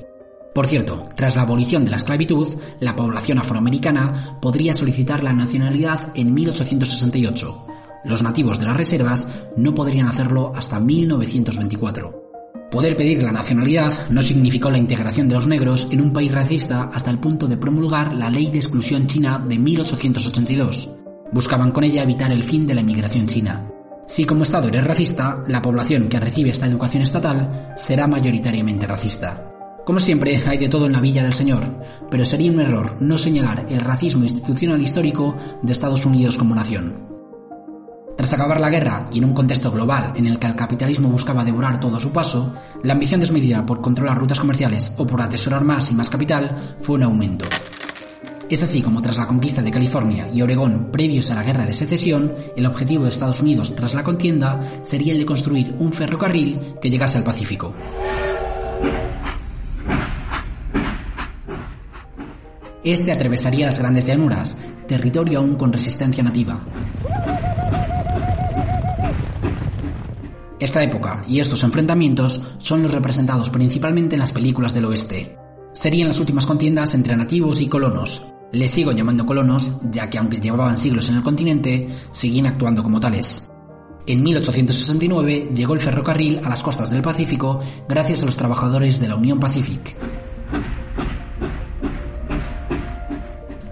Por 0.55 0.66
cierto, 0.66 1.05
tras 1.16 1.36
la 1.36 1.42
abolición 1.42 1.84
de 1.84 1.90
la 1.90 1.97
esclavitud, 1.97 2.57
la 2.80 2.94
población 2.94 3.38
afroamericana 3.38 4.38
podría 4.42 4.74
solicitar 4.74 5.24
la 5.24 5.32
nacionalidad 5.32 6.12
en 6.14 6.34
1868. 6.34 7.69
Los 8.05 8.22
nativos 8.22 8.59
de 8.59 8.66
las 8.66 8.76
reservas 8.76 9.28
no 9.57 9.74
podrían 9.74 10.07
hacerlo 10.07 10.53
hasta 10.55 10.80
1924. 10.80 12.30
Poder 12.70 12.96
pedir 12.96 13.22
la 13.22 13.32
nacionalidad 13.32 14.09
no 14.11 14.22
significó 14.22 14.70
la 14.70 14.78
integración 14.78 15.28
de 15.28 15.34
los 15.34 15.46
negros 15.46 15.88
en 15.90 16.01
un 16.01 16.12
país 16.12 16.32
racista 16.32 16.90
hasta 16.92 17.11
el 17.11 17.18
punto 17.18 17.48
de 17.48 17.57
promulgar 17.57 18.14
la 18.14 18.30
Ley 18.30 18.48
de 18.48 18.59
Exclusión 18.59 19.09
China 19.09 19.44
de 19.44 19.59
1882. 19.59 20.88
Buscaban 21.32 21.72
con 21.72 21.82
ella 21.82 22.05
evitar 22.05 22.30
el 22.30 22.44
fin 22.44 22.66
de 22.66 22.74
la 22.74 22.80
inmigración 22.80 23.26
china. 23.26 23.68
Si 24.07 24.24
como 24.24 24.44
Estado 24.44 24.68
eres 24.68 24.84
racista, 24.84 25.42
la 25.48 25.61
población 25.61 26.09
que 26.09 26.20
recibe 26.20 26.51
esta 26.51 26.66
educación 26.66 27.03
estatal 27.03 27.74
será 27.76 28.07
mayoritariamente 28.07 28.86
racista. 28.86 29.51
Como 29.84 29.98
siempre, 29.98 30.40
hay 30.46 30.59
de 30.59 30.68
todo 30.68 30.86
en 30.86 30.92
la 30.92 31.01
Villa 31.01 31.24
del 31.24 31.34
Señor, 31.34 31.80
pero 32.09 32.24
sería 32.24 32.53
un 32.53 32.61
error 32.61 32.96
no 33.01 33.18
señalar 33.18 33.66
el 33.68 33.80
racismo 33.80 34.22
institucional 34.22 34.80
histórico 34.80 35.34
de 35.62 35.72
Estados 35.72 36.07
Unidos 36.07 36.36
como 36.36 36.55
nación. 36.55 37.09
Tras 38.20 38.34
acabar 38.34 38.60
la 38.60 38.68
guerra 38.68 39.08
y 39.10 39.16
en 39.16 39.24
un 39.24 39.32
contexto 39.32 39.72
global 39.72 40.12
en 40.14 40.26
el 40.26 40.38
que 40.38 40.46
el 40.46 40.54
capitalismo 40.54 41.08
buscaba 41.08 41.42
devorar 41.42 41.80
todo 41.80 41.96
a 41.96 42.00
su 42.00 42.12
paso, 42.12 42.54
la 42.82 42.92
ambición 42.92 43.18
desmedida 43.18 43.64
por 43.64 43.80
controlar 43.80 44.18
rutas 44.18 44.38
comerciales 44.38 44.92
o 44.98 45.06
por 45.06 45.22
atesorar 45.22 45.64
más 45.64 45.90
y 45.90 45.94
más 45.94 46.10
capital 46.10 46.76
fue 46.82 46.96
un 46.96 47.04
aumento. 47.04 47.46
Es 48.50 48.62
así 48.62 48.82
como 48.82 49.00
tras 49.00 49.16
la 49.16 49.26
conquista 49.26 49.62
de 49.62 49.70
California 49.70 50.28
y 50.34 50.42
Oregón 50.42 50.90
previos 50.92 51.30
a 51.30 51.34
la 51.36 51.44
guerra 51.44 51.64
de 51.64 51.72
secesión, 51.72 52.34
el 52.58 52.66
objetivo 52.66 53.04
de 53.04 53.08
Estados 53.08 53.40
Unidos 53.40 53.74
tras 53.74 53.94
la 53.94 54.04
contienda 54.04 54.82
sería 54.82 55.14
el 55.14 55.18
de 55.20 55.24
construir 55.24 55.74
un 55.78 55.90
ferrocarril 55.90 56.60
que 56.78 56.90
llegase 56.90 57.16
al 57.16 57.24
Pacífico. 57.24 57.74
Este 62.84 63.12
atravesaría 63.12 63.64
las 63.64 63.78
grandes 63.78 64.04
llanuras, 64.04 64.58
territorio 64.86 65.38
aún 65.38 65.56
con 65.56 65.72
resistencia 65.72 66.22
nativa. 66.22 66.66
Esta 70.61 70.82
época 70.82 71.24
y 71.26 71.40
estos 71.40 71.64
enfrentamientos 71.64 72.42
son 72.58 72.82
los 72.82 72.92
representados 72.92 73.48
principalmente 73.48 74.14
en 74.14 74.20
las 74.20 74.30
películas 74.30 74.74
del 74.74 74.84
oeste. 74.84 75.38
Serían 75.72 76.08
las 76.08 76.20
últimas 76.20 76.44
contiendas 76.44 76.94
entre 76.94 77.16
nativos 77.16 77.62
y 77.62 77.66
colonos. 77.68 78.34
Les 78.52 78.70
sigo 78.70 78.92
llamando 78.92 79.24
colonos, 79.24 79.72
ya 79.90 80.11
que 80.11 80.18
aunque 80.18 80.38
llevaban 80.38 80.76
siglos 80.76 81.08
en 81.08 81.16
el 81.16 81.22
continente, 81.22 81.88
seguían 82.11 82.46
actuando 82.46 82.82
como 82.82 83.00
tales. 83.00 83.48
En 84.06 84.22
1869 84.22 85.50
llegó 85.54 85.72
el 85.72 85.80
ferrocarril 85.80 86.40
a 86.44 86.50
las 86.50 86.62
costas 86.62 86.90
del 86.90 87.00
Pacífico 87.00 87.61
gracias 87.88 88.22
a 88.22 88.26
los 88.26 88.36
trabajadores 88.36 89.00
de 89.00 89.08
la 89.08 89.16
Unión 89.16 89.40
Pacific. 89.40 89.96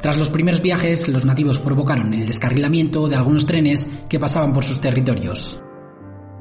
Tras 0.00 0.16
los 0.16 0.30
primeros 0.30 0.62
viajes, 0.62 1.06
los 1.08 1.26
nativos 1.26 1.58
provocaron 1.58 2.14
el 2.14 2.24
descarrilamiento 2.24 3.08
de 3.08 3.16
algunos 3.16 3.44
trenes 3.44 3.86
que 4.08 4.18
pasaban 4.18 4.54
por 4.54 4.64
sus 4.64 4.80
territorios. 4.80 5.62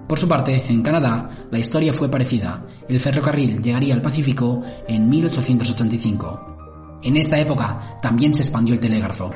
Por 0.07 0.17
su 0.17 0.27
parte, 0.27 0.65
en 0.69 0.81
Canadá, 0.81 1.29
la 1.51 1.59
historia 1.59 1.91
fue 1.91 2.09
parecida. 2.09 2.65
El 2.87 2.99
ferrocarril 2.99 3.61
llegaría 3.61 3.93
al 3.93 4.01
Pacífico 4.01 4.61
en 4.87 5.09
1885. 5.09 6.99
En 7.03 7.17
esta 7.17 7.37
época 7.37 7.99
también 8.01 8.33
se 8.33 8.41
expandió 8.41 8.73
el 8.73 8.79
telégrafo. 8.79 9.31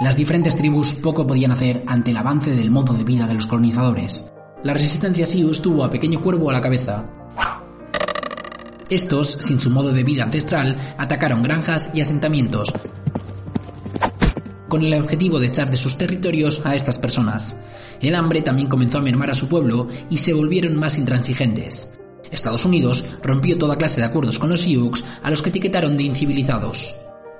Las 0.00 0.16
diferentes 0.16 0.56
tribus 0.56 0.94
poco 0.94 1.26
podían 1.26 1.52
hacer 1.52 1.84
ante 1.86 2.10
el 2.10 2.16
avance 2.16 2.54
del 2.54 2.70
modo 2.70 2.92
de 2.92 3.04
vida 3.04 3.26
de 3.26 3.34
los 3.34 3.46
colonizadores. 3.46 4.32
La 4.64 4.74
resistencia 4.74 5.26
Sioux 5.26 5.62
tuvo 5.62 5.84
a 5.84 5.90
Pequeño 5.90 6.20
Cuervo 6.20 6.50
a 6.50 6.54
la 6.54 6.60
cabeza. 6.60 7.08
Estos, 8.90 9.32
sin 9.40 9.58
su 9.58 9.70
modo 9.70 9.92
de 9.92 10.02
vida 10.02 10.24
ancestral, 10.24 10.76
atacaron 10.98 11.42
granjas 11.42 11.90
y 11.94 12.00
asentamientos, 12.00 12.72
con 14.68 14.82
el 14.82 14.94
objetivo 14.94 15.38
de 15.38 15.48
echar 15.48 15.70
de 15.70 15.76
sus 15.76 15.96
territorios 15.96 16.64
a 16.64 16.74
estas 16.74 16.98
personas. 16.98 17.56
El 18.00 18.14
hambre 18.14 18.42
también 18.42 18.68
comenzó 18.68 18.98
a 18.98 19.02
mermar 19.02 19.30
a 19.30 19.34
su 19.34 19.48
pueblo 19.48 19.88
y 20.10 20.16
se 20.18 20.32
volvieron 20.32 20.76
más 20.76 20.98
intransigentes. 20.98 21.88
Estados 22.30 22.64
Unidos 22.64 23.04
rompió 23.22 23.56
toda 23.56 23.76
clase 23.76 24.00
de 24.00 24.06
acuerdos 24.06 24.38
con 24.38 24.48
los 24.48 24.62
Sioux 24.62 25.04
a 25.22 25.30
los 25.30 25.42
que 25.42 25.50
etiquetaron 25.50 25.96
de 25.96 26.04
incivilizados. 26.04 26.94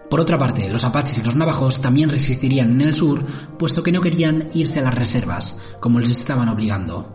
Por 0.09 0.20
otra 0.20 0.39
parte, 0.39 0.68
los 0.68 0.85
apaches 0.85 1.18
y 1.18 1.22
los 1.22 1.35
navajos 1.35 1.81
también 1.81 2.09
resistirían 2.09 2.70
en 2.70 2.81
el 2.83 2.95
sur, 2.95 3.24
puesto 3.59 3.83
que 3.83 3.91
no 3.91 4.01
querían 4.01 4.51
irse 4.55 4.79
a 4.79 4.83
las 4.83 4.95
reservas, 4.95 5.57
como 5.81 5.99
les 5.99 6.11
estaban 6.11 6.49
obligando. 6.49 7.12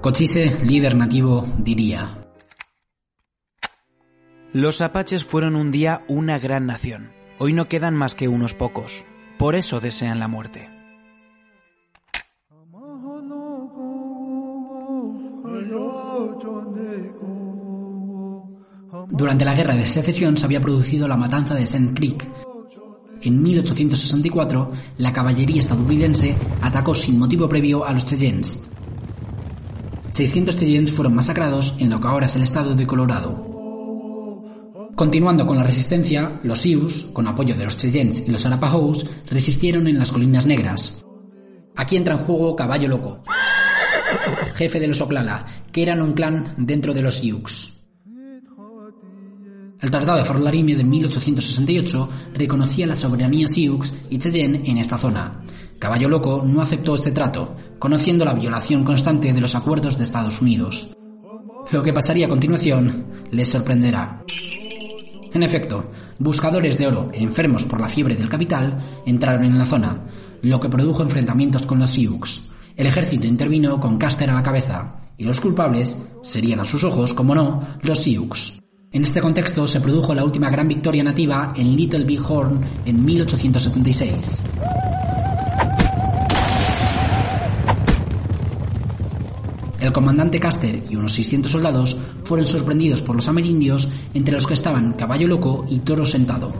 Cochise, 0.00 0.64
líder 0.64 0.94
nativo, 0.94 1.46
diría: 1.58 2.28
Los 4.52 4.80
apaches 4.80 5.24
fueron 5.24 5.56
un 5.56 5.72
día 5.72 6.04
una 6.08 6.38
gran 6.38 6.66
nación. 6.66 7.11
Hoy 7.44 7.54
no 7.54 7.64
quedan 7.64 7.96
más 7.96 8.14
que 8.14 8.28
unos 8.28 8.54
pocos. 8.54 9.04
Por 9.36 9.56
eso 9.56 9.80
desean 9.80 10.20
la 10.20 10.28
muerte. 10.28 10.70
Durante 19.10 19.44
la 19.44 19.56
Guerra 19.56 19.74
de 19.74 19.86
Secesión 19.86 20.36
se 20.36 20.46
había 20.46 20.60
producido 20.60 21.08
la 21.08 21.16
matanza 21.16 21.56
de 21.56 21.64
St. 21.64 21.94
Creek. 21.94 22.28
En 23.22 23.42
1864, 23.42 24.70
la 24.98 25.12
caballería 25.12 25.58
estadounidense 25.58 26.36
atacó 26.60 26.94
sin 26.94 27.18
motivo 27.18 27.48
previo 27.48 27.84
a 27.84 27.92
los 27.92 28.06
Cheyennes. 28.06 28.60
600 30.12 30.56
Cheyennes 30.56 30.92
fueron 30.92 31.16
masacrados 31.16 31.74
en 31.80 31.90
lo 31.90 32.00
que 32.00 32.06
ahora 32.06 32.26
es 32.26 32.36
el 32.36 32.44
estado 32.44 32.76
de 32.76 32.86
Colorado. 32.86 33.51
Continuando 35.02 35.48
con 35.48 35.56
la 35.56 35.64
resistencia, 35.64 36.38
los 36.44 36.60
Sioux, 36.60 37.10
con 37.12 37.26
apoyo 37.26 37.56
de 37.56 37.64
los 37.64 37.76
Cheyennes 37.76 38.22
y 38.24 38.30
los 38.30 38.46
Arapahoes, 38.46 39.04
resistieron 39.28 39.88
en 39.88 39.98
las 39.98 40.12
Colinas 40.12 40.46
Negras. 40.46 40.94
Aquí 41.74 41.96
entra 41.96 42.14
en 42.14 42.20
juego 42.20 42.54
Caballo 42.54 42.86
Loco, 42.86 43.20
jefe 44.54 44.78
de 44.78 44.86
los 44.86 45.00
Oklala, 45.00 45.44
que 45.72 45.82
eran 45.82 46.02
un 46.02 46.12
clan 46.12 46.54
dentro 46.56 46.94
de 46.94 47.02
los 47.02 47.16
Sioux. 47.16 47.42
El 49.80 49.90
Tratado 49.90 50.18
de 50.18 50.24
Fort 50.24 50.38
Laramie 50.38 50.76
de 50.76 50.84
1868 50.84 52.08
reconocía 52.34 52.86
la 52.86 52.94
soberanía 52.94 53.48
Sioux 53.48 53.92
y 54.08 54.18
Cheyenne 54.18 54.62
en 54.66 54.78
esta 54.78 54.98
zona. 54.98 55.42
Caballo 55.80 56.08
Loco 56.08 56.44
no 56.46 56.62
aceptó 56.62 56.94
este 56.94 57.10
trato, 57.10 57.56
conociendo 57.80 58.24
la 58.24 58.34
violación 58.34 58.84
constante 58.84 59.32
de 59.32 59.40
los 59.40 59.56
acuerdos 59.56 59.98
de 59.98 60.04
Estados 60.04 60.40
Unidos. 60.40 60.96
Lo 61.72 61.82
que 61.82 61.92
pasaría 61.92 62.26
a 62.26 62.28
continuación 62.28 63.04
les 63.32 63.48
sorprenderá. 63.48 64.22
En 65.34 65.42
efecto, 65.42 65.90
buscadores 66.18 66.76
de 66.76 66.86
oro 66.86 67.10
enfermos 67.12 67.64
por 67.64 67.80
la 67.80 67.88
fiebre 67.88 68.16
del 68.16 68.28
capital 68.28 68.78
entraron 69.06 69.44
en 69.44 69.58
la 69.58 69.64
zona, 69.64 70.02
lo 70.42 70.60
que 70.60 70.68
produjo 70.68 71.02
enfrentamientos 71.02 71.66
con 71.66 71.78
los 71.78 71.90
Sioux. 71.90 72.20
El 72.76 72.86
ejército 72.86 73.26
intervino 73.26 73.80
con 73.80 73.98
Custer 73.98 74.30
a 74.30 74.34
la 74.34 74.42
cabeza, 74.42 74.96
y 75.16 75.24
los 75.24 75.40
culpables 75.40 75.96
serían 76.22 76.60
a 76.60 76.64
sus 76.64 76.84
ojos, 76.84 77.14
como 77.14 77.34
no, 77.34 77.60
los 77.82 77.98
Sioux. 78.00 78.60
En 78.92 79.02
este 79.02 79.22
contexto 79.22 79.66
se 79.66 79.80
produjo 79.80 80.14
la 80.14 80.24
última 80.24 80.50
gran 80.50 80.68
victoria 80.68 81.02
nativa 81.02 81.54
en 81.56 81.74
Little 81.74 82.04
Big 82.04 82.20
Horn 82.20 82.60
en 82.84 83.02
1876. 83.02 84.42
El 89.82 89.90
comandante 89.90 90.38
Custer 90.38 90.80
y 90.88 90.94
unos 90.94 91.12
600 91.14 91.50
soldados 91.50 91.96
fueron 92.22 92.46
sorprendidos 92.46 93.00
por 93.00 93.16
los 93.16 93.26
amerindios, 93.26 93.88
entre 94.14 94.32
los 94.32 94.46
que 94.46 94.54
estaban 94.54 94.92
Caballo 94.92 95.26
Loco 95.26 95.66
y 95.68 95.80
Toro 95.80 96.06
Sentado. 96.06 96.52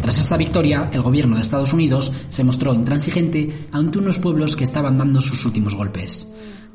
Tras 0.00 0.16
esta 0.16 0.38
victoria, 0.38 0.88
el 0.94 1.02
gobierno 1.02 1.36
de 1.36 1.42
Estados 1.42 1.74
Unidos 1.74 2.10
se 2.30 2.42
mostró 2.42 2.72
intransigente 2.72 3.68
ante 3.70 3.98
unos 3.98 4.18
pueblos 4.18 4.56
que 4.56 4.64
estaban 4.64 4.96
dando 4.96 5.20
sus 5.20 5.44
últimos 5.44 5.74
golpes. 5.76 6.26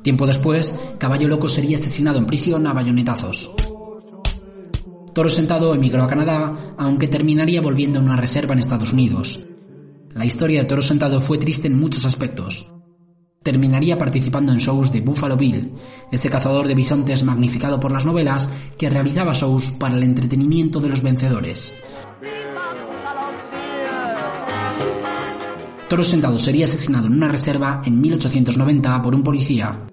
Tiempo 0.03 0.27
después, 0.27 0.75
Caballo 0.99 1.27
Loco 1.27 1.49
sería 1.49 1.79
asesinado 1.79 2.19
en 2.19 2.27
prisión 2.27 2.67
a 2.67 2.73
bayonetazos. 2.73 3.51
Toro 5.11 5.29
Sentado 5.29 5.73
emigró 5.73 6.03
a 6.03 6.07
Canadá, 6.07 6.55
aunque 6.77 7.07
terminaría 7.07 7.61
volviendo 7.61 7.97
a 7.97 8.03
una 8.03 8.15
reserva 8.15 8.53
en 8.53 8.59
Estados 8.59 8.93
Unidos. 8.93 9.43
La 10.13 10.25
historia 10.25 10.61
de 10.61 10.67
Toro 10.67 10.83
Sentado 10.83 11.19
fue 11.19 11.39
triste 11.39 11.65
en 11.65 11.79
muchos 11.79 12.05
aspectos 12.05 12.76
terminaría 13.47 13.97
participando 13.97 14.51
en 14.51 14.57
shows 14.57 14.91
de 14.91 14.99
Buffalo 14.99 15.37
Bill, 15.37 15.71
ese 16.11 16.29
cazador 16.29 16.67
de 16.67 16.75
bisontes 16.75 17.23
magnificado 17.23 17.79
por 17.79 17.93
las 17.93 18.05
novelas 18.05 18.49
que 18.77 18.89
realizaba 18.89 19.31
shows 19.31 19.71
para 19.71 19.95
el 19.95 20.03
entretenimiento 20.03 20.81
de 20.81 20.89
los 20.89 21.01
vencedores. 21.01 21.73
Toro 25.87 26.03
Sentado 26.03 26.37
sería 26.39 26.65
asesinado 26.65 27.07
en 27.07 27.13
una 27.13 27.29
reserva 27.29 27.81
en 27.85 28.01
1890 28.01 29.01
por 29.01 29.15
un 29.15 29.23
policía. 29.23 29.87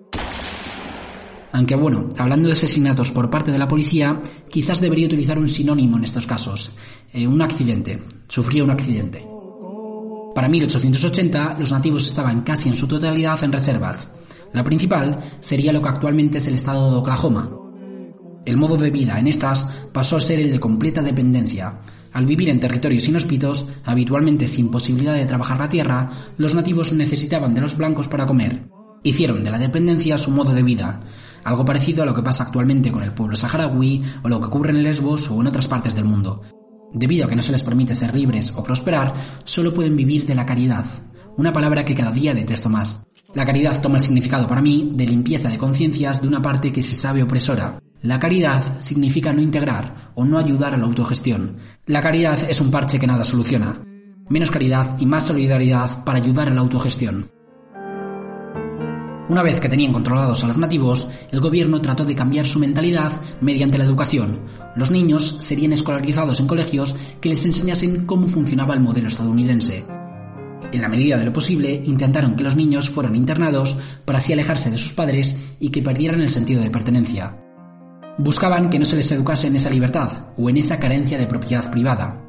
Aunque 1.53 1.77
bueno, 1.77 2.09
hablando 2.19 2.49
de 2.49 2.55
asesinatos 2.55 3.13
por 3.13 3.31
parte 3.31 3.53
de 3.53 3.59
la 3.59 3.69
policía, 3.69 4.19
quizás 4.51 4.81
debería 4.81 5.07
utilizar 5.07 5.39
un 5.39 5.47
sinónimo 5.47 5.97
en 5.97 6.03
estos 6.03 6.27
casos. 6.27 6.73
Eh, 7.13 7.29
un 7.29 7.41
accidente. 7.41 8.03
Sufría 8.27 8.65
un 8.65 8.71
accidente. 8.71 9.34
Para 10.35 10.49
1880, 10.49 11.57
los 11.59 11.71
nativos 11.71 12.07
estaban 12.07 12.43
casi 12.43 12.69
en 12.69 12.75
su 12.75 12.89
totalidad 12.89 13.43
en 13.45 13.53
reservas. 13.53 14.11
La 14.53 14.65
principal 14.65 15.19
sería 15.41 15.73
lo 15.73 15.81
que 15.81 15.89
actualmente 15.89 16.39
es 16.39 16.47
el 16.49 16.55
estado 16.55 16.91
de 16.91 16.97
Oklahoma. 16.97 17.51
El 18.45 18.57
modo 18.57 18.77
de 18.77 18.91
vida 18.91 19.19
en 19.19 19.29
estas 19.29 19.65
pasó 19.93 20.17
a 20.17 20.21
ser 20.21 20.41
el 20.41 20.51
de 20.51 20.61
completa 20.61 21.03
dependencia. 21.03 21.81
Al 22.13 22.27
vivir 22.27 22.51
en 22.51 22.61
territorios 22.61 23.09
inhóspitos, 23.09 23.67
habitualmente 23.85 24.47
sin 24.49 24.71
posibilidad 24.71 25.15
de 25.15 25.27
trabajar 25.27 25.59
la 25.59 25.69
tierra, 25.69 26.11
los 26.37 26.55
nativos 26.55 26.93
necesitaban 26.93 27.55
de 27.55 27.61
los 27.61 27.77
blancos 27.77 28.09
para 28.09 28.27
comer. 28.27 28.69
Hicieron 29.03 29.45
de 29.45 29.51
la 29.51 29.59
dependencia 29.59 30.19
su 30.19 30.31
modo 30.31 30.53
de 30.53 30.63
vida, 30.63 31.01
algo 31.45 31.65
parecido 31.65 32.03
a 32.03 32.07
lo 32.07 32.15
que 32.15 32.23
pasa 32.23 32.45
actualmente 32.45 32.91
con 32.91 33.03
el 33.03 33.13
pueblo 33.13 33.37
saharaui 33.37 34.03
o 34.23 34.29
lo 34.29 34.41
que 34.41 34.47
ocurre 34.47 34.71
en 34.71 34.83
Lesbos 34.83 35.31
o 35.31 35.41
en 35.41 35.47
otras 35.47 35.69
partes 35.69 35.95
del 35.95 36.05
mundo. 36.05 36.43
Debido 36.95 37.27
a 37.27 37.29
que 37.29 37.35
no 37.35 37.43
se 37.43 37.53
les 37.53 37.63
permite 37.63 37.93
ser 37.93 38.15
libres 38.15 38.53
o 38.57 38.63
prosperar, 38.63 39.13
solo 39.45 39.75
pueden 39.75 39.97
vivir 39.97 40.25
de 40.27 40.35
la 40.37 40.47
caridad, 40.47 40.87
una 41.37 41.53
palabra 41.53 41.85
que 41.85 41.95
cada 41.95 42.13
día 42.13 42.35
detesto 42.35 42.69
más. 42.69 43.05
La 43.35 43.45
caridad 43.45 43.83
toma 43.83 43.97
el 43.97 44.03
significado 44.03 44.47
para 44.47 44.63
mí 44.63 44.93
de 44.95 45.07
limpieza 45.07 45.49
de 45.49 45.59
conciencias 45.59 46.23
de 46.23 46.29
una 46.29 46.41
parte 46.41 46.73
que 46.73 46.83
se 46.83 46.95
sabe 46.95 47.25
opresora. 47.25 47.81
La 48.01 48.21
caridad 48.21 48.81
significa 48.81 49.33
no 49.33 49.43
integrar 49.43 50.13
o 50.15 50.25
no 50.25 50.39
ayudar 50.39 50.73
a 50.75 50.77
la 50.77 50.85
autogestión. 50.85 51.57
La 51.87 52.01
caridad 52.01 52.39
es 52.49 52.61
un 52.61 52.71
parche 52.71 53.01
que 53.01 53.09
nada 53.09 53.25
soluciona. 53.25 53.83
Menos 54.29 54.53
caridad 54.53 54.97
y 55.01 55.07
más 55.07 55.27
solidaridad 55.27 56.05
para 56.05 56.19
ayudar 56.19 56.49
a 56.49 56.55
la 56.55 56.61
autogestión. 56.61 57.29
Una 59.27 59.43
vez 59.43 59.59
que 59.59 59.71
tenían 59.71 59.93
controlados 59.93 60.45
a 60.45 60.49
los 60.49 60.59
nativos, 60.59 61.09
el 61.31 61.41
gobierno 61.41 61.81
trató 61.81 62.05
de 62.05 62.15
cambiar 62.15 62.47
su 62.47 62.59
mentalidad 62.59 63.13
mediante 63.41 63.79
la 63.79 63.85
educación. 63.85 64.41
Los 64.77 64.91
niños 64.91 65.39
serían 65.41 65.73
escolarizados 65.73 66.41
en 66.41 66.47
colegios 66.47 66.95
que 67.23 67.31
les 67.31 67.45
enseñasen 67.47 68.05
cómo 68.05 68.27
funcionaba 68.27 68.75
el 68.75 68.81
modelo 68.81 69.09
estadounidense. 69.09 69.87
En 70.73 70.81
la 70.81 70.91
medida 70.91 71.17
de 71.17 71.25
lo 71.25 71.33
posible, 71.33 71.83
intentaron 71.87 72.37
que 72.37 72.45
los 72.45 72.55
niños 72.55 72.91
fueran 72.91 73.17
internados 73.17 73.79
para 74.05 74.19
así 74.19 74.33
alejarse 74.33 74.71
de 74.71 74.79
sus 74.79 74.93
padres 74.93 75.37
y 75.59 75.71
que 75.71 75.83
perdieran 75.83 76.21
el 76.21 76.31
sentido 76.31 76.63
de 76.63 76.71
pertenencia. 76.71 77.39
Buscaban 78.19 78.69
que 78.69 78.79
no 78.79 78.85
se 78.85 78.97
les 78.97 79.11
educase 79.11 79.47
en 79.47 79.57
esa 79.57 79.71
libertad 79.71 80.27
o 80.37 80.51
en 80.51 80.59
esa 80.59 80.79
carencia 80.79 81.17
de 81.17 81.27
propiedad 81.27 81.71
privada. 81.71 82.24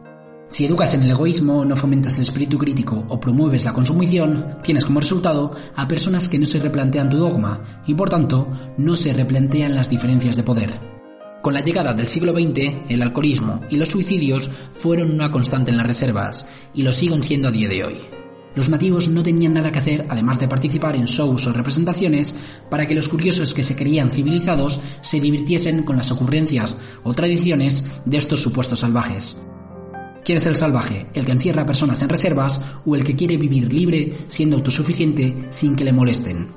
Si 0.49 0.63
educas 0.63 0.93
en 0.93 1.03
el 1.03 1.11
egoísmo, 1.11 1.65
no 1.65 1.75
fomentas 1.75 2.15
el 2.15 2.21
espíritu 2.21 2.57
crítico 2.57 3.03
o 3.09 3.19
promueves 3.19 3.65
la 3.65 3.73
consumición, 3.73 4.57
tienes 4.63 4.85
como 4.85 4.99
resultado 4.99 5.53
a 5.75 5.87
personas 5.87 6.29
que 6.29 6.39
no 6.39 6.45
se 6.45 6.59
replantean 6.59 7.09
tu 7.09 7.17
dogma 7.17 7.83
y 7.87 7.93
por 7.93 8.09
tanto 8.09 8.47
no 8.77 8.95
se 8.95 9.11
replantean 9.11 9.75
las 9.75 9.89
diferencias 9.89 10.35
de 10.35 10.43
poder. 10.43 10.79
Con 11.41 11.53
la 11.53 11.61
llegada 11.61 11.93
del 11.93 12.07
siglo 12.07 12.31
XX, 12.31 12.89
el 12.89 13.01
alcoholismo 13.01 13.61
y 13.69 13.77
los 13.77 13.89
suicidios 13.89 14.49
fueron 14.73 15.11
una 15.11 15.31
constante 15.31 15.71
en 15.71 15.77
las 15.77 15.87
reservas 15.87 16.47
y 16.73 16.83
lo 16.83 16.91
siguen 16.91 17.21
siendo 17.21 17.49
a 17.49 17.51
día 17.51 17.67
de 17.67 17.83
hoy. 17.83 17.97
Los 18.55 18.69
nativos 18.69 19.09
no 19.09 19.21
tenían 19.21 19.53
nada 19.53 19.71
que 19.71 19.79
hacer 19.79 20.05
además 20.09 20.39
de 20.39 20.47
participar 20.47 20.95
en 20.95 21.05
shows 21.05 21.45
o 21.45 21.53
representaciones 21.53 22.33
para 22.69 22.87
que 22.87 22.95
los 22.95 23.09
curiosos 23.09 23.53
que 23.53 23.63
se 23.63 23.75
creían 23.75 24.11
civilizados 24.11 24.79
se 25.01 25.19
divirtiesen 25.19 25.83
con 25.83 25.97
las 25.97 26.11
ocurrencias 26.11 26.77
o 27.03 27.13
tradiciones 27.13 27.85
de 28.05 28.17
estos 28.17 28.41
supuestos 28.41 28.79
salvajes. 28.79 29.37
¿Quién 30.25 30.39
es 30.39 30.47
el 30.47 30.55
salvaje? 30.55 31.05
¿El 31.13 31.23
que 31.23 31.33
encierra 31.33 31.61
a 31.61 31.65
personas 31.67 32.01
en 32.01 32.09
reservas 32.09 32.59
o 32.83 32.95
el 32.95 33.03
que 33.03 33.15
quiere 33.15 33.37
vivir 33.37 33.71
libre 33.71 34.11
siendo 34.25 34.57
autosuficiente 34.57 35.49
sin 35.51 35.75
que 35.75 35.83
le 35.83 35.93
molesten? 35.93 36.49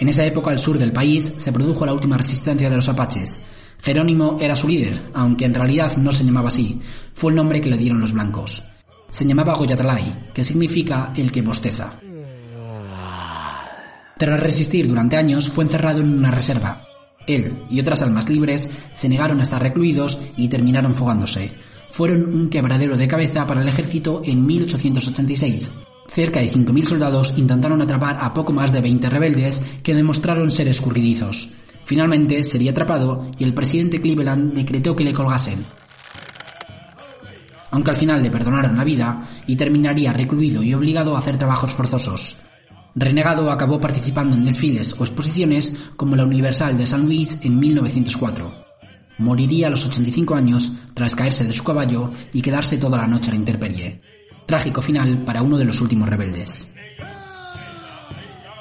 En 0.00 0.08
esa 0.08 0.24
época 0.24 0.50
al 0.50 0.58
sur 0.58 0.76
del 0.78 0.90
país 0.90 1.32
se 1.36 1.52
produjo 1.52 1.86
la 1.86 1.92
última 1.92 2.18
resistencia 2.18 2.68
de 2.68 2.74
los 2.74 2.88
apaches. 2.88 3.40
Jerónimo 3.78 4.38
era 4.40 4.56
su 4.56 4.66
líder, 4.66 5.12
aunque 5.14 5.44
en 5.44 5.54
realidad 5.54 5.96
no 5.98 6.10
se 6.10 6.24
llamaba 6.24 6.48
así, 6.48 6.80
fue 7.14 7.30
el 7.30 7.36
nombre 7.36 7.60
que 7.60 7.70
le 7.70 7.76
dieron 7.76 8.00
los 8.00 8.12
blancos. 8.12 8.66
Se 9.10 9.24
llamaba 9.24 9.54
Goyatalay, 9.54 10.30
que 10.34 10.42
significa 10.42 11.12
el 11.14 11.30
que 11.30 11.42
bosteza. 11.42 12.00
Tras 14.18 14.40
resistir 14.40 14.88
durante 14.88 15.16
años, 15.16 15.48
fue 15.48 15.64
encerrado 15.64 16.00
en 16.00 16.18
una 16.18 16.30
reserva, 16.32 16.88
él 17.26 17.64
y 17.70 17.80
otras 17.80 18.02
almas 18.02 18.28
libres 18.28 18.68
se 18.92 19.08
negaron 19.08 19.40
a 19.40 19.42
estar 19.42 19.62
recluidos 19.62 20.18
y 20.36 20.48
terminaron 20.48 20.94
fugándose. 20.94 21.52
Fueron 21.90 22.24
un 22.34 22.48
quebradero 22.48 22.96
de 22.96 23.08
cabeza 23.08 23.46
para 23.46 23.60
el 23.60 23.68
ejército 23.68 24.22
en 24.24 24.46
1886. 24.46 25.70
Cerca 26.08 26.40
de 26.40 26.50
5.000 26.50 26.84
soldados 26.84 27.34
intentaron 27.36 27.80
atrapar 27.80 28.18
a 28.20 28.34
poco 28.34 28.52
más 28.52 28.72
de 28.72 28.80
20 28.80 29.08
rebeldes 29.08 29.62
que 29.82 29.94
demostraron 29.94 30.50
ser 30.50 30.68
escurridizos. 30.68 31.50
Finalmente 31.84 32.44
sería 32.44 32.70
atrapado 32.70 33.30
y 33.38 33.44
el 33.44 33.54
presidente 33.54 34.00
Cleveland 34.00 34.52
decretó 34.52 34.94
que 34.94 35.04
le 35.04 35.12
colgasen. 35.12 35.64
Aunque 37.70 37.90
al 37.90 37.96
final 37.96 38.22
le 38.22 38.30
perdonaron 38.30 38.76
la 38.76 38.84
vida 38.84 39.22
y 39.46 39.56
terminaría 39.56 40.12
recluido 40.12 40.62
y 40.62 40.74
obligado 40.74 41.16
a 41.16 41.20
hacer 41.20 41.38
trabajos 41.38 41.72
forzosos. 41.72 42.41
Renegado 42.94 43.50
acabó 43.50 43.80
participando 43.80 44.36
en 44.36 44.44
desfiles 44.44 44.94
o 44.98 45.04
exposiciones 45.04 45.72
como 45.96 46.14
la 46.14 46.24
Universal 46.24 46.76
de 46.76 46.86
San 46.86 47.06
Luis 47.06 47.38
en 47.42 47.58
1904. 47.58 48.62
Moriría 49.18 49.68
a 49.68 49.70
los 49.70 49.86
85 49.86 50.34
años 50.34 50.72
tras 50.94 51.16
caerse 51.16 51.44
de 51.44 51.52
su 51.52 51.64
caballo 51.64 52.12
y 52.32 52.42
quedarse 52.42 52.76
toda 52.76 52.98
la 52.98 53.06
noche 53.06 53.30
a 53.30 53.34
la 53.34 53.40
intemperie. 53.40 54.00
Trágico 54.46 54.82
final 54.82 55.24
para 55.24 55.42
uno 55.42 55.56
de 55.56 55.64
los 55.64 55.80
últimos 55.80 56.08
rebeldes. 56.08 56.66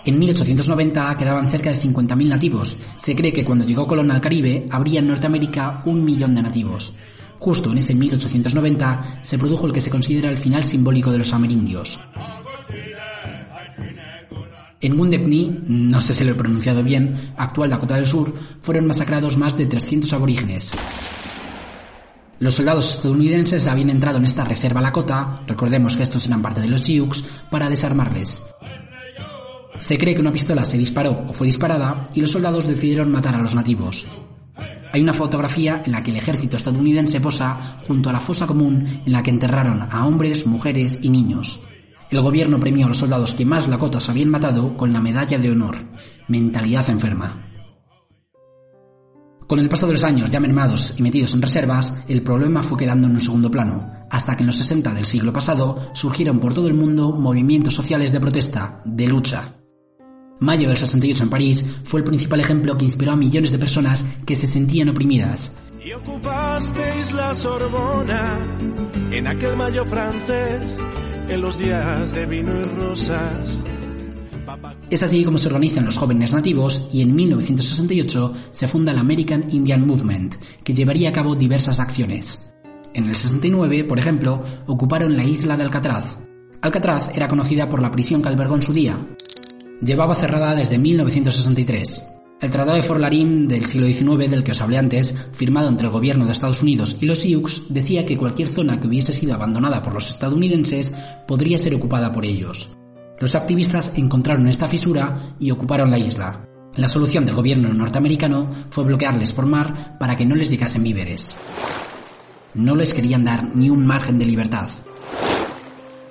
En 0.04 0.18
1890 0.18 1.16
quedaban 1.18 1.52
cerca 1.52 1.72
de 1.72 1.80
50.000 1.80 2.28
nativos. 2.28 2.78
Se 2.96 3.16
cree 3.16 3.34
que 3.34 3.46
cuando 3.46 3.66
llegó 3.66 3.86
Colón 3.86 4.10
al 4.12 4.22
Caribe 4.22 4.68
habría 4.72 5.00
en 5.00 5.08
Norteamérica 5.08 5.84
un 5.86 6.04
millón 6.04 6.34
de 6.34 6.42
nativos. 6.42 6.96
Justo 7.38 7.72
en 7.72 7.80
ese 7.80 7.94
1890 7.94 9.20
se 9.22 9.38
produjo 9.38 9.68
el 9.68 9.74
que 9.74 9.82
se 9.82 9.92
considera 9.92 10.30
el 10.30 10.38
final 10.38 10.64
simbólico 10.64 11.12
de 11.12 11.20
los 11.20 11.34
amerindios. 11.34 12.00
En 14.82 15.00
Wounded 15.00 15.22
no 15.68 16.02
sé 16.02 16.14
si 16.14 16.24
lo 16.24 16.32
he 16.32 16.36
pronunciado 16.36 16.84
bien, 16.84 17.34
actual 17.38 17.70
Dakota 17.70 17.96
del 17.96 18.08
Sur, 18.08 18.34
fueron 18.62 18.88
masacrados 18.88 19.38
más 19.38 19.56
de 19.56 19.68
300 19.68 20.12
aborígenes. 20.14 20.72
Los 22.40 22.56
soldados 22.56 22.96
estadounidenses 22.96 23.68
habían 23.68 23.92
entrado 23.92 24.18
en 24.18 24.26
esta 24.26 24.44
reserva 24.44 24.82
Lakota, 24.82 25.36
recordemos 25.46 25.96
que 25.96 26.02
estos 26.02 26.26
eran 26.26 26.42
parte 26.42 26.62
de 26.62 26.68
los 26.68 26.82
Sioux, 26.82 27.24
para 27.52 27.70
desarmarles. 27.70 28.42
Se 29.78 30.00
cree 30.00 30.16
que 30.16 30.22
una 30.22 30.32
pistola 30.32 30.66
se 30.66 30.80
disparó 30.80 31.26
o 31.30 31.34
fue 31.34 31.46
disparada 31.46 32.10
y 32.16 32.22
los 32.22 32.32
soldados 32.32 32.66
decidieron 32.66 33.12
matar 33.12 33.36
a 33.36 33.42
los 33.42 33.54
nativos. 33.54 34.08
Hay 34.94 35.02
una 35.02 35.14
fotografía 35.14 35.84
en 35.86 35.92
la 35.92 36.02
que 36.02 36.10
el 36.10 36.18
ejército 36.18 36.58
estadounidense 36.58 37.22
posa 37.22 37.78
junto 37.88 38.10
a 38.10 38.14
la 38.14 38.20
fosa 38.20 38.48
común 38.48 39.02
en 39.06 39.14
la 39.14 39.22
que 39.22 39.30
enterraron 39.30 39.88
a 39.90 40.08
hombres, 40.08 40.48
mujeres 40.48 40.98
y 41.04 41.10
niños. 41.10 41.64
El 42.12 42.20
gobierno 42.20 42.60
premió 42.60 42.86
a 42.86 42.90
los 42.90 42.98
soldados 42.98 43.34
que 43.34 43.46
más 43.46 43.70
lakotas 43.70 44.10
habían 44.10 44.28
matado 44.28 44.76
con 44.76 44.92
la 44.92 45.00
medalla 45.00 45.40
de 45.40 45.50
honor. 45.50 45.78
Mentalidad 46.28 46.90
enferma. 46.90 47.48
Con 49.48 49.60
el 49.60 49.70
paso 49.70 49.88
de 49.88 49.94
los 49.94 50.04
años 50.04 50.30
ya 50.30 50.42
mermados 50.42 50.94
y 50.98 51.04
metidos 51.04 51.34
en 51.34 51.42
reservas, 51.42 52.04
el 52.10 52.22
problema 52.22 52.64
fue 52.64 52.78
quedando 52.78 53.08
en 53.08 53.14
un 53.14 53.22
segundo 53.22 53.50
plano, 53.50 53.90
hasta 54.10 54.36
que 54.36 54.44
en 54.44 54.48
los 54.48 54.58
60 54.58 54.94
del 54.94 55.06
siglo 55.06 55.32
pasado 55.32 55.90
surgieron 55.94 56.40
por 56.42 56.54
todo 56.54 56.68
el 56.68 56.74
mundo 56.74 57.14
movimientos 57.14 57.76
sociales 57.76 58.12
de 58.12 58.20
protesta, 58.20 58.82
de 58.84 59.08
lucha. 59.08 59.56
Mayo 60.42 60.68
del 60.68 60.78
68 60.78 61.24
en 61.24 61.30
París 61.30 61.66
fue 61.86 62.02
el 62.02 62.06
principal 62.06 62.42
ejemplo 62.42 62.78
que 62.78 62.86
inspiró 62.86 63.14
a 63.14 63.16
millones 63.16 63.52
de 63.52 63.60
personas 63.60 64.06
que 64.26 64.36
se 64.36 64.48
sentían 64.48 64.90
oprimidas. 64.90 65.54
Y 65.84 65.94
ocupasteis 65.94 67.14
la 67.14 67.34
Sorbona 67.34 68.38
en 69.12 69.28
aquel 69.28 69.56
mayo 69.56 69.86
francés 69.86 70.78
en 71.30 71.42
los 71.42 71.58
días 71.58 72.12
de 72.14 72.26
vino 72.26 72.52
y 72.60 72.64
rosas. 72.64 73.64
Es 74.90 75.04
así 75.04 75.24
como 75.24 75.38
se 75.38 75.48
organizan 75.48 75.86
los 75.86 75.98
jóvenes 75.98 76.34
nativos 76.34 76.90
y 76.92 77.02
en 77.02 77.16
1968 77.16 78.34
se 78.52 78.68
funda 78.68 78.92
el 78.92 78.98
American 78.98 79.46
Indian 79.50 79.86
Movement, 79.86 80.36
que 80.64 80.74
llevaría 80.74 81.10
a 81.10 81.14
cabo 81.14 81.36
diversas 81.36 81.80
acciones. 81.80 82.54
En 82.94 83.08
el 83.08 83.16
69, 83.16 83.86
por 83.86 84.00
ejemplo, 84.00 84.44
ocuparon 84.68 85.16
la 85.16 85.24
isla 85.24 85.56
de 85.56 85.64
Alcatraz. 85.64 86.18
Alcatraz 86.62 87.10
era 87.14 87.28
conocida 87.28 87.70
por 87.70 87.82
la 87.82 87.92
prisión 87.92 88.22
que 88.22 88.28
albergó 88.28 88.56
en 88.56 88.62
su 88.62 88.74
día. 88.74 89.08
Llevaba 89.82 90.16
cerrada 90.16 90.56
desde 90.56 90.78
1963. 90.78 92.04
El 92.42 92.50
Tratado 92.50 92.76
de 92.76 92.82
Forlarim 92.82 93.48
del 93.48 93.68
siglo 93.68 93.86
XIX 93.86 94.32
del 94.32 94.44
que 94.44 94.54
os 94.54 94.62
hablé 94.62 94.80
antes, 94.80 95.14
firmado 95.32 95.70
entre 95.70 95.86
el 95.86 95.94
gobierno 95.94 96.26
de 96.26 96.32
Estados 96.32 96.64
Unidos 96.64 96.98
y 97.00 97.06
los 97.06 97.20
Sioux, 97.20 97.68
decía 97.70 98.04
que 98.04 98.18
cualquier 98.18 98.48
zona 98.48 98.80
que 98.80 98.88
hubiese 98.88 99.14
sido 99.14 99.36
abandonada 99.36 99.84
por 99.84 99.94
los 99.94 100.08
estadounidenses 100.08 100.96
podría 101.28 101.60
ser 101.60 101.76
ocupada 101.76 102.12
por 102.12 102.26
ellos. 102.26 102.76
Los 103.20 103.36
activistas 103.36 103.92
encontraron 103.96 104.48
esta 104.48 104.68
fisura 104.68 105.36
y 105.40 105.52
ocuparon 105.52 105.92
la 105.92 106.00
isla. 106.00 106.48
La 106.78 106.88
solución 106.88 107.28
del 107.28 107.36
gobierno 107.36 107.72
norteamericano 107.76 108.50
fue 108.72 108.86
bloquearles 108.86 109.34
por 109.34 109.46
mar 109.46 110.00
para 110.00 110.18
que 110.18 110.26
no 110.26 110.34
les 110.34 110.50
llegasen 110.50 110.82
víveres. 110.82 111.36
No 112.56 112.76
les 112.76 112.92
querían 112.92 113.24
dar 113.24 113.56
ni 113.56 113.70
un 113.70 113.86
margen 113.86 114.18
de 114.18 114.26
libertad. 114.26 114.68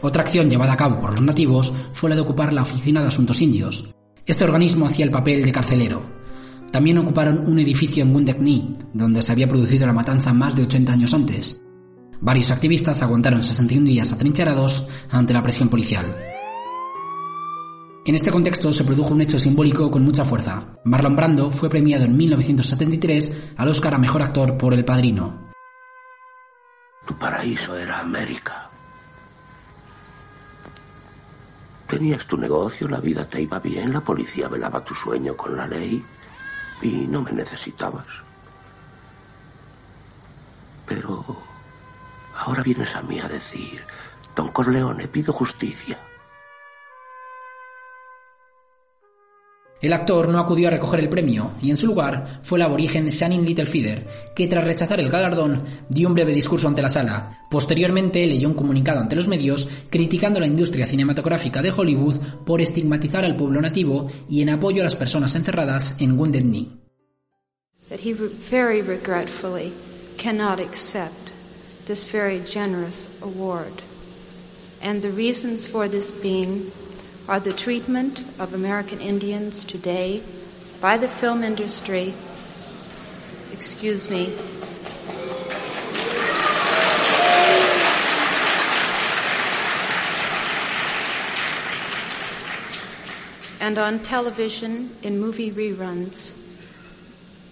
Otra 0.00 0.22
acción 0.22 0.48
llevada 0.48 0.74
a 0.74 0.76
cabo 0.76 1.00
por 1.00 1.10
los 1.10 1.22
nativos 1.22 1.72
fue 1.92 2.08
la 2.08 2.14
de 2.14 2.22
ocupar 2.22 2.52
la 2.52 2.62
Oficina 2.62 3.00
de 3.02 3.08
Asuntos 3.08 3.42
Indios. 3.42 3.92
Este 4.24 4.44
organismo 4.44 4.86
hacía 4.86 5.04
el 5.04 5.10
papel 5.10 5.42
de 5.42 5.50
carcelero, 5.50 6.19
también 6.70 6.98
ocuparon 6.98 7.46
un 7.46 7.58
edificio 7.58 8.02
en 8.02 8.14
Wounded 8.14 8.36
donde 8.92 9.22
se 9.22 9.32
había 9.32 9.48
producido 9.48 9.86
la 9.86 9.92
matanza 9.92 10.32
más 10.32 10.54
de 10.54 10.62
80 10.62 10.92
años 10.92 11.14
antes. 11.14 11.62
Varios 12.20 12.50
activistas 12.50 13.02
aguantaron 13.02 13.42
61 13.42 13.86
días 13.86 14.12
atrincherados 14.12 14.88
ante 15.10 15.32
la 15.32 15.42
presión 15.42 15.68
policial. 15.68 16.14
En 18.04 18.14
este 18.14 18.30
contexto 18.30 18.72
se 18.72 18.84
produjo 18.84 19.12
un 19.12 19.20
hecho 19.20 19.38
simbólico 19.38 19.90
con 19.90 20.04
mucha 20.04 20.24
fuerza. 20.24 20.78
Marlon 20.84 21.16
Brando 21.16 21.50
fue 21.50 21.68
premiado 21.68 22.04
en 22.04 22.16
1973 22.16 23.52
al 23.56 23.68
Oscar 23.68 23.94
a 23.94 23.98
Mejor 23.98 24.22
Actor 24.22 24.56
por 24.56 24.72
El 24.72 24.84
Padrino. 24.84 25.50
Tu 27.06 27.14
paraíso 27.18 27.76
era 27.76 28.00
América. 28.00 28.70
Tenías 31.88 32.24
tu 32.26 32.36
negocio, 32.36 32.88
la 32.88 33.00
vida 33.00 33.26
te 33.26 33.42
iba 33.42 33.58
bien, 33.58 33.92
la 33.92 34.00
policía 34.00 34.48
velaba 34.48 34.84
tu 34.84 34.94
sueño 34.94 35.36
con 35.36 35.56
la 35.56 35.66
ley 35.66 36.02
y 36.82 37.06
no 37.06 37.22
me 37.22 37.32
necesitabas. 37.32 38.06
Pero 40.86 41.24
ahora 42.32 42.62
vienes 42.62 42.94
a 42.96 43.02
mí 43.02 43.20
a 43.20 43.28
decir, 43.28 43.86
don 44.34 44.48
Corleone, 44.52 45.08
pido 45.08 45.32
justicia. 45.32 46.09
El 49.80 49.94
actor 49.94 50.28
no 50.28 50.38
acudió 50.38 50.68
a 50.68 50.72
recoger 50.72 51.00
el 51.00 51.08
premio 51.08 51.52
y 51.62 51.70
en 51.70 51.76
su 51.78 51.86
lugar 51.86 52.40
fue 52.42 52.58
el 52.58 52.62
aborigen 52.62 53.08
Shannon 53.08 53.46
Littlefeather, 53.46 54.06
que 54.34 54.46
tras 54.46 54.64
rechazar 54.64 55.00
el 55.00 55.08
galardón 55.08 55.64
dio 55.88 56.08
un 56.08 56.14
breve 56.14 56.34
discurso 56.34 56.68
ante 56.68 56.82
la 56.82 56.90
sala. 56.90 57.46
Posteriormente 57.50 58.26
leyó 58.26 58.48
un 58.48 58.54
comunicado 58.54 59.00
ante 59.00 59.16
los 59.16 59.26
medios 59.26 59.68
criticando 59.88 60.38
la 60.38 60.46
industria 60.46 60.86
cinematográfica 60.86 61.62
de 61.62 61.72
Hollywood 61.72 62.16
por 62.44 62.60
estigmatizar 62.60 63.24
al 63.24 63.36
pueblo 63.36 63.60
nativo 63.62 64.06
y 64.28 64.42
en 64.42 64.50
apoyo 64.50 64.82
a 64.82 64.84
las 64.84 64.96
personas 64.96 65.34
encerradas 65.34 65.94
en 65.98 66.18
Wounded 66.18 66.42
Knee. 66.42 66.68
That 67.88 68.00
he 68.00 68.12
very 68.12 68.82
regretfully 68.82 69.72
cannot 70.18 70.60
accept 70.60 71.30
this 71.86 72.04
very 72.04 72.40
generous 72.40 73.08
award. 73.22 73.72
And 74.82 75.02
the 75.02 75.10
reasons 75.10 75.66
for 75.66 75.88
this 75.88 76.12
being 76.12 76.70
are 77.30 77.38
the 77.38 77.52
treatment 77.52 78.18
of 78.40 78.52
American 78.52 79.00
Indians 79.00 79.64
today 79.64 80.20
by 80.80 80.96
the 80.96 81.06
film 81.06 81.44
industry, 81.44 82.12
excuse 83.52 84.10
me, 84.10 84.34
and 93.60 93.78
on 93.78 94.00
television 94.00 94.90
in 95.04 95.16
movie 95.20 95.52
reruns, 95.52 96.34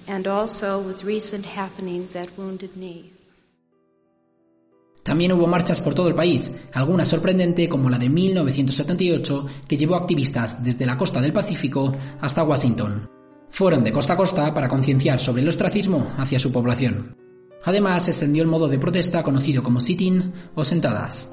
and 0.08 0.26
also 0.26 0.80
with 0.80 1.04
recent 1.04 1.46
happenings 1.46 2.16
at 2.16 2.36
Wounded 2.36 2.76
Knee. 2.76 3.12
También 5.08 5.32
hubo 5.32 5.46
marchas 5.46 5.80
por 5.80 5.94
todo 5.94 6.08
el 6.08 6.14
país, 6.14 6.52
alguna 6.74 7.06
sorprendente 7.06 7.66
como 7.66 7.88
la 7.88 7.96
de 7.96 8.10
1978 8.10 9.46
que 9.66 9.78
llevó 9.78 9.94
activistas 9.94 10.62
desde 10.62 10.84
la 10.84 10.98
costa 10.98 11.22
del 11.22 11.32
Pacífico 11.32 11.96
hasta 12.20 12.44
Washington. 12.44 13.08
Fueron 13.48 13.82
de 13.82 13.90
costa 13.90 14.12
a 14.12 14.16
costa 14.18 14.52
para 14.52 14.68
concienciar 14.68 15.18
sobre 15.18 15.40
el 15.40 15.48
ostracismo 15.48 16.12
hacia 16.18 16.38
su 16.38 16.52
población. 16.52 17.16
Además, 17.64 18.04
se 18.04 18.10
extendió 18.10 18.42
el 18.42 18.50
modo 18.50 18.68
de 18.68 18.78
protesta 18.78 19.22
conocido 19.22 19.62
como 19.62 19.80
sitting 19.80 20.30
o 20.54 20.62
sentadas. 20.62 21.30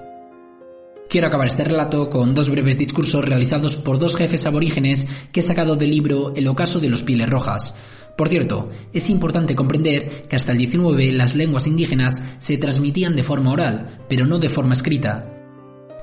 Quiero 1.10 1.28
acabar 1.28 1.48
este 1.48 1.66
relato 1.66 2.10
con 2.10 2.34
dos 2.34 2.50
breves 2.50 2.78
discursos 2.78 3.26
realizados 3.26 3.76
por 3.76 4.00
dos 4.00 4.16
jefes 4.16 4.46
aborígenes 4.46 5.06
que 5.34 5.42
he 5.42 5.44
sacado 5.44 5.76
del 5.76 5.90
libro 5.90 6.34
El 6.34 6.48
ocaso 6.48 6.80
de 6.80 6.88
los 6.88 7.04
pieles 7.04 7.30
rojas, 7.30 7.76
por 8.18 8.30
cierto, 8.30 8.70
es 8.94 9.10
importante 9.10 9.56
comprender 9.56 10.24
que 10.30 10.36
hasta 10.36 10.54
el 10.54 10.58
19 10.58 11.12
las 11.12 11.36
lenguas 11.36 11.68
indígenas 11.68 12.22
se 12.40 12.58
transmitían 12.58 13.16
de 13.16 13.24
forma 13.24 13.52
oral, 13.52 14.06
pero 14.08 14.26
no 14.26 14.40
de 14.40 14.50
forma 14.50 14.74
escrita. 14.74 15.32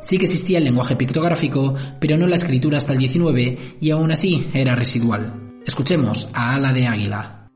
Sí 0.03 0.19
que 0.19 0.25
existía 0.25 0.59
el 0.59 0.65
lenguaje 0.65 0.97
pictográfico, 0.97 1.75
pero 2.01 2.19
no 2.19 2.27
la 2.27 2.37
escritura 2.37 2.77
hasta 2.77 2.93
el 2.93 2.99
19 2.99 3.77
y 3.81 3.91
aún 3.91 4.11
así 4.13 4.47
era 4.53 4.75
residual. 4.75 5.61
Escuchemos 5.65 6.29
a 6.35 6.55
Ala 6.55 6.73
de 6.73 6.87
Águila. 6.87 7.51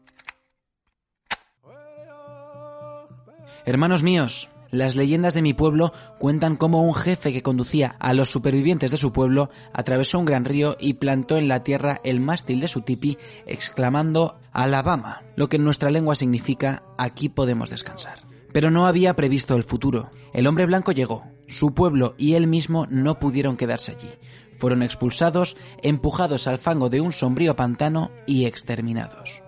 Hermanos 3.66 4.02
míos, 4.04 4.48
las 4.70 4.96
leyendas 4.96 5.34
de 5.34 5.42
mi 5.42 5.54
pueblo 5.54 5.92
cuentan 6.18 6.56
cómo 6.56 6.82
un 6.82 6.94
jefe 6.94 7.32
que 7.32 7.42
conducía 7.42 7.96
a 7.98 8.14
los 8.14 8.30
supervivientes 8.30 8.90
de 8.90 8.96
su 8.96 9.12
pueblo 9.12 9.50
atravesó 9.72 10.18
un 10.18 10.24
gran 10.24 10.44
río 10.44 10.76
y 10.80 10.94
plantó 10.94 11.36
en 11.36 11.48
la 11.48 11.62
tierra 11.62 12.00
el 12.04 12.20
mástil 12.20 12.60
de 12.60 12.68
su 12.68 12.82
tipi 12.82 13.18
exclamando 13.46 14.38
Alabama, 14.52 15.22
lo 15.36 15.48
que 15.48 15.56
en 15.56 15.64
nuestra 15.64 15.90
lengua 15.90 16.16
significa 16.16 16.82
aquí 16.98 17.28
podemos 17.28 17.70
descansar. 17.70 18.20
Pero 18.52 18.70
no 18.70 18.86
había 18.86 19.14
previsto 19.14 19.54
el 19.54 19.64
futuro. 19.64 20.10
El 20.32 20.46
hombre 20.46 20.66
blanco 20.66 20.92
llegó. 20.92 21.24
Su 21.46 21.74
pueblo 21.74 22.14
y 22.16 22.34
él 22.34 22.46
mismo 22.46 22.86
no 22.88 23.18
pudieron 23.18 23.56
quedarse 23.56 23.92
allí. 23.92 24.10
Fueron 24.54 24.82
expulsados, 24.82 25.56
empujados 25.82 26.46
al 26.46 26.58
fango 26.58 26.88
de 26.88 27.00
un 27.02 27.12
sombrío 27.12 27.54
pantano 27.54 28.10
y 28.26 28.46
exterminados. 28.46 29.42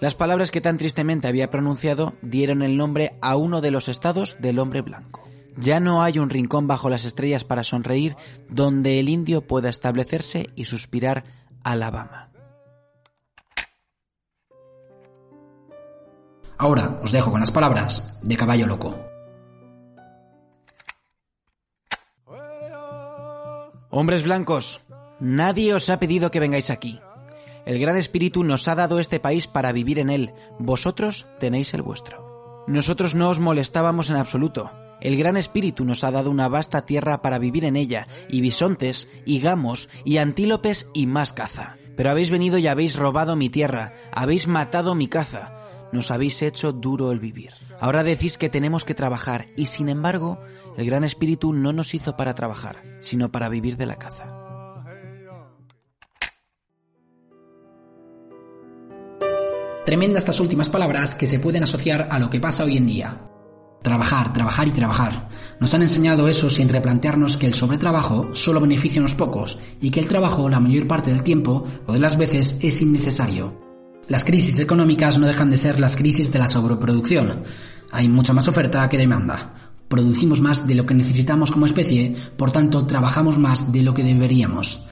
Las 0.00 0.14
palabras 0.14 0.50
que 0.50 0.62
tan 0.62 0.78
tristemente 0.78 1.28
había 1.28 1.50
pronunciado 1.50 2.14
dieron 2.22 2.62
el 2.62 2.78
nombre 2.78 3.18
a 3.20 3.36
uno 3.36 3.60
de 3.60 3.70
los 3.70 3.88
estados 3.88 4.36
del 4.40 4.58
hombre 4.58 4.80
blanco. 4.80 5.28
Ya 5.56 5.78
no 5.78 6.02
hay 6.02 6.18
un 6.18 6.30
rincón 6.30 6.66
bajo 6.66 6.88
las 6.88 7.04
estrellas 7.04 7.44
para 7.44 7.64
sonreír 7.64 8.16
donde 8.48 8.98
el 8.98 9.10
indio 9.10 9.46
pueda 9.46 9.68
establecerse 9.68 10.48
y 10.56 10.64
suspirar 10.64 11.24
Alabama. 11.64 12.30
Ahora 16.56 16.98
os 17.02 17.12
dejo 17.12 17.30
con 17.30 17.40
las 17.40 17.50
palabras 17.50 18.18
de 18.22 18.36
Caballo 18.36 18.66
Loco. 18.66 18.98
Hombres 23.90 24.22
blancos, 24.22 24.80
nadie 25.18 25.74
os 25.74 25.90
ha 25.90 25.98
pedido 25.98 26.30
que 26.30 26.40
vengáis 26.40 26.70
aquí. 26.70 27.00
El 27.66 27.78
Gran 27.78 27.96
Espíritu 27.96 28.44
nos 28.44 28.68
ha 28.68 28.74
dado 28.74 28.98
este 28.98 29.20
país 29.20 29.46
para 29.46 29.72
vivir 29.72 29.98
en 29.98 30.10
él. 30.10 30.32
Vosotros 30.58 31.26
tenéis 31.38 31.74
el 31.74 31.82
vuestro. 31.82 32.64
Nosotros 32.66 33.14
no 33.14 33.28
os 33.28 33.40
molestábamos 33.40 34.10
en 34.10 34.16
absoluto. 34.16 34.70
El 35.00 35.16
Gran 35.16 35.36
Espíritu 35.36 35.84
nos 35.84 36.04
ha 36.04 36.10
dado 36.10 36.30
una 36.30 36.48
vasta 36.48 36.84
tierra 36.84 37.22
para 37.22 37.38
vivir 37.38 37.64
en 37.64 37.76
ella, 37.76 38.06
y 38.28 38.40
bisontes, 38.40 39.08
y 39.24 39.40
gamos, 39.40 39.88
y 40.04 40.18
antílopes, 40.18 40.88
y 40.92 41.06
más 41.06 41.32
caza. 41.32 41.76
Pero 41.96 42.10
habéis 42.10 42.30
venido 42.30 42.58
y 42.58 42.66
habéis 42.66 42.96
robado 42.96 43.34
mi 43.34 43.48
tierra, 43.48 43.94
habéis 44.12 44.46
matado 44.46 44.94
mi 44.94 45.08
caza, 45.08 45.60
nos 45.92 46.10
habéis 46.10 46.42
hecho 46.42 46.72
duro 46.72 47.12
el 47.12 47.18
vivir. 47.18 47.52
Ahora 47.80 48.02
decís 48.02 48.38
que 48.38 48.50
tenemos 48.50 48.84
que 48.84 48.94
trabajar, 48.94 49.48
y 49.56 49.66
sin 49.66 49.88
embargo, 49.88 50.38
el 50.76 50.86
Gran 50.86 51.04
Espíritu 51.04 51.52
no 51.52 51.72
nos 51.72 51.94
hizo 51.94 52.16
para 52.16 52.34
trabajar, 52.34 52.82
sino 53.00 53.32
para 53.32 53.48
vivir 53.48 53.76
de 53.76 53.86
la 53.86 53.96
caza. 53.96 54.29
Tremenda 59.90 60.18
estas 60.18 60.38
últimas 60.38 60.68
palabras 60.68 61.16
que 61.16 61.26
se 61.26 61.40
pueden 61.40 61.64
asociar 61.64 62.06
a 62.12 62.20
lo 62.20 62.30
que 62.30 62.38
pasa 62.38 62.62
hoy 62.62 62.76
en 62.76 62.86
día. 62.86 63.22
Trabajar, 63.82 64.32
trabajar 64.32 64.68
y 64.68 64.70
trabajar. 64.70 65.28
Nos 65.58 65.74
han 65.74 65.82
enseñado 65.82 66.28
eso 66.28 66.48
sin 66.48 66.68
replantearnos 66.68 67.36
que 67.36 67.48
el 67.48 67.54
sobretrabajo 67.54 68.30
solo 68.36 68.60
beneficia 68.60 69.00
a 69.00 69.02
unos 69.02 69.16
pocos 69.16 69.58
y 69.80 69.90
que 69.90 69.98
el 69.98 70.06
trabajo 70.06 70.48
la 70.48 70.60
mayor 70.60 70.86
parte 70.86 71.10
del 71.10 71.24
tiempo 71.24 71.64
o 71.88 71.92
de 71.92 71.98
las 71.98 72.16
veces 72.16 72.58
es 72.62 72.80
innecesario. 72.80 73.60
Las 74.06 74.22
crisis 74.22 74.60
económicas 74.60 75.18
no 75.18 75.26
dejan 75.26 75.50
de 75.50 75.56
ser 75.56 75.80
las 75.80 75.96
crisis 75.96 76.30
de 76.32 76.38
la 76.38 76.46
sobreproducción. 76.46 77.42
Hay 77.90 78.06
mucha 78.06 78.32
más 78.32 78.46
oferta 78.46 78.88
que 78.88 78.96
demanda. 78.96 79.72
Producimos 79.88 80.40
más 80.40 80.68
de 80.68 80.76
lo 80.76 80.86
que 80.86 80.94
necesitamos 80.94 81.50
como 81.50 81.66
especie, 81.66 82.14
por 82.36 82.52
tanto 82.52 82.86
trabajamos 82.86 83.40
más 83.40 83.72
de 83.72 83.82
lo 83.82 83.92
que 83.92 84.04
deberíamos. 84.04 84.84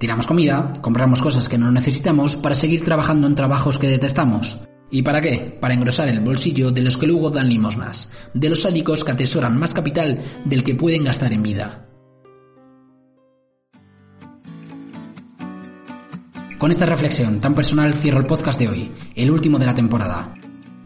Tiramos 0.00 0.26
comida, 0.26 0.72
compramos 0.80 1.20
cosas 1.20 1.46
que 1.46 1.58
no 1.58 1.70
necesitamos 1.70 2.34
para 2.34 2.54
seguir 2.54 2.82
trabajando 2.82 3.26
en 3.26 3.34
trabajos 3.34 3.76
que 3.76 3.86
detestamos. 3.86 4.66
¿Y 4.90 5.02
para 5.02 5.20
qué? 5.20 5.58
Para 5.60 5.74
engrosar 5.74 6.08
el 6.08 6.20
bolsillo 6.20 6.70
de 6.70 6.80
los 6.80 6.96
que 6.96 7.06
luego 7.06 7.28
dan 7.28 7.50
limosnas, 7.50 8.10
de 8.32 8.48
los 8.48 8.62
sádicos 8.62 9.04
que 9.04 9.12
atesoran 9.12 9.58
más 9.58 9.74
capital 9.74 10.18
del 10.46 10.64
que 10.64 10.74
pueden 10.74 11.04
gastar 11.04 11.34
en 11.34 11.42
vida. 11.42 11.86
Con 16.56 16.70
esta 16.70 16.86
reflexión 16.86 17.38
tan 17.38 17.54
personal 17.54 17.94
cierro 17.94 18.20
el 18.20 18.26
podcast 18.26 18.58
de 18.58 18.68
hoy, 18.68 18.92
el 19.14 19.30
último 19.30 19.58
de 19.58 19.66
la 19.66 19.74
temporada. 19.74 20.32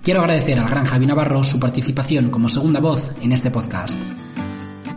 Quiero 0.02 0.22
agradecer 0.22 0.58
al 0.58 0.68
gran 0.68 0.86
Javi 0.86 1.06
Navarro 1.06 1.44
su 1.44 1.60
participación 1.60 2.30
como 2.30 2.48
segunda 2.48 2.80
voz 2.80 3.12
en 3.22 3.30
este 3.30 3.52
podcast. 3.52 3.96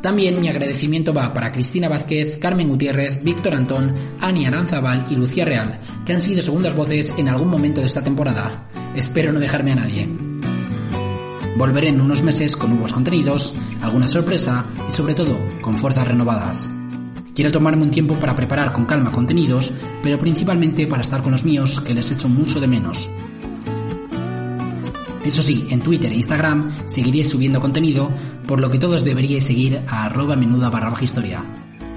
También 0.07 0.39
mi 0.39 0.47
agradecimiento 0.47 1.13
va 1.13 1.33
para 1.33 1.51
Cristina 1.51 1.89
Vázquez, 1.89 2.37
Carmen 2.37 2.69
Gutiérrez, 2.69 3.21
Víctor 3.21 3.53
Antón, 3.53 3.93
Ani 4.21 4.45
Aranzabal 4.45 5.05
y 5.09 5.17
Lucía 5.17 5.43
Real, 5.43 5.81
que 6.05 6.13
han 6.13 6.21
sido 6.21 6.41
segundas 6.41 6.77
voces 6.77 7.11
en 7.17 7.27
algún 7.27 7.49
momento 7.49 7.81
de 7.81 7.87
esta 7.87 8.01
temporada. 8.01 8.69
Espero 8.95 9.33
no 9.33 9.41
dejarme 9.41 9.73
a 9.73 9.75
nadie. 9.75 10.07
Volveré 11.57 11.89
en 11.89 11.99
unos 11.99 12.23
meses 12.23 12.55
con 12.55 12.69
nuevos 12.69 12.93
contenidos, 12.93 13.53
alguna 13.81 14.07
sorpresa 14.07 14.63
y 14.89 14.93
sobre 14.93 15.13
todo 15.13 15.37
con 15.59 15.75
fuerzas 15.75 16.07
renovadas. 16.07 16.69
Quiero 17.35 17.51
tomarme 17.51 17.83
un 17.83 17.91
tiempo 17.91 18.15
para 18.15 18.33
preparar 18.33 18.71
con 18.71 18.85
calma 18.85 19.11
contenidos, 19.11 19.73
pero 20.01 20.17
principalmente 20.17 20.87
para 20.87 21.01
estar 21.01 21.21
con 21.21 21.33
los 21.33 21.43
míos 21.43 21.81
que 21.81 21.93
les 21.93 22.09
echo 22.11 22.29
mucho 22.29 22.61
de 22.61 22.67
menos. 22.67 23.09
Eso 25.27 25.43
sí, 25.43 25.67
en 25.71 25.81
Twitter 25.81 26.09
e 26.09 26.15
Instagram 26.15 26.87
seguiré 26.87 27.25
subiendo 27.25 27.59
contenido, 27.59 28.09
por 28.47 28.61
lo 28.61 28.69
que 28.69 28.79
todos 28.79 29.03
deberíais 29.03 29.43
seguir 29.43 29.83
a 29.85 30.05
arroba 30.05 30.37
menuda 30.37 30.69
barra 30.69 30.89
baja 30.89 31.03
historia. 31.03 31.43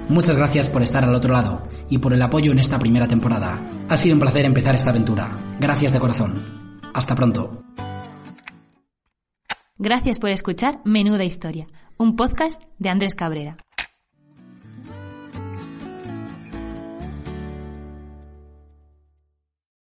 Muchas 0.09 0.35
gracias 0.35 0.69
por 0.69 0.83
estar 0.83 1.05
al 1.05 1.15
otro 1.15 1.31
lado 1.31 1.63
y 1.89 1.97
por 1.99 2.13
el 2.13 2.21
apoyo 2.21 2.51
en 2.51 2.59
esta 2.59 2.77
primera 2.77 3.07
temporada. 3.07 3.65
Ha 3.87 3.95
sido 3.95 4.15
un 4.15 4.19
placer 4.19 4.43
empezar 4.43 4.75
esta 4.75 4.89
aventura. 4.89 5.37
Gracias 5.61 5.93
de 5.93 5.99
corazón. 6.01 6.81
Hasta 6.93 7.15
pronto. 7.15 7.63
Gracias 9.77 10.19
por 10.19 10.31
escuchar 10.31 10.81
Menuda 10.83 11.23
Historia, 11.23 11.67
un 11.97 12.17
podcast 12.17 12.61
de 12.79 12.89
Andrés 12.89 13.15
Cabrera. 13.15 13.55